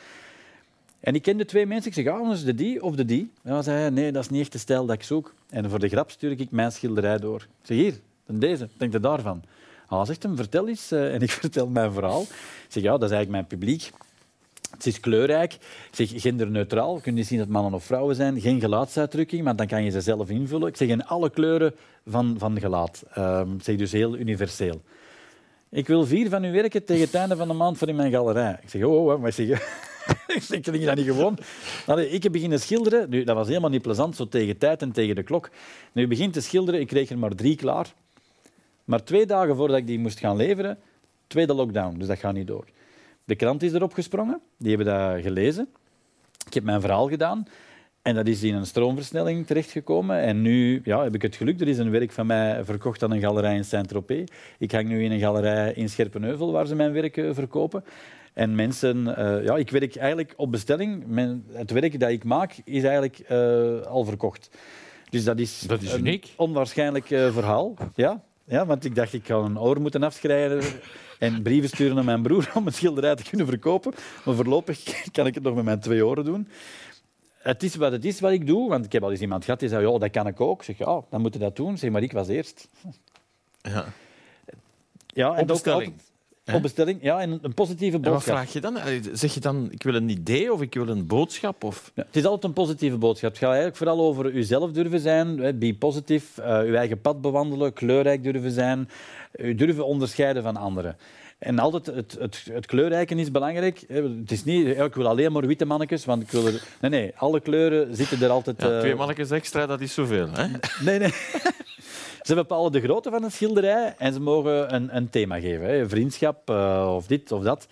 En 1.01 1.14
ik 1.14 1.22
kende 1.22 1.44
twee 1.44 1.66
mensen. 1.66 1.90
Ik 1.90 1.94
zeg, 2.05 2.14
ah, 2.14 2.33
is 2.33 2.44
de 2.44 2.55
die 2.55 2.83
of 2.83 2.94
de 2.96 3.05
die? 3.05 3.31
Dan 3.42 3.62
zei 3.62 3.79
hij, 3.81 3.90
nee, 3.90 4.12
dat 4.12 4.22
is 4.22 4.29
niet 4.29 4.40
echt 4.40 4.53
de 4.53 4.59
stijl 4.59 4.87
dat 4.87 4.94
ik 4.96 5.03
zoek. 5.03 5.35
En 5.51 5.70
voor 5.70 5.79
de 5.79 5.88
grap 5.88 6.11
stuur 6.11 6.31
ik 6.31 6.51
mijn 6.51 6.72
schilderij 6.72 7.18
door. 7.18 7.40
Ik 7.40 7.66
zeg, 7.66 7.77
hier, 7.77 7.94
dan 8.27 8.38
deze, 8.38 8.68
denk 8.77 8.92
je 8.92 9.01
daarvan? 9.01 9.42
Ah, 9.87 10.07
zegt 10.07 10.22
hem, 10.22 10.37
vertel 10.37 10.68
eens. 10.68 10.90
eh, 10.90 11.12
En 11.14 11.20
ik 11.20 11.31
vertel 11.31 11.68
mijn 11.68 11.92
verhaal. 11.92 12.22
Ik 12.22 12.29
zeg, 12.68 12.83
ja, 12.83 12.90
dat 12.90 13.11
is 13.11 13.16
eigenlijk 13.16 13.31
mijn 13.31 13.46
publiek. 13.46 13.90
Het 14.71 14.87
is 14.87 15.01
kleurrijk. 15.01 15.53
Ik 15.53 15.61
zeg, 15.91 16.21
genderneutraal. 16.21 17.01
Je 17.05 17.23
zien 17.23 17.39
dat 17.39 17.49
mannen 17.49 17.75
of 17.75 17.85
vrouwen 17.85 18.15
zijn. 18.15 18.41
Geen 18.41 18.61
gelaatsuitdrukking, 18.61 19.45
maar 19.45 19.57
dan 19.57 19.67
kan 19.67 19.85
je 19.85 19.91
ze 19.91 20.01
zelf 20.01 20.29
invullen. 20.29 20.69
Ik 20.69 20.77
zeg, 20.77 20.89
in 20.89 21.07
alle 21.07 21.31
kleuren 21.31 21.75
van, 22.07 22.37
van 22.39 22.61
gelaat. 22.61 23.05
Ehm, 23.13 23.55
ik 23.55 23.63
zeg 23.63 23.77
dus 23.77 23.93
heel 23.93 24.17
universeel. 24.17 24.83
Ik 25.71 25.87
wil 25.87 26.07
vier 26.07 26.29
van 26.29 26.45
uw 26.45 26.53
werken 26.53 26.85
tegen 26.85 27.05
het 27.05 27.15
einde 27.15 27.37
van 27.37 27.49
de 27.49 27.55
maand 27.55 27.79
voor 27.79 27.89
in 27.89 27.97
mijn 27.97 28.13
galerij. 28.13 28.59
Ik 28.63 28.71
zeg, 28.71 28.83
oh, 28.83 29.07
oh 29.07 29.21
maar 29.21 29.33
zeg, 29.33 29.49
ik 30.37 30.43
zeg, 30.43 30.61
dat 30.61 30.97
niet 30.97 31.07
gewoon? 31.07 31.39
Allee, 31.87 32.11
ik 32.11 32.23
heb 32.23 32.33
beginnen 32.33 32.61
schilderen. 32.61 33.11
Nu, 33.11 33.25
dat 33.25 33.37
was 33.37 33.49
helemaal 33.49 33.71
niet 33.71 33.83
plezant, 33.83 34.17
zo 34.17 34.29
tegen 34.29 34.59
tijd 34.59 34.83
en 34.83 34.93
tegen 34.93 35.15
de 35.15 35.23
klok. 35.23 35.51
Nu, 35.93 36.07
begint 36.07 36.33
te 36.33 36.41
schilderen, 36.41 36.81
ik 36.81 36.87
kreeg 36.87 37.11
er 37.11 37.19
maar 37.19 37.35
drie 37.35 37.57
klaar. 37.57 37.95
Maar 38.85 39.05
twee 39.05 39.27
dagen 39.27 39.57
voordat 39.57 39.77
ik 39.77 39.87
die 39.87 39.99
moest 39.99 40.19
gaan 40.19 40.37
leveren, 40.37 40.79
tweede 41.27 41.55
lockdown, 41.55 41.99
dus 41.99 42.07
dat 42.07 42.19
gaat 42.19 42.35
niet 42.35 42.47
door. 42.47 42.65
De 43.29 43.35
krant 43.37 43.62
is 43.62 43.73
erop 43.73 43.93
gesprongen, 43.93 44.41
die 44.59 44.77
hebben 44.77 44.95
dat 44.95 45.23
gelezen. 45.23 45.69
Ik 46.47 46.55
heb 46.55 46.64
mijn 46.64 46.81
verhaal 46.81 47.09
gedaan 47.09 47.47
en 48.03 48.14
dat 48.14 48.27
is 48.27 48.43
in 48.43 48.55
een 48.55 48.67
stroomversnelling 48.67 49.47
terechtgekomen. 49.47 50.21
En 50.21 50.43
nu 50.43 50.81
ja, 50.85 51.03
heb 51.03 51.14
ik 51.14 51.23
het 51.23 51.37
geluk, 51.37 51.61
er 51.61 51.69
is 51.69 51.79
een 51.79 51.91
werk 51.91 52.12
van 52.12 52.27
mij 52.27 52.64
verkocht 52.64 53.03
aan 53.03 53.11
een 53.12 53.21
galerij 53.21 53.55
in 53.57 53.64
Saint-Tropez. 53.64 54.29
Ik 54.59 54.73
hang 54.73 54.88
nu 54.88 55.05
in 55.05 55.12
een 55.12 55.19
galerij 55.21 55.73
in 55.73 55.88
Scherpenheuvel, 55.88 56.53
waar 56.53 56.67
ze 56.67 56.75
mijn 56.75 56.93
werk 56.93 57.17
eh, 57.17 57.31
verkopen. 57.33 57.85
En 58.33 58.55
mensen, 58.55 59.17
eh, 59.17 59.45
ja, 59.45 59.57
ik 59.57 59.71
werk 59.71 59.97
eigenlijk 59.97 60.35
op 60.37 60.51
bestelling. 60.51 61.05
Het 61.53 61.71
werk 61.71 62.01
dat 62.01 62.11
ik 62.11 62.25
maak 62.25 62.57
is 62.64 62.83
eigenlijk 62.83 63.19
eh, 63.19 63.81
al 63.81 64.05
verkocht. 64.05 64.51
Dus 65.11 65.25
dat 65.25 65.38
is, 65.38 65.61
Dat 65.61 65.83
is 65.83 65.93
een 65.93 65.99
uniek. 65.99 66.33
onwaarschijnlijk 66.37 67.11
eh, 67.11 67.33
verhaal. 67.33 67.75
Ja? 67.95 68.23
ja, 68.45 68.67
want 68.67 68.85
ik 68.85 68.95
dacht, 68.95 69.12
ik 69.12 69.27
ga 69.27 69.35
een 69.35 69.59
oor 69.59 69.81
moeten 69.81 70.03
afschrijven 70.03 70.81
en 71.19 71.43
brieven 71.43 71.69
sturen 71.69 71.95
naar 71.95 72.05
mijn 72.05 72.23
broer 72.23 72.51
om 72.55 72.67
een 72.67 72.73
schilderij 72.73 73.15
te 73.15 73.23
kunnen 73.23 73.47
verkopen. 73.47 73.95
Maar 74.25 74.35
voorlopig 74.35 74.83
kan 75.13 75.27
ik 75.27 75.35
het 75.35 75.43
nog 75.43 75.55
met 75.55 75.65
mijn 75.65 75.81
twee 75.81 76.07
oren 76.07 76.25
doen. 76.25 76.49
Het 77.39 77.63
is 77.63 77.75
wat 77.75 77.93
het 77.93 78.05
is 78.05 78.21
wat 78.21 78.33
ik 78.33 78.47
doe, 78.47 78.69
want 78.69 78.85
ik 78.85 78.93
heb 78.93 79.03
al 79.03 79.11
eens 79.11 79.21
iemand 79.21 79.45
gehad 79.45 79.61
die 79.61 79.69
zei, 79.69 79.87
ja, 79.87 79.99
dat 79.99 80.11
kan 80.11 80.27
ik 80.27 80.41
ook. 80.41 80.59
Ik 80.59 80.65
zeg, 80.65 80.79
ja, 80.79 81.03
dan 81.11 81.21
moet 81.21 81.33
je 81.33 81.39
dat 81.39 81.57
doen. 81.57 81.79
Zeg, 81.79 81.91
maar 81.91 82.03
ik 82.03 82.13
was 82.13 82.29
eerst. 82.29 82.69
Ja. 83.63 83.85
Ja, 85.07 85.35
en 85.35 85.51
ook 85.51 85.67
Op 86.55 86.63
bestelling, 86.63 86.99
ja, 87.03 87.21
en 87.21 87.39
een 87.43 87.55
positieve 87.55 87.97
En 87.97 88.03
wat 88.03 88.13
boodschap. 88.13 88.35
vraag 88.35 88.53
je 88.53 88.61
dan? 88.61 88.79
Zeg 89.13 89.35
je 89.35 89.41
dan, 89.41 89.69
ik 89.71 89.83
wil 89.83 89.95
een 89.95 90.09
idee 90.09 90.53
of 90.53 90.61
ik 90.61 90.75
wil 90.75 90.89
een 90.89 91.07
boodschap? 91.07 91.65
Of... 91.65 91.91
Ja, 91.95 92.05
het 92.07 92.17
is 92.17 92.25
altijd 92.25 92.45
een 92.45 92.53
positieve 92.53 92.97
boodschap. 92.97 93.31
Het 93.31 93.39
gaat 93.39 93.49
eigenlijk 93.49 93.77
vooral 93.77 94.01
over 94.01 94.35
uzelf 94.35 94.71
durven 94.71 95.01
zijn, 95.01 95.59
be 95.59 95.75
positive, 95.79 96.43
eh, 96.43 96.59
uw 96.59 96.75
eigen 96.75 97.01
pad 97.01 97.21
bewandelen, 97.21 97.73
kleurrijk 97.73 98.23
durven 98.23 98.51
zijn, 98.51 98.89
u 99.37 99.55
durven 99.55 99.87
onderscheiden 99.87 100.43
van 100.43 100.57
anderen. 100.57 100.97
En 101.39 101.59
altijd 101.59 101.87
het, 101.87 102.17
het, 102.19 102.47
het 102.53 102.67
kleurrijke 102.67 103.15
is 103.15 103.31
belangrijk. 103.31 103.85
Het 103.89 104.31
is 104.31 104.45
niet, 104.45 104.67
ik 104.67 104.95
wil 104.95 105.09
alleen 105.09 105.33
maar 105.33 105.47
witte 105.47 105.65
mannetjes, 105.65 106.05
want 106.05 106.23
ik 106.23 106.31
wil 106.31 106.47
er... 106.47 106.63
Nee, 106.81 106.91
nee, 106.91 107.13
alle 107.17 107.41
kleuren 107.41 107.97
zitten 107.97 108.23
er 108.23 108.31
altijd... 108.31 108.63
Ja, 108.63 108.73
eh, 108.73 108.79
twee 108.79 108.95
mannetjes 108.95 109.31
extra, 109.31 109.67
dat 109.67 109.81
is 109.81 109.95
zoveel. 109.95 110.29
Hè? 110.33 110.47
Nee, 110.85 110.99
nee. 110.99 111.13
Ze 112.23 112.35
bepalen 112.35 112.73
de 112.73 112.81
grootte 112.81 113.11
van 113.11 113.23
een 113.25 113.31
schilderij 113.31 113.95
en 113.99 114.13
ze 114.13 114.21
mogen 114.21 114.75
een, 114.75 114.97
een 114.97 115.11
thema 115.11 115.41
geven. 115.41 115.67
Hè. 115.67 115.89
Vriendschap 115.89 116.51
eh, 116.51 116.93
of 116.95 117.07
dit 117.07 117.33
of 117.33 117.43
dat. 117.43 117.67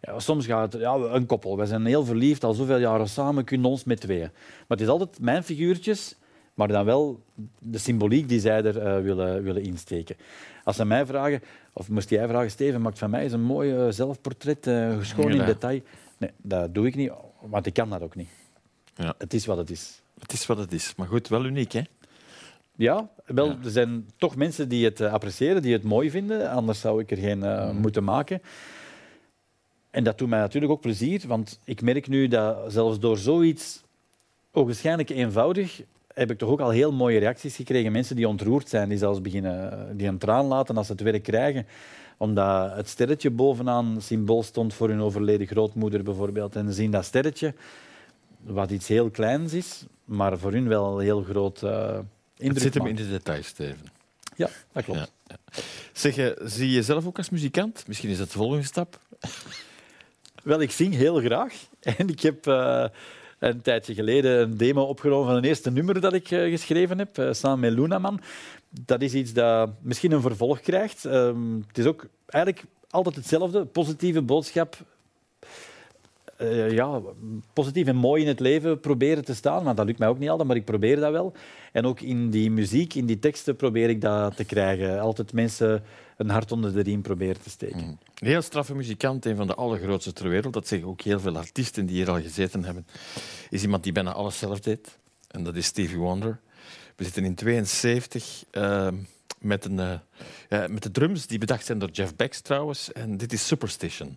Ja, 0.00 0.18
soms 0.20 0.46
gaat 0.46 0.72
het, 0.72 0.82
ja, 0.82 0.94
een 0.94 1.26
koppel. 1.26 1.56
We 1.56 1.66
zijn 1.66 1.84
heel 1.86 2.04
verliefd, 2.04 2.44
al 2.44 2.52
zoveel 2.54 2.78
jaren 2.78 3.08
samen, 3.08 3.44
kunnen 3.44 3.70
ons 3.70 3.84
met 3.84 4.00
tweeën. 4.00 4.30
Maar 4.30 4.78
het 4.78 4.80
is 4.80 4.88
altijd 4.88 5.20
mijn 5.20 5.42
figuurtjes, 5.42 6.16
maar 6.54 6.68
dan 6.68 6.84
wel 6.84 7.20
de 7.58 7.78
symboliek 7.78 8.28
die 8.28 8.40
zij 8.40 8.64
er 8.64 8.78
eh, 8.78 9.02
willen, 9.02 9.42
willen 9.42 9.62
insteken. 9.62 10.16
Als 10.64 10.76
ze 10.76 10.84
mij 10.84 11.06
vragen, 11.06 11.42
of 11.72 11.88
moest 11.88 12.10
jij 12.10 12.28
vragen, 12.28 12.50
Steven, 12.50 12.80
maakt 12.82 12.98
van 12.98 13.10
mij 13.10 13.22
eens 13.22 13.32
een 13.32 13.42
mooi 13.42 13.74
eh, 13.76 13.86
zelfportret, 13.90 14.66
eh, 14.66 14.96
schoon 15.00 15.30
in 15.30 15.36
Ja. 15.36 15.44
detail. 15.44 15.80
Nee, 16.18 16.30
dat 16.36 16.74
doe 16.74 16.86
ik 16.86 16.94
niet, 16.94 17.10
want 17.40 17.66
ik 17.66 17.74
kan 17.74 17.90
dat 17.90 18.02
ook 18.02 18.14
niet. 18.14 18.28
Ja. 18.94 19.14
Het 19.18 19.34
is 19.34 19.46
wat 19.46 19.56
het 19.56 19.70
is. 19.70 20.02
Het 20.18 20.32
is 20.32 20.46
wat 20.46 20.58
het 20.58 20.72
is. 20.72 20.92
Maar 20.96 21.06
goed, 21.06 21.28
wel 21.28 21.44
uniek, 21.44 21.72
hè? 21.72 21.82
Ja, 22.76 23.10
wel, 23.26 23.48
er 23.48 23.70
zijn 23.70 24.10
toch 24.16 24.36
mensen 24.36 24.68
die 24.68 24.84
het 24.84 25.00
eh, 25.00 25.12
appreciëren, 25.12 25.62
die 25.62 25.72
het 25.72 25.82
mooi 25.82 26.10
vinden. 26.10 26.50
Anders 26.50 26.80
zou 26.80 27.00
ik 27.00 27.10
er 27.10 27.16
geen 27.16 27.42
eh, 27.42 27.70
Mm. 27.70 27.76
moeten 27.76 28.04
maken. 28.04 28.42
En 29.90 30.04
dat 30.04 30.18
doet 30.18 30.28
mij 30.28 30.38
natuurlijk 30.40 30.72
ook 30.72 30.80
plezier, 30.80 31.22
want 31.26 31.60
ik 31.64 31.82
merk 31.82 32.08
nu 32.08 32.28
dat 32.28 32.72
zelfs 32.72 32.98
door 33.00 33.16
zoiets 33.18 33.82
ogenschijnlijk 34.52 35.10
eenvoudig 35.10 35.82
heb 36.14 36.30
ik 36.30 36.38
toch 36.38 36.48
ook 36.50 36.60
al 36.60 36.70
heel 36.70 36.92
mooie 36.92 37.18
reacties 37.18 37.56
gekregen. 37.56 37.92
Mensen 37.92 38.16
die 38.16 38.28
ontroerd 38.28 38.68
zijn, 38.68 38.88
die 38.88 38.98
zelfs 38.98 39.20
beginnen 39.20 39.72
eh, 39.72 39.78
die 39.96 40.08
een 40.08 40.18
traan 40.18 40.46
laten 40.46 40.76
als 40.76 40.86
ze 40.86 40.92
het 40.92 41.02
werk 41.02 41.22
krijgen. 41.22 41.66
Omdat 42.16 42.74
het 42.74 42.88
sterretje 42.88 43.30
bovenaan 43.30 43.96
symbool 44.00 44.42
stond 44.42 44.74
voor 44.74 44.88
hun 44.88 45.00
overleden 45.00 45.46
grootmoeder 45.46 46.02
bijvoorbeeld. 46.02 46.56
En 46.56 46.66
ze 46.66 46.72
zien 46.72 46.90
dat 46.90 47.04
sterretje, 47.04 47.54
wat 48.42 48.70
iets 48.70 48.88
heel 48.88 49.10
kleins 49.10 49.52
is, 49.52 49.86
maar 50.04 50.38
voor 50.38 50.52
hun 50.52 50.68
wel 50.68 50.98
een 50.98 51.04
heel 51.04 51.22
groot 51.22 51.62
Het 52.48 52.60
zit 52.60 52.74
hem 52.74 52.86
in 52.86 52.96
de 52.96 53.08
details, 53.08 53.46
Steven. 53.46 53.86
Ja, 54.36 54.50
dat 54.72 54.84
klopt. 54.84 55.12
Ja. 55.26 55.36
Zeg, 55.92 56.14
je, 56.14 56.40
zie 56.44 56.66
je 56.66 56.74
jezelf 56.74 57.06
ook 57.06 57.16
als 57.16 57.30
muzikant? 57.30 57.84
Misschien 57.86 58.10
is 58.10 58.18
dat 58.18 58.30
de 58.30 58.38
volgende 58.38 58.64
stap. 58.64 59.00
Wel, 60.42 60.60
ik 60.60 60.70
zing 60.70 60.94
heel 60.94 61.20
graag. 61.20 61.54
En 61.98 62.08
ik 62.08 62.20
heb 62.20 62.46
eh, 62.46 62.84
een 63.38 63.62
tijdje 63.62 63.94
geleden 63.94 64.40
een 64.40 64.56
demo 64.56 64.82
opgenomen 64.82 65.26
van 65.26 65.36
een 65.36 65.44
eerste 65.44 65.70
nummer 65.70 66.00
dat 66.00 66.12
ik 66.12 66.30
eh, 66.30 66.50
geschreven 66.50 66.98
heb, 66.98 67.18
eh, 67.18 67.32
samen 67.32 67.60
met 67.60 67.72
Lunaman. 67.72 68.20
Dat 68.68 69.02
is 69.02 69.14
iets 69.14 69.32
dat 69.32 69.70
misschien 69.80 70.12
een 70.12 70.20
vervolg 70.20 70.60
krijgt. 70.60 71.04
Ehm, 71.04 71.56
het 71.66 71.78
is 71.78 71.86
ook 71.86 72.06
eigenlijk 72.26 72.64
altijd 72.90 73.16
hetzelfde. 73.16 73.64
Positieve 73.64 74.22
boodschap. 74.22 74.76
Eh, 76.42 76.70
ja, 76.70 77.00
positief 77.52 77.86
en 77.86 77.96
mooi 77.96 78.22
in 78.22 78.28
het 78.28 78.40
leven 78.40 78.80
proberen 78.80 79.24
te 79.24 79.34
staan. 79.34 79.64
Want 79.64 79.76
dat 79.76 79.86
lukt 79.86 79.98
mij 79.98 80.08
ook 80.08 80.18
niet 80.18 80.28
altijd, 80.28 80.48
maar 80.48 80.56
ik 80.56 80.64
probeer 80.64 81.00
dat 81.00 81.12
wel. 81.12 81.32
En 81.72 81.84
ook 81.84 82.00
in 82.00 82.30
die 82.30 82.50
muziek, 82.50 82.94
in 82.94 83.06
die 83.06 83.18
teksten, 83.18 83.56
probeer 83.56 83.88
ik 83.88 84.00
dat 84.00 84.36
te 84.36 84.44
krijgen. 84.44 85.00
Altijd 85.00 85.32
mensen 85.32 85.82
een 86.16 86.30
hart 86.30 86.52
onder 86.52 86.72
de 86.72 86.80
riem 86.80 87.02
proberen 87.02 87.42
te 87.42 87.50
steken. 87.50 87.78
Een 87.78 87.98
heel 88.26 88.42
straffe 88.42 88.74
muzikant, 88.74 89.24
een 89.24 89.36
van 89.36 89.46
de 89.46 89.54
allergrootste 89.54 90.12
ter 90.12 90.28
wereld. 90.28 90.52
Dat 90.52 90.66
zeggen 90.66 90.88
ook 90.88 91.00
heel 91.00 91.20
veel 91.20 91.36
artiesten 91.36 91.86
die 91.86 91.96
hier 91.96 92.10
al 92.10 92.20
gezeten 92.20 92.64
hebben. 92.64 92.86
Is 93.50 93.62
iemand 93.62 93.82
die 93.82 93.92
bijna 93.92 94.12
alles 94.12 94.38
zelf 94.38 94.60
deed. 94.60 94.98
En 95.30 95.44
dat 95.44 95.56
is 95.56 95.66
Stevie 95.66 95.98
Wonder. 95.98 96.40
We 96.96 97.04
zitten 97.04 97.24
in 97.24 97.34
72 97.34 98.44
ehm, 98.50 98.96
met, 99.38 99.64
een, 99.64 99.78
eh, 99.78 99.98
ja, 100.48 100.66
met 100.68 100.82
de 100.82 100.90
drums 100.90 101.26
die 101.26 101.38
bedacht 101.38 101.66
zijn 101.66 101.78
door 101.78 101.90
Jeff 101.90 102.16
Beck 102.16 102.34
trouwens. 102.34 102.92
En 102.92 103.16
dit 103.16 103.32
is 103.32 103.46
Superstition. 103.46 104.16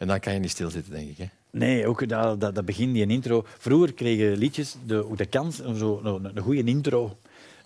En 0.00 0.06
dan 0.06 0.20
kan 0.20 0.32
je 0.32 0.38
niet 0.38 0.50
stilzitten, 0.50 0.92
denk 0.92 1.08
ik. 1.08 1.16
Hè? 1.16 1.24
Nee, 1.50 1.86
ook 1.86 2.08
dat, 2.08 2.40
dat, 2.40 2.54
dat 2.54 2.64
begin, 2.64 2.92
die 2.92 3.06
intro. 3.06 3.44
Vroeger 3.58 3.92
kregen 3.92 4.36
liedjes 4.36 4.76
de, 4.86 5.06
de 5.16 5.26
kans 5.26 5.60
om 5.60 5.76
zo, 5.76 6.00
een, 6.02 6.40
goede 6.40 6.64
intro. 6.64 7.16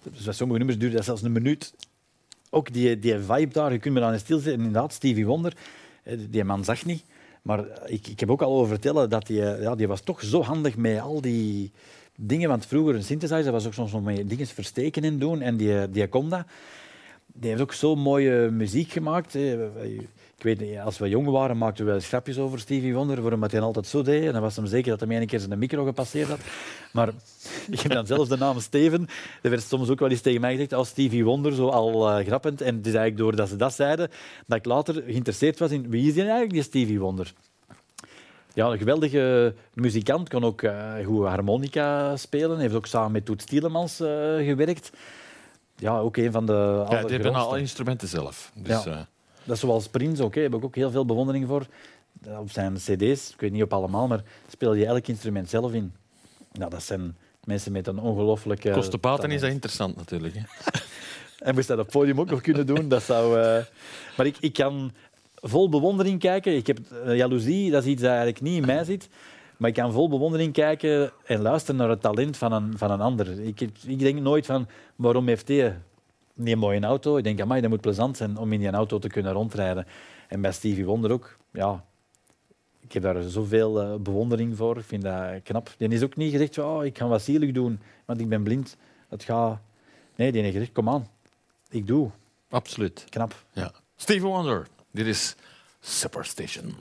Dus 0.03 0.37
sommige 0.37 0.59
nummers 0.59 0.79
duurde 0.79 0.97
dat 0.97 1.05
zelfs 1.05 1.23
een 1.23 1.33
minuut. 1.33 1.75
Ook 2.51 2.73
die, 2.73 2.99
die 2.99 3.19
vibe 3.19 3.53
daar, 3.53 3.73
je 3.73 3.79
kunt 3.79 3.95
me 3.95 4.03
aan 4.03 4.19
stilzetten. 4.19 4.53
En 4.53 4.67
inderdaad, 4.67 4.93
Stevie 4.93 5.27
Wonder, 5.27 5.57
eh, 6.03 6.19
die 6.31 6.45
man 6.45 6.65
zag 6.65 6.85
niet. 6.85 7.05
Maar 7.43 7.65
ik, 7.87 8.07
ik 8.07 8.21
heb 8.21 8.31
ook 8.31 8.43
al 8.43 8.53
over 8.53 8.69
vertellen 8.69 9.11
dat 9.11 9.27
die, 9.27 9.45
eh, 9.45 9.63
ja, 9.63 9.75
die 9.75 9.89
was 9.89 10.01
toch 10.01 10.23
zo 10.23 10.43
handig 10.43 10.77
met 10.77 11.01
al 11.01 11.21
die 11.21 11.73
dingen. 12.17 12.49
Want 12.49 12.67
vroeger 12.67 12.95
een 12.95 13.05
synthesizer 13.05 13.53
was 13.53 13.67
ook 13.67 13.75
soms 13.75 13.93
nog 13.93 14.03
met 14.03 14.29
dingen 14.29 14.47
versteken 14.47 15.05
en 15.05 15.19
doen. 15.19 15.41
En 15.41 15.57
die, 15.57 15.91
die. 15.91 16.09
Die 17.37 17.51
heeft 17.51 17.63
ook 17.63 17.73
zo 17.73 17.97
mooie 17.97 18.51
muziek 18.51 18.93
gemaakt. 18.93 19.33
hè. 19.33 19.71
Ik 20.37 20.43
weet 20.43 20.61
niet, 20.61 20.79
als 20.79 20.99
we 20.99 21.09
jong 21.09 21.27
waren, 21.27 21.59
maakten 21.59 21.85
we 21.85 21.91
wel 21.91 22.01
eens 22.01 22.09
grapjes 22.09 22.39
over 22.39 22.59
Stevie 22.59 22.95
Wonder, 22.95 23.23
waarom 23.23 23.43
hij 23.43 23.61
altijd 23.61 23.87
zo 23.87 24.03
deed. 24.03 24.25
En 24.25 24.33
dan 24.33 24.43
was 24.43 24.57
hem 24.57 24.67
zeker 24.67 24.99
dat 24.99 25.09
hij 25.09 25.21
een 25.21 25.27
keer 25.27 25.41
zijn 25.41 25.59
micro 25.59 25.85
gepasseerd 25.85 26.29
had. 26.29 26.41
Maar 26.93 27.09
ik 27.71 27.81
heb 27.81 27.93
dan 27.93 28.07
zelfs 28.07 28.29
de 28.29 28.37
naam 28.37 28.61
Steven. 28.61 29.09
Er 29.43 29.51
werd 29.51 29.63
soms 29.63 29.89
ook 29.91 29.99
wel 29.99 30.11
eens 30.11 30.21
tegen 30.21 30.41
mij 30.41 30.53
gezegd 30.53 30.73
als 30.73 30.89
Stevie 30.89 31.25
Wonder, 31.25 31.53
zo 31.55 31.69
al 31.69 32.11
eh, 32.11 32.27
grappend. 32.27 32.61
En 32.61 32.77
het 32.77 32.87
is 32.87 32.95
eigenlijk 32.95 33.17
doordat 33.17 33.49
ze 33.49 33.57
dat 33.57 33.75
zeiden, 33.75 34.11
dat 34.47 34.59
ik 34.59 34.65
later 34.65 35.03
geïnteresseerd 35.07 35.59
was 35.59 35.71
in 35.71 35.91
wie 35.91 36.07
is 36.09 36.15
die 36.15 36.23
eigenlijk, 36.23 36.53
die 36.53 36.63
Stevie 36.63 37.01
Wonder. 37.01 37.33
Ja, 38.55 38.67
een 38.67 38.79
geweldige 38.79 39.55
muzikant, 39.75 40.29
kan 40.29 40.45
ook 40.45 40.63
eh, 40.63 40.93
goed 41.05 41.27
harmonica 41.27 42.17
spelen. 42.17 42.59
Heeft 42.59 42.75
ook 42.75 42.87
samen 42.87 43.13
met 43.13 43.25
Toet 43.25 43.47
Tielemans 43.47 44.01
eh, 44.01 44.09
gewerkt. 44.37 44.93
Ja, 45.77 45.99
ook 45.99 46.17
een 46.17 46.33
van 46.33 46.47
de 46.47 46.85
Ja, 46.89 47.03
die 47.03 47.11
hebben 47.11 47.35
alle 47.35 47.59
instrumenten 47.59 48.09
zelf. 48.09 48.53
Dus, 48.55 48.85
Ja. 48.85 49.09
Dat 49.45 49.55
is 49.55 49.61
zoals 49.61 49.89
Prince 49.89 50.23
ook. 50.23 50.35
hè. 50.35 50.41
Daar 50.43 50.51
heb 50.51 50.59
ik 50.59 50.65
ook 50.67 50.75
heel 50.75 50.91
veel 50.91 51.05
bewondering 51.05 51.47
voor. 51.47 51.67
Eh, 52.27 52.39
Op 52.39 52.51
zijn 52.51 52.75
cd's, 52.75 53.31
ik 53.33 53.41
weet 53.41 53.53
niet 53.53 53.63
op 53.63 53.73
allemaal, 53.73 54.07
maar 54.07 54.23
speelde 54.49 54.79
je 54.79 54.87
elk 54.87 55.07
instrument 55.07 55.49
zelf 55.49 55.73
in. 55.73 55.93
Nou, 56.53 56.71
dat 56.71 56.83
zijn 56.83 57.17
Mensen 57.45 57.73
met 57.73 57.87
een 57.87 57.99
ongelooflijke... 57.99 58.71
Kostenbaten 58.71 59.31
is 59.31 59.41
dat 59.41 59.51
interessant 59.51 59.97
natuurlijk. 59.97 60.35
Hè? 60.35 60.41
En 61.39 61.55
moest 61.55 61.69
dat 61.69 61.79
op 61.79 61.85
het 61.85 61.93
podium 61.95 62.21
ook 62.21 62.31
nog 62.31 62.41
kunnen 62.41 62.67
doen. 62.67 62.89
Dat 62.89 63.03
zou, 63.03 63.41
eh, 63.41 63.65
Maar 64.17 64.27
ik, 64.27 64.37
ik 64.41 64.53
kan 64.53 64.93
vol 65.35 65.69
bewondering 65.69 66.21
kijken. 66.21 66.57
Ik 66.57 66.67
heb 66.67 66.79
eh, 67.05 67.17
jaloezie, 67.17 67.71
dat 67.71 67.83
is 67.83 67.89
iets 67.91 68.01
dat 68.01 68.11
eigenlijk 68.11 68.41
niet 68.41 68.57
in 68.57 68.67
mij 68.67 68.85
zit. 68.85 69.09
Maar 69.57 69.69
ik 69.69 69.75
kan 69.75 69.93
vol 69.93 70.09
bewondering 70.09 70.53
kijken 70.53 71.13
en 71.25 71.41
luisteren 71.41 71.77
naar 71.77 71.89
het 71.89 72.01
talent 72.01 72.37
van 72.37 72.53
een, 72.53 72.79
van 72.79 72.91
een 72.91 73.01
ander. 73.01 73.41
Ik, 73.41 73.61
ik 73.87 73.99
denk 73.99 74.21
nooit 74.21 74.47
van, 74.47 74.67
waarom 74.97 75.29
heeft 75.29 75.49
hij 75.49 75.79
niet 76.35 76.53
een 76.53 76.59
mooie 76.59 76.81
auto? 76.81 77.17
Ik 77.17 77.25
denk, 77.25 77.41
amai, 77.41 77.61
dat 77.61 77.71
moet 77.71 77.81
plezant 77.81 78.17
zijn 78.17 78.37
om 78.37 78.53
in 78.53 78.61
die 78.61 78.71
auto 78.71 78.99
te 78.99 79.09
kunnen 79.09 79.33
rondrijden. 79.33 79.87
En 80.29 80.41
bij 80.41 80.53
Stevie 80.53 80.85
Wonder 80.85 81.11
ook. 81.11 81.37
Ja, 81.53 81.85
ik 82.81 82.93
heb 82.93 83.03
daar 83.03 83.23
zoveel 83.23 83.83
eh, 83.83 83.95
bewondering 83.95 84.57
voor. 84.57 84.79
Ik 84.79 84.85
vind 84.85 85.03
dat 85.03 85.43
knap. 85.43 85.75
Die 85.79 85.89
is 85.89 86.03
ook 86.03 86.17
niet 86.17 86.33
gezegd, 86.33 86.59
oh, 86.59 86.85
ik 86.85 86.99
ga 86.99 87.07
wat 87.07 87.23
zielig 87.23 87.53
doen, 87.53 87.81
want 88.05 88.21
ik 88.21 88.29
ben 88.29 88.43
blind. 88.43 88.77
Het 89.09 89.23
gaat... 89.25 89.61
Nee, 90.17 90.33
die 90.33 90.43
heeft 90.43 90.55
gezegd, 90.55 90.73
kom 90.73 90.89
aan. 90.89 91.09
Ik 91.69 91.87
doe. 91.87 92.11
Absoluut. 92.49 93.05
Knap. 93.09 93.45
Ja. 93.53 93.73
Stevie 93.97 94.23
Wonder, 94.23 94.67
dit 94.91 95.07
is 95.07 95.37
Superstition. 95.81 96.75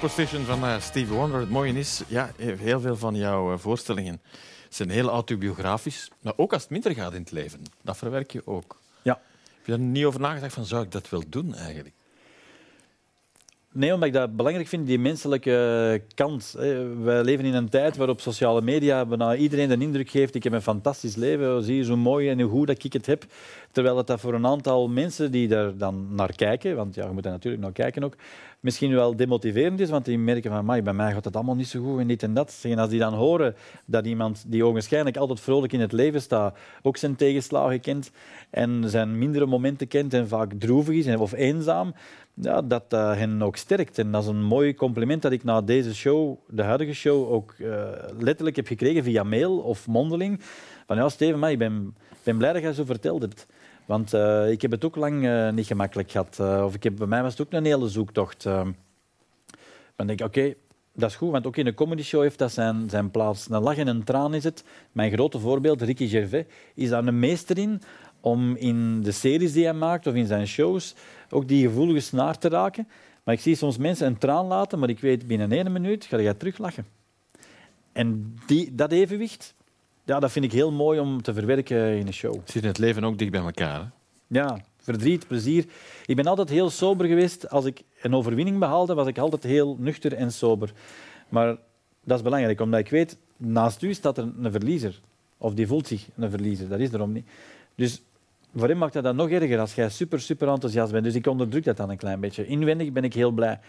Superstition 0.00 0.44
van 0.44 0.64
eh, 0.64 0.80
Stevie 0.80 1.14
Wonder. 1.14 1.40
Het 1.40 1.50
mooie 1.50 1.72
is, 1.72 2.02
ja, 2.06 2.30
heel 2.36 2.80
veel 2.80 2.96
van 2.96 3.14
jouw 3.14 3.52
eh, 3.52 3.58
voorstellingen 3.58 4.20
zijn 4.68 4.90
heel 4.90 5.08
autobiografisch. 5.08 6.10
Maar 6.20 6.32
ook 6.36 6.52
als 6.52 6.62
het 6.62 6.70
minder 6.70 6.94
gaat 6.94 7.12
in 7.12 7.20
het 7.20 7.30
leven. 7.30 7.62
Dat 7.82 7.96
verwerk 7.96 8.30
je 8.30 8.46
ook. 8.46 8.80
Ja. 9.02 9.20
Heb 9.56 9.66
je 9.66 9.72
er 9.72 9.78
niet 9.78 10.04
over 10.04 10.20
nagedacht 10.20 10.54
van, 10.54 10.64
zou 10.64 10.84
ik 10.84 10.90
dat 10.90 11.08
wel 11.08 11.22
doen 11.28 11.54
eigenlijk? 11.54 11.94
Nee, 13.72 13.94
omdat 13.94 14.08
ik 14.08 14.14
dat 14.14 14.36
belangrijk 14.36 14.68
vind, 14.68 14.86
die 14.86 14.98
menselijke 14.98 16.02
kant. 16.14 16.54
Wij 17.02 17.22
leven 17.22 17.44
in 17.44 17.54
een 17.54 17.68
tijd 17.68 17.96
waarop 17.96 18.20
sociale 18.20 18.62
media 18.62 19.06
bijna 19.06 19.36
iedereen 19.36 19.68
de 19.68 19.76
indruk 19.78 20.10
geeft 20.10 20.34
ik 20.34 20.42
heb 20.44 20.52
een 20.52 20.62
fantastisch 20.62 21.16
leven, 21.16 21.62
zie 21.62 21.76
je 21.76 21.84
zo 21.84 21.96
mooi 21.96 22.28
en 22.28 22.40
hoe 22.40 22.50
goed 22.50 22.66
dat 22.66 22.84
ik 22.84 22.92
het 22.92 23.06
heb. 23.06 23.24
Terwijl 23.72 23.96
het 23.96 24.06
dat 24.06 24.20
voor 24.20 24.34
een 24.34 24.46
aantal 24.46 24.88
mensen 24.88 25.30
die 25.32 25.48
daar 25.48 25.76
dan 25.76 26.14
naar 26.14 26.34
kijken, 26.34 26.76
want 26.76 26.94
ja, 26.94 27.04
je 27.06 27.12
moet 27.12 27.24
natuurlijk 27.24 27.62
naar 27.62 27.72
kijken 27.72 28.04
ook, 28.04 28.16
misschien 28.60 28.94
wel 28.94 29.16
demotiverend 29.16 29.80
is, 29.80 29.90
want 29.90 30.04
die 30.04 30.18
merken 30.18 30.50
van, 30.50 30.58
"Amai, 30.58 30.82
bij 30.82 30.92
mij 30.92 31.12
gaat 31.12 31.24
het 31.24 31.36
allemaal 31.36 31.54
niet 31.54 31.68
zo 31.68 31.82
goed 31.82 32.00
en 32.00 32.06
dit 32.06 32.22
en 32.22 32.34
dat. 32.34 32.52
Zeggen, 32.52 32.80
als 32.80 32.90
die 32.90 32.98
dan 32.98 33.14
horen 33.14 33.54
dat 33.86 34.06
iemand 34.06 34.44
die 34.46 34.64
ogenschijnlijk 34.64 35.16
altijd 35.16 35.40
vrolijk 35.40 35.72
in 35.72 35.80
het 35.80 35.92
leven 35.92 36.22
staat, 36.22 36.56
ook 36.82 36.96
zijn 36.96 37.16
tegenslagen 37.16 37.80
kent 37.80 38.10
en 38.50 38.84
zijn 38.86 39.18
mindere 39.18 39.46
momenten 39.46 39.88
kent 39.88 40.14
en 40.14 40.28
vaak 40.28 40.52
droevig 40.58 40.94
is 40.96 41.06
en- 41.06 41.18
of 41.18 41.32
eenzaam, 41.32 41.94
ja, 42.40 42.62
dat 42.62 42.90
dat 42.90 43.16
hen 43.16 43.42
ook 43.42 43.56
sterkt. 43.56 43.98
En 43.98 44.12
dat 44.12 44.22
is 44.22 44.28
een 44.28 44.44
mooi 44.44 44.74
compliment 44.74 45.22
dat 45.22 45.32
ik 45.32 45.44
na 45.44 45.60
deze 45.60 45.94
show, 45.94 46.38
de 46.48 46.62
huidige 46.62 46.92
show, 46.94 47.32
ook 47.32 47.52
eh, 47.52 47.88
letterlijk 48.18 48.56
heb 48.56 48.66
gekregen 48.66 49.02
via 49.02 49.22
mail 49.22 49.58
of 49.58 49.86
mondeling. 49.86 50.40
Van 50.86 50.96
ja, 50.96 51.08
Steven, 51.08 51.50
ik 51.50 51.58
ben, 51.58 51.96
ben 52.22 52.36
blij 52.36 52.52
dat 52.52 52.62
je 52.62 52.74
zo 52.74 52.84
verteld 52.84 53.22
hebt. 53.22 53.46
Want 53.86 54.14
eh, 54.14 54.50
ik 54.50 54.62
heb 54.62 54.70
het 54.70 54.84
ook 54.84 54.96
lang 54.96 55.26
eh, 55.26 55.50
niet 55.50 55.66
gemakkelijk 55.66 56.10
gehad. 56.10 56.38
Eh, 56.40 56.62
of 56.64 56.74
ik 56.74 56.82
heb, 56.82 56.96
bij 56.96 57.06
mij 57.06 57.22
was 57.22 57.32
het 57.32 57.40
ook 57.40 57.52
een 57.52 57.64
hele 57.64 57.88
zoektocht. 57.88 58.46
eh. 58.46 58.66
dan 59.96 60.06
denk 60.06 60.20
ik, 60.20 60.26
oké, 60.26 60.54
dat 60.94 61.10
is 61.10 61.16
goed, 61.16 61.30
want 61.30 61.46
ook 61.46 61.56
in 61.56 61.66
een 61.66 61.74
comedy 61.74 62.02
show 62.02 62.22
heeft 62.22 62.38
dat 62.38 62.52
zijn, 62.52 62.90
zijn 62.90 63.10
plaats. 63.10 63.50
Een 63.50 63.62
lach 63.62 63.76
en 63.76 63.86
een 63.86 64.04
traan 64.04 64.34
is 64.34 64.44
het. 64.44 64.64
Mijn 64.92 65.12
grote 65.12 65.38
voorbeeld, 65.38 65.82
Ricky 65.82 66.08
Gervais, 66.08 66.44
is 66.74 66.88
daar 66.88 67.06
een 67.06 67.18
meester 67.18 67.58
in 67.58 67.82
om 68.20 68.56
in 68.56 69.02
de 69.02 69.12
series 69.12 69.52
die 69.52 69.64
hij 69.64 69.72
maakt 69.72 70.06
of 70.06 70.14
in 70.14 70.26
zijn 70.26 70.46
shows 70.46 70.94
ook 71.30 71.48
die 71.48 71.66
gevoelige 71.66 72.00
snaar 72.00 72.38
te 72.38 72.48
raken. 72.48 72.88
Maar 73.22 73.34
ik 73.34 73.40
zie 73.40 73.54
soms 73.54 73.76
mensen 73.76 74.06
een 74.06 74.18
traan 74.18 74.46
laten, 74.46 74.78
maar 74.78 74.88
ik 74.88 75.00
weet 75.00 75.26
binnen 75.26 75.52
één 75.52 75.72
minuut 75.72 76.04
ga 76.04 76.18
je 76.18 76.36
teruglachen. 76.36 76.86
En 77.92 78.34
die, 78.46 78.74
dat 78.74 78.92
evenwicht, 78.92 79.54
ja, 80.04 80.20
dat 80.20 80.32
vind 80.32 80.44
ik 80.44 80.52
heel 80.52 80.72
mooi 80.72 81.00
om 81.00 81.22
te 81.22 81.34
verwerken 81.34 81.96
in 81.96 82.06
een 82.06 82.12
show. 82.12 82.34
Zit 82.44 82.62
in 82.62 82.68
het 82.68 82.78
leven 82.78 83.04
ook 83.04 83.18
dicht 83.18 83.30
bij 83.30 83.40
elkaar. 83.40 83.80
Hè? 83.80 83.86
Ja, 84.26 84.60
verdriet, 84.76 85.26
plezier. 85.26 85.64
Ik 86.06 86.16
ben 86.16 86.26
altijd 86.26 86.48
heel 86.48 86.70
sober 86.70 87.06
geweest. 87.06 87.50
Als 87.50 87.64
ik 87.64 87.82
een 88.02 88.14
overwinning 88.14 88.58
behaalde, 88.58 88.94
was 88.94 89.06
ik 89.06 89.18
altijd 89.18 89.42
heel 89.42 89.76
nuchter 89.78 90.12
en 90.12 90.32
sober. 90.32 90.72
Maar 91.28 91.56
dat 92.04 92.16
is 92.16 92.24
belangrijk, 92.24 92.60
omdat 92.60 92.80
ik 92.80 92.88
weet, 92.88 93.16
naast 93.36 93.82
u 93.82 93.94
staat 93.94 94.18
er 94.18 94.28
een 94.42 94.52
verliezer. 94.52 95.00
Of 95.38 95.54
die 95.54 95.66
voelt 95.66 95.86
zich 95.86 96.06
een 96.16 96.30
verliezer. 96.30 96.68
Dat 96.68 96.78
is 96.78 96.92
erom 96.92 97.12
niet. 97.12 97.26
Dus 97.74 98.02
voor 98.54 98.68
hem 98.68 98.78
maakt 98.78 98.92
dat 98.92 99.04
dat 99.04 99.14
nog 99.14 99.30
erger 99.30 99.58
als 99.58 99.74
jij 99.74 99.88
super, 99.88 100.20
super 100.20 100.48
enthousiast 100.48 100.92
bent. 100.92 101.04
Dus 101.04 101.14
ik 101.14 101.26
onderdruk 101.26 101.64
dat 101.64 101.76
dan 101.76 101.90
een 101.90 101.96
klein 101.96 102.20
beetje. 102.20 102.46
Inwendig 102.46 102.92
ben 102.92 103.04
ik 103.04 103.14
heel 103.14 103.30
blij. 103.30 103.60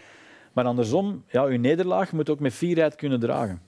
Maar 0.52 0.64
andersom, 0.64 1.24
ja, 1.30 1.44
uw 1.44 1.58
nederlaag 1.58 2.12
moet 2.12 2.30
ook 2.30 2.40
met 2.40 2.52
fierheid 2.52 2.94
kunnen 2.94 3.20
dragen. 3.20 3.60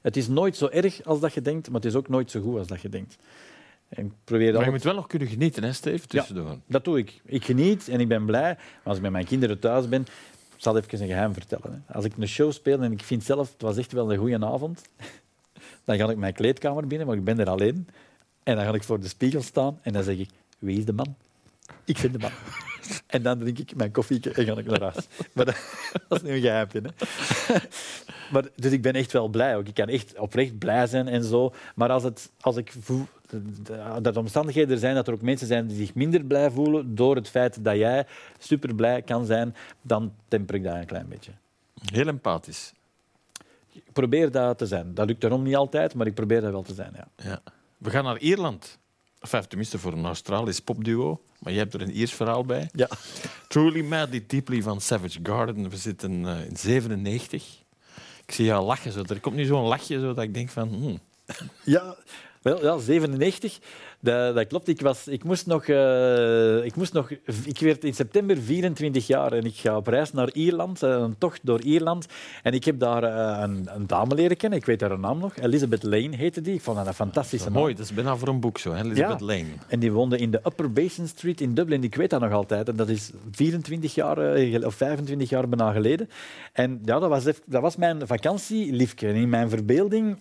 Het 0.00 0.16
is 0.16 0.28
nooit 0.28 0.56
zo 0.56 0.68
erg 0.68 1.04
als 1.04 1.20
dat 1.20 1.32
je 1.34 1.42
denkt, 1.42 1.66
maar 1.66 1.80
het 1.80 1.84
is 1.90 1.94
ook 1.94 2.08
nooit 2.08 2.30
zo 2.30 2.40
goed 2.40 2.58
als 2.58 2.66
dat 2.66 2.80
je 2.80 2.88
denkt. 2.88 3.16
En 3.88 4.04
ik 4.06 4.12
probeer 4.24 4.38
Maar 4.44 4.46
je 4.52 4.52
altijd- 4.56 4.72
moet 4.74 4.82
wel 4.82 4.94
nog 4.94 5.06
kunnen 5.06 5.28
genieten, 5.28 5.62
hè, 5.64 5.72
Steve? 5.72 6.06
Tussendoor. 6.06 6.58
dat 6.66 6.84
doe 6.84 6.98
ik. 6.98 7.20
Ik 7.24 7.44
geniet 7.44 7.88
en 7.88 8.00
ik 8.00 8.08
ben 8.08 8.24
blij. 8.24 8.54
Maar 8.54 8.80
als 8.84 8.96
ik 8.96 9.02
met 9.02 9.12
mijn 9.12 9.24
kinderen 9.24 9.58
thuis 9.58 9.88
ben, 9.88 10.00
ik 10.00 10.08
zal 10.56 10.76
even 10.76 11.00
een 11.00 11.06
geheim 11.06 11.32
vertellen. 11.32 11.84
Als 11.88 12.04
ik 12.04 12.12
een 12.16 12.28
show 12.28 12.52
speel 12.52 12.80
en 12.82 12.92
ik 12.92 13.02
vind 13.02 13.24
zelf, 13.24 13.52
het 13.52 13.62
was 13.62 13.76
echt 13.76 13.92
wel 13.92 14.12
een 14.12 14.18
goede 14.18 14.46
avond, 14.46 14.82
dan 15.84 15.96
ga 15.96 16.10
ik 16.10 16.16
mijn 16.16 16.32
kleedkamer 16.32 16.86
binnen, 16.86 17.06
maar 17.06 17.16
ik 17.16 17.24
ben 17.24 17.38
er 17.38 17.48
alleen. 17.48 17.88
En 18.42 18.56
dan 18.56 18.64
ga 18.64 18.72
ik 18.72 18.82
voor 18.82 19.00
de 19.00 19.08
spiegel 19.08 19.42
staan 19.42 19.78
en 19.82 19.92
dan 19.92 20.02
zeg 20.02 20.16
ik, 20.16 20.30
wie 20.58 20.78
is 20.78 20.84
de 20.84 20.92
man? 20.92 21.16
Ik 21.84 21.98
ben 22.02 22.12
de 22.12 22.18
man. 22.18 22.30
En 23.06 23.22
dan 23.22 23.38
drink 23.38 23.58
ik 23.58 23.74
mijn 23.74 23.90
koffie 23.90 24.32
en 24.32 24.44
ga 24.44 24.56
ik 24.56 24.66
naar 24.66 24.80
huis. 24.80 25.06
Maar 25.32 25.44
dat, 25.44 25.56
dat 26.08 26.22
is 26.22 26.28
nu 26.28 26.34
een 26.34 26.40
geheimje. 26.40 26.80
Hè. 26.82 27.54
Maar, 28.32 28.44
dus 28.56 28.72
ik 28.72 28.82
ben 28.82 28.92
echt 28.92 29.12
wel 29.12 29.28
blij. 29.28 29.56
Ook. 29.56 29.68
Ik 29.68 29.74
kan 29.74 29.88
echt 29.88 30.18
oprecht 30.18 30.58
blij 30.58 30.86
zijn 30.86 31.08
en 31.08 31.24
zo. 31.24 31.52
Maar 31.74 31.90
als, 31.90 32.02
het, 32.02 32.30
als 32.40 32.56
ik 32.56 32.72
voel 32.80 33.06
dat 34.02 34.16
omstandigheden 34.16 34.70
er 34.70 34.78
zijn, 34.78 34.94
dat 34.94 35.06
er 35.06 35.14
ook 35.14 35.22
mensen 35.22 35.46
zijn 35.46 35.66
die 35.66 35.76
zich 35.76 35.94
minder 35.94 36.24
blij 36.24 36.50
voelen 36.50 36.94
door 36.94 37.16
het 37.16 37.28
feit 37.28 37.64
dat 37.64 37.76
jij 37.76 38.06
super 38.38 38.74
blij 38.74 39.02
kan 39.02 39.26
zijn, 39.26 39.54
dan 39.82 40.12
temper 40.28 40.54
ik 40.54 40.64
dat 40.64 40.74
een 40.74 40.86
klein 40.86 41.08
beetje. 41.08 41.32
Heel 41.92 42.06
empathisch. 42.06 42.72
Ik 43.72 43.92
probeer 43.92 44.30
dat 44.30 44.58
te 44.58 44.66
zijn. 44.66 44.94
Dat 44.94 45.06
lukt 45.06 45.20
daarom 45.20 45.42
niet 45.42 45.56
altijd, 45.56 45.94
maar 45.94 46.06
ik 46.06 46.14
probeer 46.14 46.40
dat 46.40 46.52
wel 46.52 46.62
te 46.62 46.74
zijn. 46.74 46.92
Ja. 46.94 47.08
Ja. 47.16 47.40
We 47.82 47.90
gaan 47.90 48.04
naar 48.04 48.18
Ierland. 48.18 48.78
Enfin, 49.20 49.48
tenminste 49.48 49.78
voor 49.78 49.92
een 49.92 50.04
Australisch 50.04 50.60
popduo. 50.60 51.20
Maar 51.38 51.52
je 51.52 51.58
hebt 51.58 51.74
er 51.74 51.80
een 51.80 51.90
Iers 51.96 52.12
verhaal 52.12 52.44
bij. 52.44 52.68
Ja. 52.72 52.88
Truly 53.48 53.84
Madly 53.84 54.24
Deeply 54.26 54.62
van 54.62 54.80
Savage 54.80 55.18
Garden. 55.22 55.70
We 55.70 55.76
zitten 55.76 56.26
eh, 56.26 56.46
in 56.46 56.56
97. 56.56 57.44
Ik 58.26 58.34
zie 58.34 58.44
jou 58.44 58.64
lachen. 58.64 58.92
Zo. 58.92 59.02
Er 59.06 59.20
komt 59.20 59.36
nu 59.36 59.44
zo'n 59.44 59.66
lachje 59.66 60.00
zo, 60.00 60.14
dat 60.14 60.24
ik 60.24 60.34
denk 60.34 60.48
van... 60.48 60.68
hmm, 60.68 60.98
Ja, 61.64 61.96
wel, 62.42 62.62
ja 62.62 62.78
97. 62.78 63.58
Dat, 64.02 64.34
dat 64.34 64.46
klopt. 64.46 64.68
Ik, 64.68 64.80
was, 64.80 65.08
ik, 65.08 65.24
moest 65.24 65.46
nog, 65.46 65.64
eh, 65.64 66.64
ik 66.64 66.76
moest 66.76 66.92
nog... 66.92 67.10
Ik 67.44 67.58
werd 67.58 67.84
in 67.84 67.94
september 67.94 68.36
24 68.36 69.06
jaar 69.06 69.32
en 69.32 69.44
ik 69.44 69.54
ga 69.54 69.76
op 69.76 69.86
reis 69.86 70.12
naar 70.12 70.30
Ierland, 70.32 70.82
eh, 70.82 70.90
een 70.90 71.18
tocht 71.18 71.40
door 71.42 71.60
Ierland. 71.60 72.06
En 72.42 72.52
ik 72.52 72.64
heb 72.64 72.78
daar 72.78 73.02
eh, 73.02 73.42
een, 73.42 73.68
een 73.74 73.86
dame 73.86 74.14
leren 74.14 74.36
kennen. 74.36 74.58
Ik 74.58 74.64
weet 74.64 74.80
haar 74.80 74.98
naam 74.98 75.18
nog. 75.18 75.36
Elizabeth 75.36 75.82
Lane 75.82 76.16
heette 76.16 76.40
die. 76.40 76.54
Ik 76.54 76.60
vond 76.60 76.76
dat 76.76 76.86
een 76.86 76.94
fantastische 76.94 77.50
mooi, 77.50 77.74
dat 77.74 77.84
is 77.84 77.94
bijna 77.94 78.16
voor 78.16 78.28
een 78.28 78.40
boek 78.40 78.58
zo. 78.58 78.72
Hè? 78.72 78.84
Elizabeth 78.84 79.20
Ja. 79.20 79.26
Lane. 79.26 79.46
En 79.68 79.80
die 79.80 79.92
woonde 79.92 80.18
in 80.18 80.30
de 80.30 80.40
Upper 80.44 80.72
Basin 80.72 81.08
Street 81.08 81.40
in 81.40 81.54
Dublin. 81.54 81.84
Ik 81.84 81.94
weet 81.94 82.10
dat 82.10 82.20
nog 82.20 82.32
altijd. 82.32 82.68
En 82.68 82.76
dat 82.76 82.88
is 82.88 83.10
24 83.30 83.94
jaar 83.94 84.18
of 84.64 84.74
25 84.74 85.28
jaar 85.28 85.48
bijna 85.48 85.72
geleden. 85.72 86.08
En 86.52 86.80
ja, 86.84 86.98
dat 86.98 87.08
was, 87.08 87.24
dat 87.24 87.62
was 87.62 87.76
mijn 87.76 88.06
vakantieliefje. 88.06 89.08
En 89.08 89.14
in 89.14 89.28
mijn 89.28 89.48
verbeelding 89.48 90.18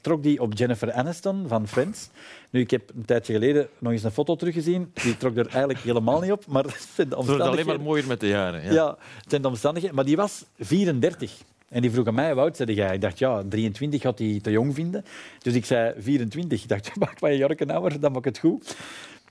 trok 0.00 0.22
die 0.22 0.40
op 0.40 0.54
Jennifer 0.54 0.92
Aniston 0.92 1.44
van 1.48 1.68
Friends. 1.68 2.08
Nu, 2.50 2.60
ik 2.60 2.70
heb 2.70 2.90
een 2.96 3.04
tijdje 3.04 3.32
geleden 3.32 3.68
nog 3.78 3.92
eens 3.92 4.02
een 4.02 4.10
foto 4.10 4.36
teruggezien. 4.36 4.92
Die 5.02 5.16
trok 5.16 5.36
er 5.36 5.46
eigenlijk 5.46 5.78
helemaal 5.78 6.20
niet 6.20 6.32
op. 6.32 6.46
Maar 6.46 6.64
het 6.64 6.88
zijn 6.94 7.08
de 7.08 7.16
Het 7.16 7.26
wordt 7.26 7.42
alleen 7.42 7.66
maar 7.66 7.80
mooier 7.80 8.06
met 8.06 8.20
de 8.20 8.28
jaren. 8.28 8.62
Ja. 8.64 8.72
Ja, 8.72 8.88
het 9.20 9.30
zijn 9.30 9.42
de 9.42 9.48
omstandigheden. 9.48 9.96
Maar 9.96 10.04
die 10.04 10.16
was 10.16 10.44
34. 10.58 11.32
En 11.68 11.82
die 11.82 11.90
vroeg 11.90 12.06
aan 12.06 12.14
mij, 12.14 12.32
hoe 12.32 12.40
oud 12.40 12.56
zei 12.56 12.74
jij? 12.74 12.94
Ik 12.94 13.00
dacht, 13.00 13.18
ja, 13.18 13.42
23 13.48 14.02
had 14.02 14.18
hij 14.18 14.38
te 14.42 14.50
jong 14.50 14.74
vinden. 14.74 15.04
Dus 15.38 15.54
ik 15.54 15.64
zei 15.64 15.94
24. 15.98 16.62
Ik 16.62 16.68
dacht, 16.68 16.96
maak 16.98 17.20
maar 17.20 17.30
een 17.30 17.36
jarken 17.36 17.70
ouder, 17.70 18.00
dan 18.00 18.12
maak 18.12 18.18
ik 18.18 18.24
het 18.24 18.38
goed. 18.38 18.76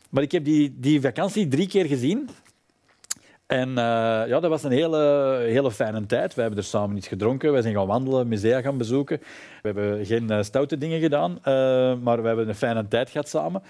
Maar 0.09 0.23
ik 0.23 0.31
heb 0.31 0.45
die, 0.45 0.75
die 0.77 1.01
vakantie 1.01 1.47
drie 1.47 1.67
keer 1.67 1.85
gezien. 1.85 2.29
En 3.45 3.69
eh, 3.69 4.27
ja, 4.27 4.39
dat 4.39 4.49
was 4.49 4.63
een 4.63 4.71
hele, 4.71 4.97
hele 5.47 5.71
fijne 5.71 6.05
tijd. 6.05 6.33
We 6.33 6.41
hebben 6.41 6.59
er 6.59 6.65
samen 6.65 6.97
iets 6.97 7.07
gedronken. 7.07 7.53
We 7.53 7.61
zijn 7.61 7.73
gaan 7.73 7.87
wandelen, 7.87 8.27
musea 8.27 8.61
gaan 8.61 8.77
bezoeken. 8.77 9.19
We 9.61 9.71
hebben 9.71 10.05
geen 10.05 10.29
eh, 10.29 10.43
stoute 10.43 10.77
dingen 10.77 10.99
gedaan, 10.99 11.37
eh, 11.43 11.95
maar 11.95 12.21
we 12.21 12.27
hebben 12.27 12.47
een 12.47 12.55
fijne 12.55 12.87
tijd 12.87 13.09
gehad 13.09 13.29
samen. 13.29 13.63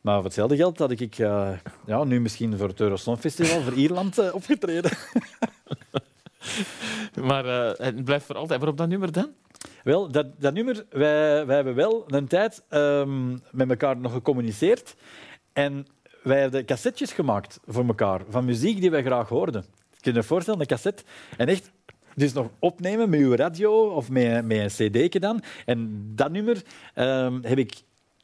Maar 0.00 0.14
voor 0.14 0.24
hetzelfde 0.24 0.56
geld 0.56 0.78
had 0.78 0.90
ik 0.90 1.18
eh, 1.18 1.50
ja, 1.86 2.04
nu 2.04 2.20
misschien 2.20 2.56
voor 2.56 2.68
het 2.68 2.80
Eurosong 2.80 3.18
Festival 3.18 3.60
voor 3.60 3.72
Ierland 3.72 4.32
opgetreden. 4.32 4.90
Maar 7.20 7.44
het 7.76 8.04
blijft 8.04 8.26
voor 8.26 8.36
altijd. 8.36 8.58
Waarop 8.58 8.78
dat 8.78 8.88
nummer 8.88 9.12
dan? 9.12 9.30
Wel, 9.84 10.10
dat, 10.10 10.26
dat 10.40 10.54
nummer, 10.54 10.84
wij, 10.90 11.46
wij 11.46 11.56
hebben 11.56 11.74
wel 11.74 12.04
een 12.06 12.26
tijd 12.26 12.62
ehm, 12.68 13.30
met 13.50 13.70
elkaar 13.70 13.96
nog 13.96 14.12
gecommuniceerd. 14.12 14.94
En 15.52 15.86
wij 16.24 16.40
hebben 16.40 16.64
cassettes 16.64 17.12
gemaakt 17.12 17.58
voor 17.66 17.86
elkaar, 17.86 18.20
van 18.28 18.44
muziek 18.44 18.80
die 18.80 18.90
wij 18.90 19.02
graag 19.02 19.28
hoorden. 19.28 19.64
Je 19.90 20.00
kunt 20.00 20.16
je 20.16 20.22
voorstellen, 20.22 20.60
een 20.60 20.66
cassette. 20.66 21.02
En 21.36 21.46
echt, 21.48 21.70
dus 22.14 22.32
nog 22.32 22.48
opnemen 22.58 23.10
met 23.10 23.20
uw 23.20 23.34
radio 23.34 23.86
of 23.88 24.10
met, 24.10 24.44
met 24.44 24.58
een 24.80 24.90
cd'tje 24.90 25.20
dan. 25.20 25.42
En 25.66 26.02
dat 26.14 26.30
nummer 26.30 26.62
ehm, 26.94 27.38
heb 27.42 27.58
ik 27.58 27.74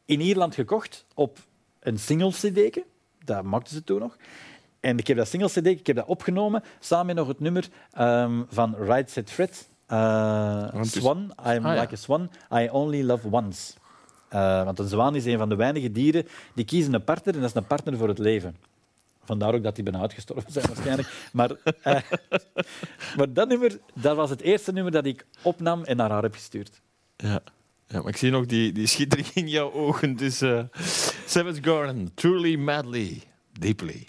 in 0.05 0.21
Ierland 0.21 0.55
gekocht 0.55 1.07
op 1.15 1.39
een 1.81 1.99
single 1.99 2.31
cd'tje. 2.31 2.85
Dat 3.25 3.43
maakten 3.43 3.75
ze 3.75 3.85
toen 3.85 3.99
nog. 4.01 4.17
En 4.81 4.99
ik 4.99 5.07
heb 5.07 5.17
dat 5.17 5.29
single 5.29 5.49
cd, 5.49 5.67
ik 5.67 5.87
heb 5.87 5.97
dat 5.97 6.07
opgenomen, 6.07 6.63
samen 6.79 7.07
met 7.07 7.17
nog 7.17 7.29
het 7.29 7.41
nummer 7.41 7.69
ehm, 7.93 8.43
van 8.49 8.75
Right 8.79 9.11
Set 9.11 9.31
Fred. 9.31 9.69
Eh, 9.87 10.69
is- 10.81 10.93
Swan, 10.93 11.19
I'm 11.19 11.33
Ah, 11.67 11.75
ja. 11.75 11.81
like 11.81 11.93
a 11.95 11.97
swan, 11.97 12.31
I 12.53 12.69
only 12.71 13.03
love 13.03 13.29
once. 13.31 13.73
Eh, 14.31 14.65
want 14.65 14.79
een 14.79 14.89
zwaan 14.89 15.15
is 15.15 15.25
een 15.25 15.39
van 15.39 15.49
de 15.49 15.55
weinige 15.55 15.93
dieren 15.93 16.27
die 16.55 16.65
kiezen 16.65 16.95
een 16.95 17.05
partner 17.05 17.35
en 17.35 17.41
dat 17.41 17.51
is 17.51 17.57
een 17.57 17.67
partner 17.67 17.97
voor 17.97 18.09
het 18.09 18.19
leven. 18.19 18.57
Vandaar 19.25 19.55
ook 19.55 19.63
dat 19.63 19.75
die 19.75 19.85
bijna 19.85 20.01
uitgestorven 20.01 20.53
zijn 20.53 20.67
waarschijnlijk. 20.67 21.09
Maar, 21.33 21.51
eh, 21.83 22.01
maar 23.17 23.33
dat 23.33 23.49
nummer, 23.49 23.79
dat 23.95 24.17
was 24.17 24.31
het 24.31 24.41
eerste 24.41 24.73
nummer 24.73 24.93
dat 24.93 25.07
ik 25.07 25.27
opnam 25.43 25.85
en 25.85 25.97
naar 25.97 26.11
haar 26.11 26.23
heb 26.23 26.35
gestuurd. 26.35 26.81
Ja. 27.17 27.41
ja, 27.87 27.99
maar 27.99 28.09
ik 28.09 28.17
zie 28.17 28.31
nog 28.31 28.47
die, 28.47 28.73
die 28.73 28.87
schittering 28.87 29.29
in 29.35 29.49
jouw 29.49 29.73
ogen. 29.73 30.17
Dus 30.17 30.41
eh 30.41 30.63
Savage 31.27 31.63
Garden, 31.63 32.11
Truly 32.15 32.57
Madly 32.57 33.23
Deeply. 33.59 34.07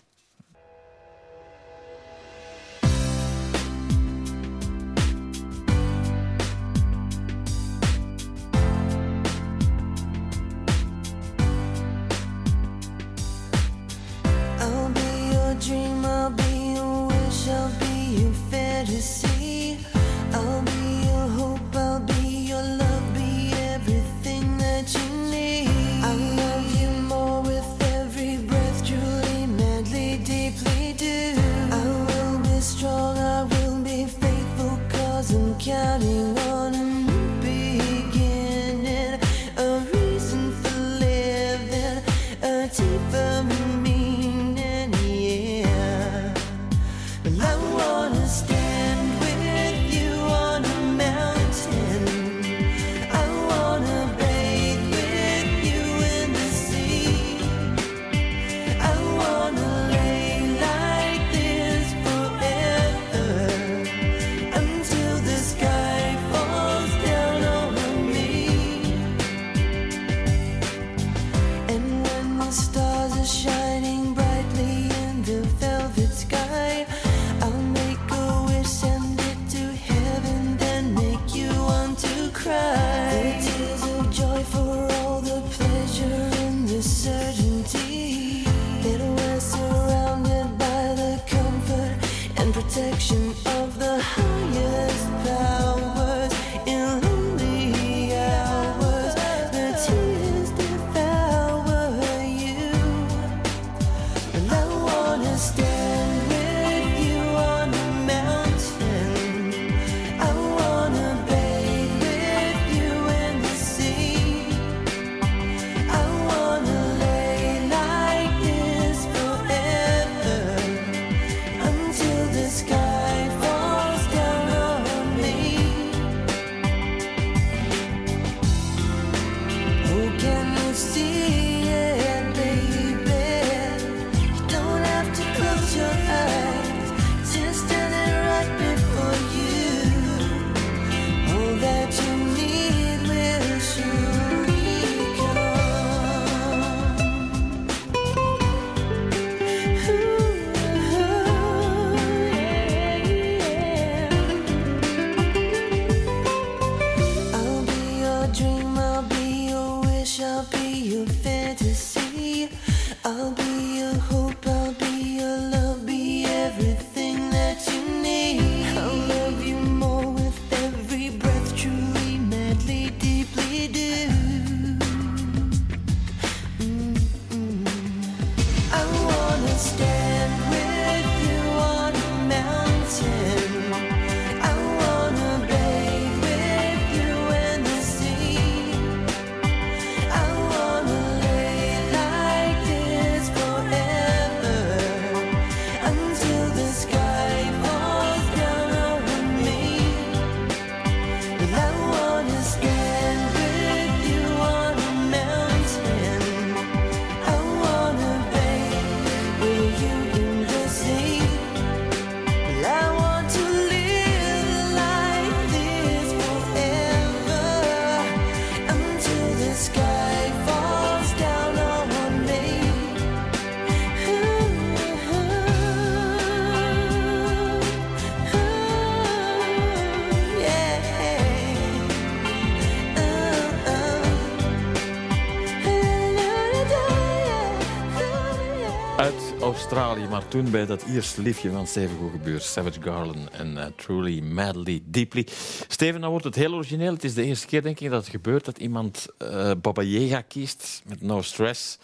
Toen 240.32 240.52
bij 240.52 240.66
dat 240.66 240.84
eerste 240.84 241.22
liefje 241.22 241.52
van 241.52 241.68
Steven 241.68 241.98
Goegebeur, 241.98 242.42
Savage 242.42 242.82
Garland 242.82 243.30
en 243.30 243.58
eh, 243.58 243.66
Truly, 243.76 244.20
Madly, 244.20 244.82
Deeply. 244.86 245.28
Steven, 245.68 246.00
nou 246.00 246.12
wordt 246.12 246.26
het 246.26 246.36
heel 246.36 246.54
origineel. 246.54 246.94
Het 246.94 247.04
is 247.04 247.14
de 247.14 247.24
eerste 247.24 247.48
keer, 247.48 247.62
denk 247.62 247.80
ik, 247.80 247.90
dat 247.90 248.02
het 248.02 248.12
gebeurt 248.12 248.46
dat 248.46 248.58
iemand 248.58 249.08
eh 249.18 249.52
Baba 249.62 249.82
Yaga 249.82 250.22
kiest 250.22 250.82
met 250.86 251.02
No 251.02 251.22
Stress. 251.22 251.78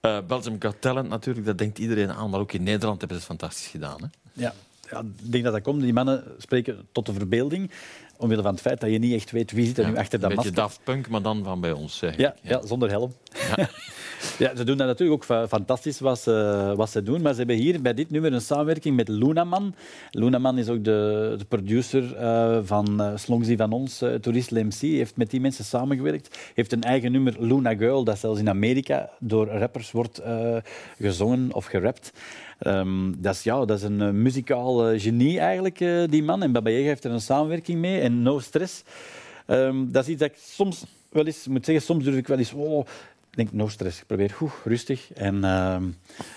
Eh 0.00 0.18
Belgium 0.26 0.56
Got 0.58 0.80
Talent 0.80 1.08
natuurlijk, 1.08 1.46
dat 1.46 1.58
denkt 1.58 1.78
iedereen 1.78 2.12
aan, 2.12 2.30
maar 2.30 2.40
ook 2.40 2.52
in 2.52 2.62
Nederland 2.62 3.00
hebben 3.00 3.20
ze 3.20 3.26
het 3.26 3.38
fantastisch 3.38 3.66
gedaan. 3.66 4.00
Hè? 4.00 4.06
Ja, 4.42 4.54
ja, 4.90 5.00
ik 5.00 5.32
denk 5.32 5.44
dat 5.44 5.52
dat 5.52 5.62
komt. 5.62 5.82
Die 5.82 5.92
mannen 5.92 6.24
spreken 6.38 6.88
tot 6.92 7.06
de 7.06 7.12
verbeelding. 7.12 7.70
Omwille 8.16 8.42
van 8.42 8.52
het 8.52 8.60
feit 8.60 8.80
dat 8.80 8.90
je 8.90 8.98
niet 8.98 9.14
echt 9.14 9.30
weet 9.30 9.52
wie 9.52 9.66
zit 9.66 9.78
er 9.78 9.86
nu 9.86 9.96
achter 9.96 10.14
een 10.14 10.20
dat 10.20 10.28
beetje 10.28 10.36
masker. 10.36 10.54
Daft 10.54 10.80
Punk, 10.84 11.08
maar 11.08 11.22
dan 11.22 11.44
van 11.44 11.60
bij 11.60 11.72
ons. 11.72 11.96
Zeg 11.96 12.16
Ja, 12.16 12.34
ja, 12.42 12.66
zonder 12.66 12.90
helm. 12.90 13.14
Ja. 13.56 13.68
ze 14.38 14.64
doen 14.64 14.76
dat 14.76 14.86
natuurlijk 14.86 15.22
ook 15.22 15.24
fa- 15.24 15.48
fantastisch 15.48 16.00
wat 16.00 16.18
ze, 16.18 16.72
wat 16.76 16.90
ze 16.90 17.02
doen. 17.02 17.22
Maar 17.22 17.32
ze 17.32 17.38
hebben 17.38 17.56
hier 17.56 17.82
bij 17.82 17.94
dit 17.94 18.10
nummer 18.10 18.32
een 18.32 18.40
samenwerking 18.40 18.96
met 18.96 19.08
Lunaman. 19.08 19.74
Lunaman 20.10 20.58
is 20.58 20.68
ook 20.68 20.84
de, 20.84 21.34
de 21.38 21.44
producer 21.44 22.16
eh, 22.16 22.58
van 22.62 23.14
uh, 23.28 23.56
van 23.56 23.72
ons, 23.72 24.02
uh, 24.02 24.14
Tourist 24.14 24.50
MC. 24.50 24.80
heeft 24.80 25.16
met 25.16 25.30
die 25.30 25.40
mensen 25.40 25.64
samengewerkt. 25.64 26.38
heeft 26.54 26.72
een 26.72 26.82
eigen 26.82 27.12
nummer, 27.12 27.36
Luna 27.38 27.74
Girl, 27.74 28.04
dat 28.04 28.18
zelfs 28.18 28.40
in 28.40 28.48
Amerika 28.48 29.10
door 29.18 29.46
rappers 29.46 29.90
wordt 29.90 30.18
eh, 30.18 30.56
gezongen 30.98 31.54
of 31.54 31.64
gerapt. 31.64 32.12
Ehm, 32.58 33.12
dat, 33.18 33.34
is, 33.34 33.42
ja, 33.42 33.64
dat 33.64 33.78
is 33.78 33.82
een 33.82 34.00
uh, 34.00 34.10
muzikaal 34.10 34.98
genie 34.98 35.38
eigenlijk, 35.38 35.78
die 36.10 36.22
man. 36.22 36.42
En 36.42 36.52
Baba 36.52 36.70
heeft 36.70 37.04
er 37.04 37.10
een 37.10 37.20
samenwerking 37.20 37.78
mee. 37.78 38.00
En 38.00 38.22
No 38.22 38.38
Stress. 38.38 38.82
Um, 39.46 39.92
dat 39.92 40.02
is 40.02 40.10
iets 40.10 40.20
dat 40.20 40.30
ik 40.30 40.36
soms 40.40 40.84
wel 41.08 41.26
eens 41.26 41.46
moet 41.46 41.64
zeggen. 41.64 41.84
Soms 41.84 42.04
durf 42.04 42.16
ik 42.16 42.26
wel 42.26 42.38
eens... 42.38 42.52
Oh, 42.52 42.86
denk, 43.36 43.52
no 43.52 43.68
stress. 43.68 44.00
Ik 44.00 44.06
probeer 44.06 44.30
goed, 44.30 44.52
rustig. 44.64 45.12
En 45.12 45.36
uh, 45.36 45.76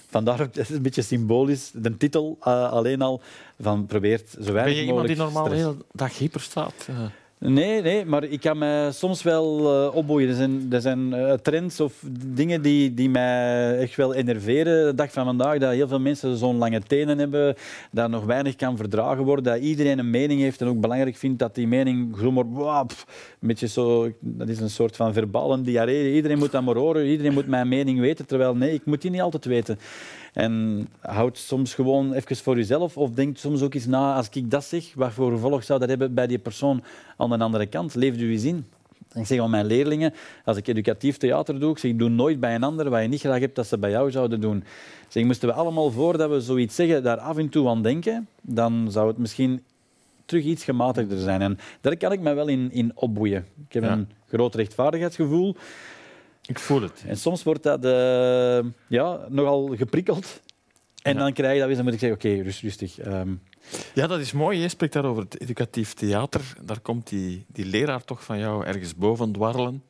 vandaar 0.09 0.41
ook, 0.41 0.53
dat 0.53 0.69
is 0.69 0.75
een 0.75 0.81
beetje 0.81 1.01
symbolisch, 1.01 1.71
de 1.73 1.97
titel 1.97 2.37
uh, 2.39 2.71
alleen 2.71 3.01
al, 3.01 3.21
van 3.59 3.85
probeert 3.85 4.29
zo 4.29 4.53
weinig 4.53 4.63
Ben 4.63 4.75
je 4.75 4.85
iemand 4.85 5.07
die 5.07 5.15
normaal 5.15 5.45
stress. 5.45 5.61
de 5.61 5.67
hele 5.69 5.85
dag 5.91 6.17
hyper 6.17 6.41
staat? 6.41 6.87
Uh. 6.89 7.05
Nee, 7.39 7.81
nee, 7.81 8.05
maar 8.05 8.23
ik 8.23 8.39
kan 8.39 8.57
mij 8.57 8.91
soms 8.91 9.23
wel 9.23 9.59
eh, 9.59 9.95
opboeien. 9.95 10.29
Er 10.29 10.35
zijn, 10.35 10.65
er 10.69 10.81
zijn 10.81 11.13
eh, 11.13 11.33
trends 11.33 11.79
of 11.79 12.03
dingen 12.27 12.61
die, 12.61 12.93
die 12.93 13.09
mij 13.09 13.77
echt 13.77 13.95
wel 13.95 14.13
enerveren. 14.13 14.85
De 14.85 14.95
dag 14.95 15.11
van 15.11 15.25
vandaag, 15.25 15.57
dat 15.57 15.71
heel 15.71 15.87
veel 15.87 15.99
mensen 15.99 16.37
zo'n 16.37 16.57
lange 16.57 16.81
tenen 16.81 17.17
hebben, 17.17 17.55
dat 17.91 18.09
nog 18.09 18.25
weinig 18.25 18.55
kan 18.55 18.77
verdragen 18.77 19.23
worden, 19.23 19.43
dat 19.43 19.59
iedereen 19.59 19.99
een 19.99 20.09
mening 20.09 20.41
heeft 20.41 20.61
en 20.61 20.67
ook 20.67 20.79
belangrijk 20.81 21.15
vindt 21.15 21.39
dat 21.39 21.55
die 21.55 21.67
mening 21.67 22.17
gewoon 22.17 22.87
maar... 23.39 23.55
zo, 23.55 24.11
dat 24.19 24.49
is 24.49 24.59
een 24.59 24.69
soort 24.69 24.95
van 24.95 25.13
verbale 25.13 25.61
diarree. 25.61 26.13
Iedereen 26.13 26.37
moet 26.37 26.51
dat 26.51 26.63
maar 26.63 26.75
horen, 26.75 27.05
iedereen 27.05 27.33
moet 27.33 27.47
mijn 27.47 27.67
mening 27.67 27.99
weten. 27.99 28.25
Terwijl, 28.25 28.55
nee, 28.55 28.73
ik 28.73 28.85
moet 28.85 29.01
die 29.01 29.11
niet 29.11 29.21
altijd 29.21 29.45
weten. 29.45 29.79
En 30.33 30.87
houd 31.01 31.37
soms 31.37 31.73
gewoon 31.73 32.13
even 32.13 32.35
voor 32.35 32.55
jezelf 32.55 32.97
of 32.97 33.09
denk 33.11 33.37
soms 33.37 33.61
ook 33.61 33.73
eens 33.73 33.85
na, 33.85 34.15
als 34.15 34.29
ik 34.29 34.51
dat 34.51 34.63
zeg, 34.63 34.93
wat 34.95 35.11
voor 35.11 35.31
gevolg 35.31 35.63
zou 35.63 35.79
dat 35.79 35.89
hebben 35.89 36.13
bij 36.13 36.27
die 36.27 36.39
persoon 36.39 36.83
aan 37.17 37.29
de 37.29 37.37
andere 37.37 37.65
kant? 37.65 37.95
Leef 37.95 38.15
je 38.19 38.25
eens 38.27 38.43
in. 38.43 38.65
Ik 39.13 39.25
zeg 39.25 39.39
aan 39.39 39.49
mijn 39.49 39.65
leerlingen, 39.65 40.13
als 40.45 40.57
ik 40.57 40.67
educatief 40.67 41.17
theater 41.17 41.59
doe, 41.59 41.71
ik 41.71 41.77
zeg, 41.77 41.95
doe 41.95 42.09
nooit 42.09 42.39
bij 42.39 42.55
een 42.55 42.63
ander 42.63 42.89
wat 42.89 43.01
je 43.01 43.07
niet 43.07 43.19
graag 43.19 43.39
hebt 43.39 43.55
dat 43.55 43.67
ze 43.67 43.77
bij 43.77 43.89
jou 43.89 44.11
zouden 44.11 44.41
doen. 44.41 44.57
Ik 44.57 44.65
zeg, 45.07 45.23
moesten 45.23 45.47
we 45.49 45.53
allemaal, 45.55 45.91
voordat 45.91 46.29
we 46.29 46.41
zoiets 46.41 46.75
zeggen, 46.75 47.03
daar 47.03 47.17
af 47.17 47.37
en 47.37 47.49
toe 47.49 47.67
aan 47.69 47.81
denken, 47.83 48.27
dan 48.41 48.87
zou 48.91 49.07
het 49.07 49.17
misschien 49.17 49.63
terug 50.25 50.43
iets 50.43 50.63
gematigder 50.63 51.19
zijn. 51.19 51.41
En 51.41 51.57
daar 51.81 51.97
kan 51.97 52.11
ik 52.11 52.19
me 52.19 52.33
wel 52.33 52.47
in, 52.47 52.71
in 52.71 52.91
opboeien. 52.95 53.45
Ik 53.67 53.73
heb 53.73 53.83
Ja. 53.83 53.91
een 53.91 54.09
groot 54.27 54.55
rechtvaardigheidsgevoel. 54.55 55.55
Ik 56.49 56.59
voel 56.59 56.81
het. 56.81 57.03
En 57.07 57.17
soms 57.17 57.43
wordt 57.43 57.63
dat 57.63 57.85
eh, 57.85 58.59
ja, 58.87 59.19
nogal 59.29 59.75
geprikkeld. 59.75 60.41
En 61.01 61.13
Ja. 61.13 61.19
dan 61.19 61.33
krijg 61.33 61.53
je 61.53 61.57
dat 61.59 61.67
weer, 61.67 61.75
dan 61.75 61.85
moet 61.85 61.93
ik 61.93 61.99
zeggen, 61.99 62.17
oké, 62.17 62.41
rust, 62.43 62.61
rustig. 62.61 62.99
Ehm, 62.99 63.29
Ja, 63.93 64.07
dat 64.07 64.19
is 64.19 64.31
mooi. 64.31 64.59
Je 64.59 64.69
spreekt 64.69 64.93
daar 64.93 65.05
over 65.05 65.23
het 65.23 65.41
educatief 65.41 65.93
theater. 65.93 66.41
Daar 66.63 66.79
komt 66.79 67.07
die, 67.09 67.45
die 67.47 67.65
leraar 67.65 68.03
toch 68.03 68.23
van 68.23 68.39
jou 68.39 68.65
ergens 68.65 68.95
boven 68.95 69.31
dwarrelen. 69.31 69.83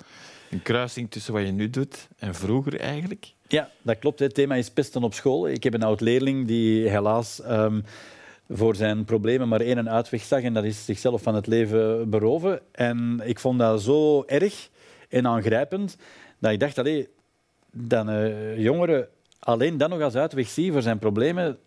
Een 0.51 0.61
kruising 0.61 1.11
tussen 1.11 1.33
wat 1.33 1.45
je 1.45 1.51
nu 1.51 1.69
doet 1.69 2.07
en 2.17 2.35
vroeger 2.35 2.79
eigenlijk. 2.79 3.33
ja, 3.47 3.69
dat 3.81 3.99
klopt. 3.99 4.19
Het 4.19 4.33
thema 4.33 4.55
is 4.55 4.69
pesten 4.69 5.03
op 5.03 5.13
school. 5.13 5.47
Ik 5.47 5.63
heb 5.63 5.73
een 5.73 5.83
oud-leerling 5.83 6.47
die 6.47 6.89
helaas 6.89 7.41
ehm, 7.41 7.81
voor 8.49 8.75
zijn 8.75 9.05
problemen 9.05 9.47
maar 9.47 9.61
één 9.61 9.89
uitweg 9.89 10.21
zag. 10.23 10.41
En 10.41 10.53
dat 10.53 10.63
is 10.63 10.85
zichzelf 10.85 11.21
van 11.21 11.35
het 11.35 11.47
leven 11.47 12.09
beroven. 12.09 12.59
En 12.71 13.21
ik 13.23 13.39
vond 13.39 13.59
dat 13.59 13.81
zo 13.81 14.23
erg 14.27 14.69
en 15.09 15.27
aangrijpend 15.27 15.97
dat 16.39 16.51
ik 16.51 16.59
dacht, 16.59 16.77
allee, 16.77 17.07
dat 17.71 18.07
een 18.07 18.61
jongere 18.61 19.09
alleen 19.39 19.77
dat 19.77 19.89
nog 19.89 20.01
als 20.01 20.15
uitweg 20.15 20.47
zie 20.47 20.71
voor 20.71 20.81
zijn 20.81 20.99
problemen... 20.99 21.57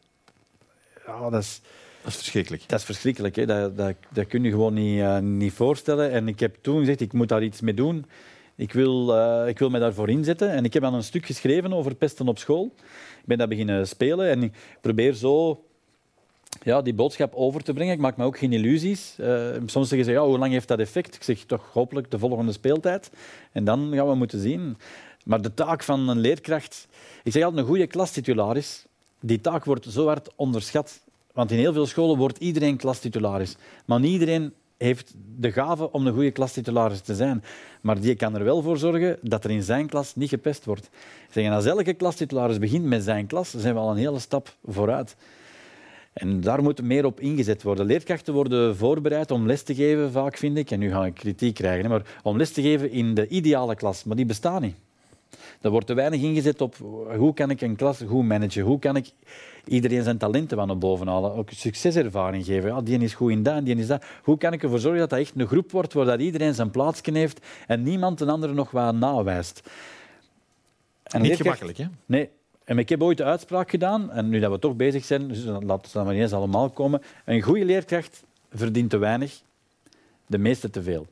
Ja, 1.07 1.31
dat 1.31 1.43
is... 1.43 1.61
Dat 2.03 2.11
is 2.11 2.17
verschrikkelijk. 2.17 2.69
Dat 2.69 2.79
is 2.79 2.85
verschrikkelijk. 2.85 3.37
Hè? 3.37 3.47
Dat, 3.47 3.77
dat, 3.77 3.95
dat 4.13 4.27
kun 4.27 4.43
je 4.43 4.51
gewoon 4.51 4.75
niet, 4.75 5.01
eh, 5.01 5.19
niet 5.19 5.53
voorstellen. 5.53 6.11
En 6.11 6.29
ik 6.29 6.41
heb 6.41 6.57
toen 6.61 6.79
gezegd, 6.79 7.01
ik 7.01 7.13
moet 7.13 7.29
daar 7.29 7.43
iets 7.43 7.61
mee 7.61 7.75
doen. 7.75 8.07
Ik 8.57 8.73
wil, 8.73 9.17
eh, 9.17 9.49
ik 9.49 9.59
wil 9.59 9.71
me 9.71 9.79
daarvoor 9.79 10.11
inzetten. 10.11 10.51
En 10.51 10.65
ik 10.65 10.73
heb 10.73 10.83
dan 10.83 10.95
een 10.95 11.03
stuk 11.03 11.27
geschreven 11.27 11.73
over 11.73 11.95
pesten 11.95 12.29
op 12.29 12.39
school. 12.39 12.75
Ik 13.21 13.25
ben 13.25 13.39
dat 13.39 13.49
beginnen 13.49 13.89
spelen 13.89 14.31
en 14.31 14.43
ik 14.43 14.53
probeer 14.81 15.15
zo 15.15 15.65
ja, 16.63 16.83
die 16.83 16.95
boodschap 16.95 17.35
over 17.35 17.63
te 17.63 17.73
brengen. 17.73 17.95
Ik 17.95 18.01
maak 18.01 18.17
me 18.17 18.25
ook 18.25 18.39
geen 18.39 18.53
illusies. 18.53 19.15
Eh, 19.19 19.47
soms 19.67 19.89
zeggen 19.89 20.07
ze, 20.07 20.13
ja, 20.13 20.27
hoe 20.27 20.39
lang 20.39 20.53
heeft 20.53 20.69
dat 20.69 20.79
effect? 20.79 21.15
Ik 21.15 21.23
zeg 21.23 21.39
toch 21.39 21.71
hopelijk 21.73 22.11
de 22.11 22.19
volgende 22.19 22.53
speeltijd. 22.53 23.11
En 23.53 23.65
dan 23.65 23.91
gaan 23.95 24.09
we 24.09 24.15
moeten 24.15 24.41
zien. 24.41 24.77
Maar 25.25 25.43
de 25.43 25.55
taak 25.55 25.83
van 25.83 26.09
een 26.09 26.19
leerkracht... 26.19 26.89
Ik 27.23 27.33
zeg 27.33 27.43
altijd, 27.43 27.63
een 27.63 27.69
goede 27.69 27.87
klastitularis, 27.87 28.87
die 29.21 29.41
taak 29.41 29.65
wordt 29.65 29.87
zo 29.91 30.07
hard 30.07 30.31
onderschat. 30.37 31.01
Want 31.33 31.51
in 31.51 31.59
heel 31.59 31.73
veel 31.73 31.87
scholen 31.87 32.17
wordt 32.17 32.39
iedereen 32.39 32.77
klastitularis. 32.77 33.57
Maar 33.85 34.01
niet 34.01 34.13
iedereen 34.13 34.53
heeft 34.77 35.15
de 35.37 35.53
gave 35.53 35.93
om 35.93 36.07
een 36.07 36.15
goede 36.15 36.31
klastitularis 36.31 37.01
te 37.01 37.15
zijn. 37.15 37.45
Maar 37.81 38.01
die 38.01 38.15
kan 38.15 38.35
er 38.35 38.45
wel 38.45 38.63
voor 38.63 38.79
zorgen 38.79 39.19
dat 39.23 39.45
er 39.45 39.51
in 39.51 39.63
zijn 39.63 39.87
klas 39.87 40.15
niet 40.15 40.29
gepest 40.29 40.65
wordt. 40.65 40.85
Ik 40.85 41.33
zeg, 41.33 41.45
en 41.45 41.53
als 41.53 41.65
elke 41.65 41.95
klastitularis 41.95 42.59
begint 42.59 42.85
met 42.85 43.03
zijn 43.03 43.27
klas, 43.27 43.51
zijn 43.51 43.75
we 43.75 43.81
al 43.81 43.91
een 43.91 43.97
hele 43.97 44.19
stap 44.19 44.55
vooruit. 44.65 45.17
En 46.13 46.41
daar 46.41 46.63
moet 46.63 46.83
meer 46.83 47.05
op 47.05 47.21
ingezet 47.21 47.63
worden. 47.63 47.87
Leerkrachten 47.87 48.35
worden 48.35 48.77
voorbereid 48.77 49.31
om 49.31 49.47
les 49.47 49.63
te 49.63 49.75
geven, 49.75 50.13
vaak 50.13 50.37
vind 50.37 50.57
ik. 50.57 50.71
En 50.71 50.79
nu 50.79 50.91
ga 50.91 51.07
ik 51.07 51.15
kritiek 51.15 51.55
krijgen, 51.55 51.91
maar 51.91 52.03
om 52.23 52.37
les 52.37 52.53
te 52.53 52.63
geven 52.63 52.91
in 52.91 53.15
de 53.15 53.29
ideale 53.29 53.75
klas. 53.75 54.05
Maar 54.05 54.17
die 54.17 54.27
bestaan 54.27 54.63
niet. 54.63 54.77
Er 55.61 55.71
wordt 55.71 55.87
te 55.87 55.95
weinig 55.95 56.21
ingezet 56.21 56.61
op 56.61 56.77
hoe 57.17 57.35
kan 57.35 57.51
ik 57.51 57.61
een 57.61 57.77
klas 57.77 58.01
goed 58.07 58.25
managen, 58.25 58.63
hoe 58.63 58.79
kan 58.79 58.97
ik 58.97 59.11
iedereen 59.65 60.03
zijn 60.03 60.19
talenten 60.19 60.57
van 60.57 60.67
naar 60.67 60.79
boven 60.79 61.07
halen, 61.07 61.35
ook 61.35 61.51
succeservaring 61.51 62.45
geven. 62.45 62.71
Ja, 62.71 62.81
die 62.81 62.99
is 62.99 63.15
goed 63.15 63.31
in 63.31 63.43
dat 63.43 63.55
en 63.55 63.65
die 63.65 63.77
is 63.77 63.87
dat. 63.87 64.05
Hoe 64.23 64.39
kan 64.39 64.53
ik 64.53 64.63
ervoor 64.63 64.79
zorgen 64.79 65.01
dat 65.01 65.11
dat 65.11 65.19
echt 65.19 65.33
een 65.37 65.47
groep 65.47 65.71
wordt 65.71 65.93
waar 65.93 66.05
dat 66.05 66.21
iedereen 66.21 66.55
zijn 66.55 66.71
plaatsje 66.71 67.13
heeft 67.13 67.47
en 67.67 67.83
niemand 67.83 68.21
een 68.21 68.29
andere 68.29 68.53
nog 68.53 68.71
wat 68.71 68.95
nawijst? 68.95 69.71
En 71.03 71.23
Niet 71.23 71.37
gemakkelijk, 71.37 71.79
hè? 71.79 71.87
Nee. 72.07 72.31
En 72.65 72.79
ik 72.79 72.89
heb 72.89 73.03
ooit 73.03 73.17
de 73.17 73.25
uitspraak 73.25 73.71
gedaan, 73.71 74.11
en 74.11 74.29
nu 74.29 74.41
dat 74.41 74.51
we 74.51 74.59
toch 74.59 74.77
bezig 74.77 75.05
zijn, 75.05 75.29
dus 75.29 75.45
laten 75.45 75.93
we 75.93 76.05
maar 76.05 76.13
niet 76.13 76.23
eens 76.23 76.33
allemaal 76.33 76.71
komen. 76.71 77.03
Een 77.25 77.43
goede 77.43 77.65
leerkracht 77.65 78.23
verdient 78.53 78.91
te 78.91 78.99
weinig, 78.99 79.41
de 80.27 80.39
meeste 80.39 80.71
te 80.71 80.83
veel. 80.83 81.07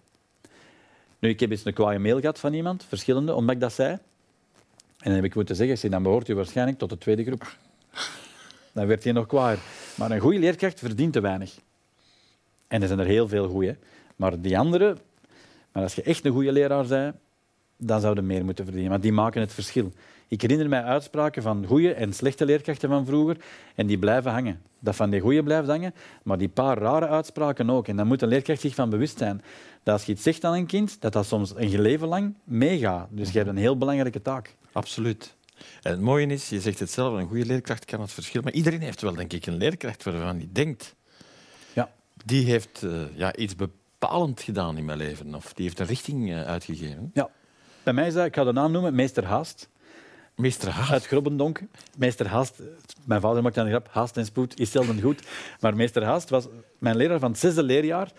Nu, 1.18 1.28
ik 1.28 1.40
heb 1.40 1.50
eens 1.50 1.64
een 1.64 1.72
kwaaie 1.72 1.98
mail 1.98 2.20
gehad 2.20 2.38
van 2.38 2.52
iemand, 2.52 2.84
verschillende, 2.84 3.34
omdat 3.34 3.54
ik 3.54 3.60
dat 3.60 3.72
zei. 3.72 3.90
En 3.90 5.06
dan 5.06 5.14
heb 5.14 5.24
ik 5.24 5.34
moeten 5.34 5.56
zeggen, 5.56 5.90
dan 5.90 6.02
behoort 6.02 6.28
u 6.28 6.34
waarschijnlijk 6.34 6.78
tot 6.78 6.90
de 6.90 6.98
tweede 6.98 7.24
groep. 7.24 7.56
Dan 8.72 8.86
werd 8.86 9.04
hij 9.04 9.12
nog 9.12 9.26
kwaaier. 9.26 9.58
Maar 9.94 10.10
een 10.10 10.20
goede 10.20 10.38
leerkracht 10.38 10.78
verdient 10.78 11.12
te 11.12 11.20
weinig. 11.20 11.54
En 12.68 12.82
er 12.82 12.86
zijn 12.86 13.00
er 13.00 13.06
heel 13.06 13.28
veel 13.28 13.48
goeie. 13.48 13.76
Maar 14.16 14.40
die 14.40 14.58
andere, 14.58 14.96
maar 15.72 15.82
als 15.82 15.94
je 15.94 16.02
echt 16.02 16.24
een 16.24 16.32
goede 16.32 16.52
leraar 16.52 16.86
bent, 16.86 17.16
dan 17.76 18.00
zou 18.00 18.14
je 18.14 18.22
meer 18.22 18.44
moeten 18.44 18.64
verdienen. 18.64 18.90
Want 18.90 19.02
die 19.02 19.12
maken 19.12 19.40
het 19.40 19.52
verschil. 19.52 19.92
Ik 20.30 20.40
herinner 20.40 20.68
mij 20.68 20.82
uitspraken 20.82 21.42
van 21.42 21.66
goede 21.66 21.92
en 21.92 22.12
slechte 22.12 22.44
leerkrachten 22.44 22.88
van 22.88 23.06
vroeger 23.06 23.36
en 23.74 23.86
die 23.86 23.98
blijven 23.98 24.30
hangen. 24.30 24.62
Dat 24.78 24.96
van 24.96 25.10
die 25.10 25.20
goede 25.20 25.42
blijft 25.42 25.68
hangen, 25.68 25.94
maar 26.22 26.38
die 26.38 26.48
paar 26.48 26.78
rare 26.78 27.08
uitspraken 27.08 27.70
ook. 27.70 27.88
En 27.88 27.96
dan 27.96 28.06
moet 28.06 28.22
een 28.22 28.28
leerkracht 28.28 28.60
zich 28.60 28.74
van 28.74 28.90
bewust 28.90 29.18
zijn 29.18 29.42
dat 29.82 29.94
als 29.94 30.04
je 30.04 30.12
iets 30.12 30.22
zegt 30.22 30.44
aan 30.44 30.54
een 30.54 30.66
kind, 30.66 31.00
dat 31.00 31.12
dat 31.12 31.26
soms 31.26 31.52
een 31.56 31.80
leven 31.80 32.08
lang 32.08 32.34
meegaat. 32.44 33.08
Dus 33.10 33.30
je 33.30 33.38
hebt 33.38 33.50
een 33.50 33.56
heel 33.56 33.78
belangrijke 33.78 34.22
taak. 34.22 34.56
Absoluut. 34.72 35.36
En 35.82 35.90
het 35.90 36.00
mooie 36.00 36.26
is, 36.26 36.48
je 36.48 36.60
zegt 36.60 36.78
het 36.78 36.90
zelf, 36.90 37.14
een 37.14 37.28
goede 37.28 37.46
leerkracht 37.46 37.84
kan 37.84 38.00
het 38.00 38.12
verschil. 38.12 38.42
Maar 38.42 38.52
iedereen 38.52 38.80
heeft 38.80 39.00
wel, 39.00 39.14
denk 39.14 39.32
ik, 39.32 39.46
een 39.46 39.56
leerkracht 39.56 40.04
waarvan 40.04 40.36
hij 40.36 40.48
denkt... 40.52 40.94
Ja. 41.72 41.90
Die 42.24 42.44
heeft 42.44 42.82
eh, 42.82 43.16
ja, 43.16 43.36
iets 43.36 43.56
bepalend 43.56 44.40
gedaan 44.42 44.76
in 44.76 44.84
mijn 44.84 44.98
leven. 44.98 45.34
Of 45.34 45.52
die 45.52 45.64
heeft 45.64 45.78
een 45.78 45.86
richting 45.86 46.30
eh, 46.30 46.42
uitgegeven. 46.42 47.10
ja. 47.14 47.30
Bij 47.82 47.92
mij 47.92 48.06
is 48.06 48.14
dat, 48.14 48.26
ik 48.26 48.34
ga 48.34 48.44
de 48.44 48.52
naam 48.52 48.72
noemen, 48.72 48.94
meester 48.94 49.24
Haast. 49.24 49.68
Meester 50.34 50.70
Haast. 50.70 50.90
Uit 50.92 51.06
Grobbendonk. 51.06 51.62
Meester 51.96 52.28
Haast, 52.28 52.62
mijn 53.04 53.20
vader 53.20 53.42
maakt 53.42 53.54
dan 53.54 53.64
een 53.64 53.70
grap, 53.70 53.88
haast 53.90 54.16
en 54.16 54.24
spoed 54.24 54.60
is 54.60 54.70
zelden 54.70 55.00
goed. 55.00 55.22
Maar 55.60 55.76
meester 55.76 56.04
Haast 56.04 56.30
was 56.30 56.46
mijn 56.78 56.96
leraar 56.96 57.18
van 57.18 57.30
het 57.30 57.40
zesde 57.40 57.62
leerjaar. 57.62 58.12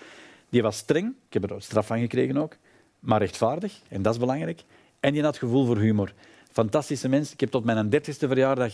Die 0.50 0.62
was 0.62 0.78
streng, 0.78 1.14
ik 1.28 1.34
heb 1.34 1.52
er 1.52 1.62
straf 1.62 1.88
van 1.88 2.00
gekregen 2.00 2.38
ook, 2.38 2.56
maar 3.00 3.20
rechtvaardig, 3.20 3.80
en 3.88 4.02
dat 4.02 4.14
is 4.14 4.20
belangrijk. 4.20 4.64
En 5.00 5.14
die 5.14 5.24
had 5.24 5.38
gevoel 5.38 5.66
voor 5.66 5.78
humor. 5.78 6.14
Fantastische 6.52 7.10
mens. 7.10 7.32
Ik 7.32 7.40
heb 7.40 7.52
tot 7.52 7.64
mijn 7.64 7.90
dertigste 7.90 8.28
verjaardag 8.28 8.74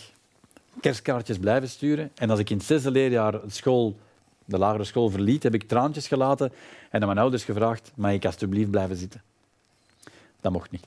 kerstkaartjes 0.82 1.38
blijven 1.38 1.70
sturen. 1.70 2.12
En 2.16 2.30
als 2.30 2.40
ik 2.40 2.50
in 2.50 2.58
het 2.58 2.66
zesde 2.66 2.92
leerjaar 2.92 3.32
de 3.32 3.40
school, 3.48 3.98
de 4.46 4.58
lagere 4.58 4.84
school 4.84 5.10
verliet, 5.10 5.44
heb 5.44 5.54
ik 5.54 5.68
traantjes 5.68 6.08
gelaten 6.08 6.52
en 6.90 7.02
aan 7.02 7.08
mijn 7.08 7.20
ouders 7.20 7.44
gevraagd, 7.44 7.92
mag 7.96 8.12
ik 8.12 8.26
alsjeblieft 8.26 8.70
blijven 8.72 8.96
zitten? 8.96 9.22
Dat 10.42 10.52
mocht 10.52 10.72
niet. 10.72 10.86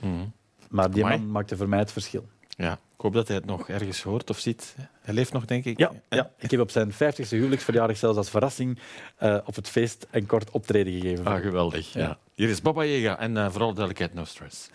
Mhm. 0.00 0.24
Maar 0.68 0.90
die 0.90 1.04
Amai. 1.04 1.18
man 1.18 1.30
maakte 1.30 1.56
voor 1.56 1.68
mij 1.68 1.78
het 1.78 1.92
verschil. 1.92 2.28
Ja, 2.48 2.72
ik 2.72 3.00
hoop 3.04 3.12
dat 3.12 3.26
hij 3.28 3.36
het 3.36 3.46
nog 3.46 3.68
ergens 3.68 4.02
hoort 4.02 4.30
of 4.30 4.38
ziet. 4.38 4.74
Hij 5.00 5.14
leeft 5.14 5.32
nog, 5.32 5.44
denk 5.44 5.64
ik. 5.64 5.78
Ja, 5.78 5.92
ja, 6.08 6.30
ik 6.38 6.50
heb 6.50 6.60
op 6.60 6.70
zijn 6.70 6.92
50ste 6.92 7.28
huwelijksverjaardag 7.28 7.96
zelfs 7.96 8.16
als 8.16 8.30
verrassing 8.30 8.78
eh, 9.16 9.38
op 9.44 9.54
het 9.54 9.68
feest 9.68 10.06
een 10.10 10.26
kort 10.26 10.50
optreden 10.50 10.92
gegeven. 10.92 11.26
Ah, 11.26 11.40
geweldig. 11.40 11.92
Ja. 11.92 12.00
Ja. 12.00 12.18
Hier 12.34 12.48
is 12.48 12.62
Baba 12.62 12.84
Yaga 12.84 13.18
en 13.18 13.36
eh, 13.36 13.50
vooral 13.50 13.74
duidelijkheid, 13.74 14.14
no 14.14 14.24
stress. 14.24 14.70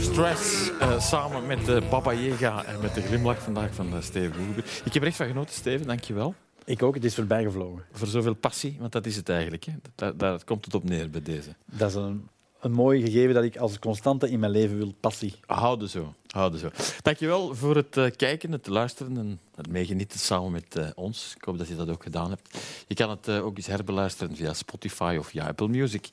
Stress. 0.00 0.70
eh, 0.80 1.00
samen 1.00 1.46
met 1.46 1.68
uh, 1.68 1.90
Baba 1.90 2.12
Yaga 2.12 2.64
en 2.64 2.80
met 2.80 2.94
de 2.94 3.02
glimlach 3.02 3.42
vandaag 3.42 3.74
van 3.74 3.86
uh, 3.94 4.00
Steven 4.00 4.44
Hoebe. 4.44 4.60
Ik 4.84 4.92
heb 4.92 5.02
er 5.02 5.08
echt 5.08 5.16
van 5.16 5.26
genoten, 5.26 5.54
Steven. 5.54 5.86
Dank 5.86 6.00
je 6.04 6.14
wel. 6.14 6.34
Ik 6.64 6.82
ook, 6.82 6.94
het 6.94 7.04
is 7.04 7.14
voorbij 7.14 7.42
gevlogen. 7.42 7.84
Voor 7.92 8.06
zoveel 8.06 8.34
passie, 8.34 8.76
want 8.80 8.92
dat 8.92 9.06
is 9.06 9.16
het 9.16 9.28
eigenlijk. 9.28 9.64
Hè? 9.64 9.72
Daar, 9.94 10.16
daar 10.16 10.44
komt 10.44 10.64
het 10.64 10.74
op 10.74 10.84
neer 10.84 11.10
bij 11.10 11.22
deze. 11.22 11.54
Dat 11.64 11.88
is 11.88 11.94
een, 11.94 12.28
een 12.60 12.72
mooi 12.72 13.00
gegeven 13.02 13.34
dat 13.34 13.44
ik 13.44 13.56
als 13.56 13.78
constante 13.78 14.30
in 14.30 14.38
mijn 14.38 14.52
leven 14.52 14.76
wil. 14.76 14.94
Passie. 15.00 15.34
Houden 15.46 15.88
zo. 15.88 16.14
Houden 16.26 16.60
zo. 16.60 16.70
Dankjewel 17.02 17.54
voor 17.54 17.76
het 17.76 17.96
uh, 17.96 18.10
kijken, 18.16 18.52
het 18.52 18.66
luisteren 18.66 19.16
en 19.16 19.40
het 19.54 19.68
meegenieten 19.68 20.18
samen 20.18 20.52
met 20.52 20.76
uh, 20.76 20.88
ons. 20.94 21.34
Ik 21.36 21.44
hoop 21.44 21.58
dat 21.58 21.68
je 21.68 21.76
dat 21.76 21.90
ook 21.90 22.02
gedaan 22.02 22.30
hebt. 22.30 22.58
Je 22.86 22.94
kan 22.94 23.10
het 23.10 23.28
uh, 23.28 23.44
ook 23.44 23.56
eens 23.56 23.66
herbeluisteren 23.66 24.36
via 24.36 24.54
Spotify 24.54 25.16
of 25.18 25.26
via 25.26 25.46
Apple 25.46 25.68
Music. 25.68 26.08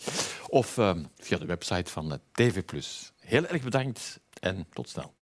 Of 0.47 0.73
via 1.19 1.37
de 1.37 1.45
website 1.45 1.91
van 1.91 2.19
TV+. 2.31 2.61
Heel 3.33 3.45
erg 3.45 3.63
bedankt 3.63 4.19
en 4.39 4.67
tot 4.69 4.89
snel. 4.89 5.13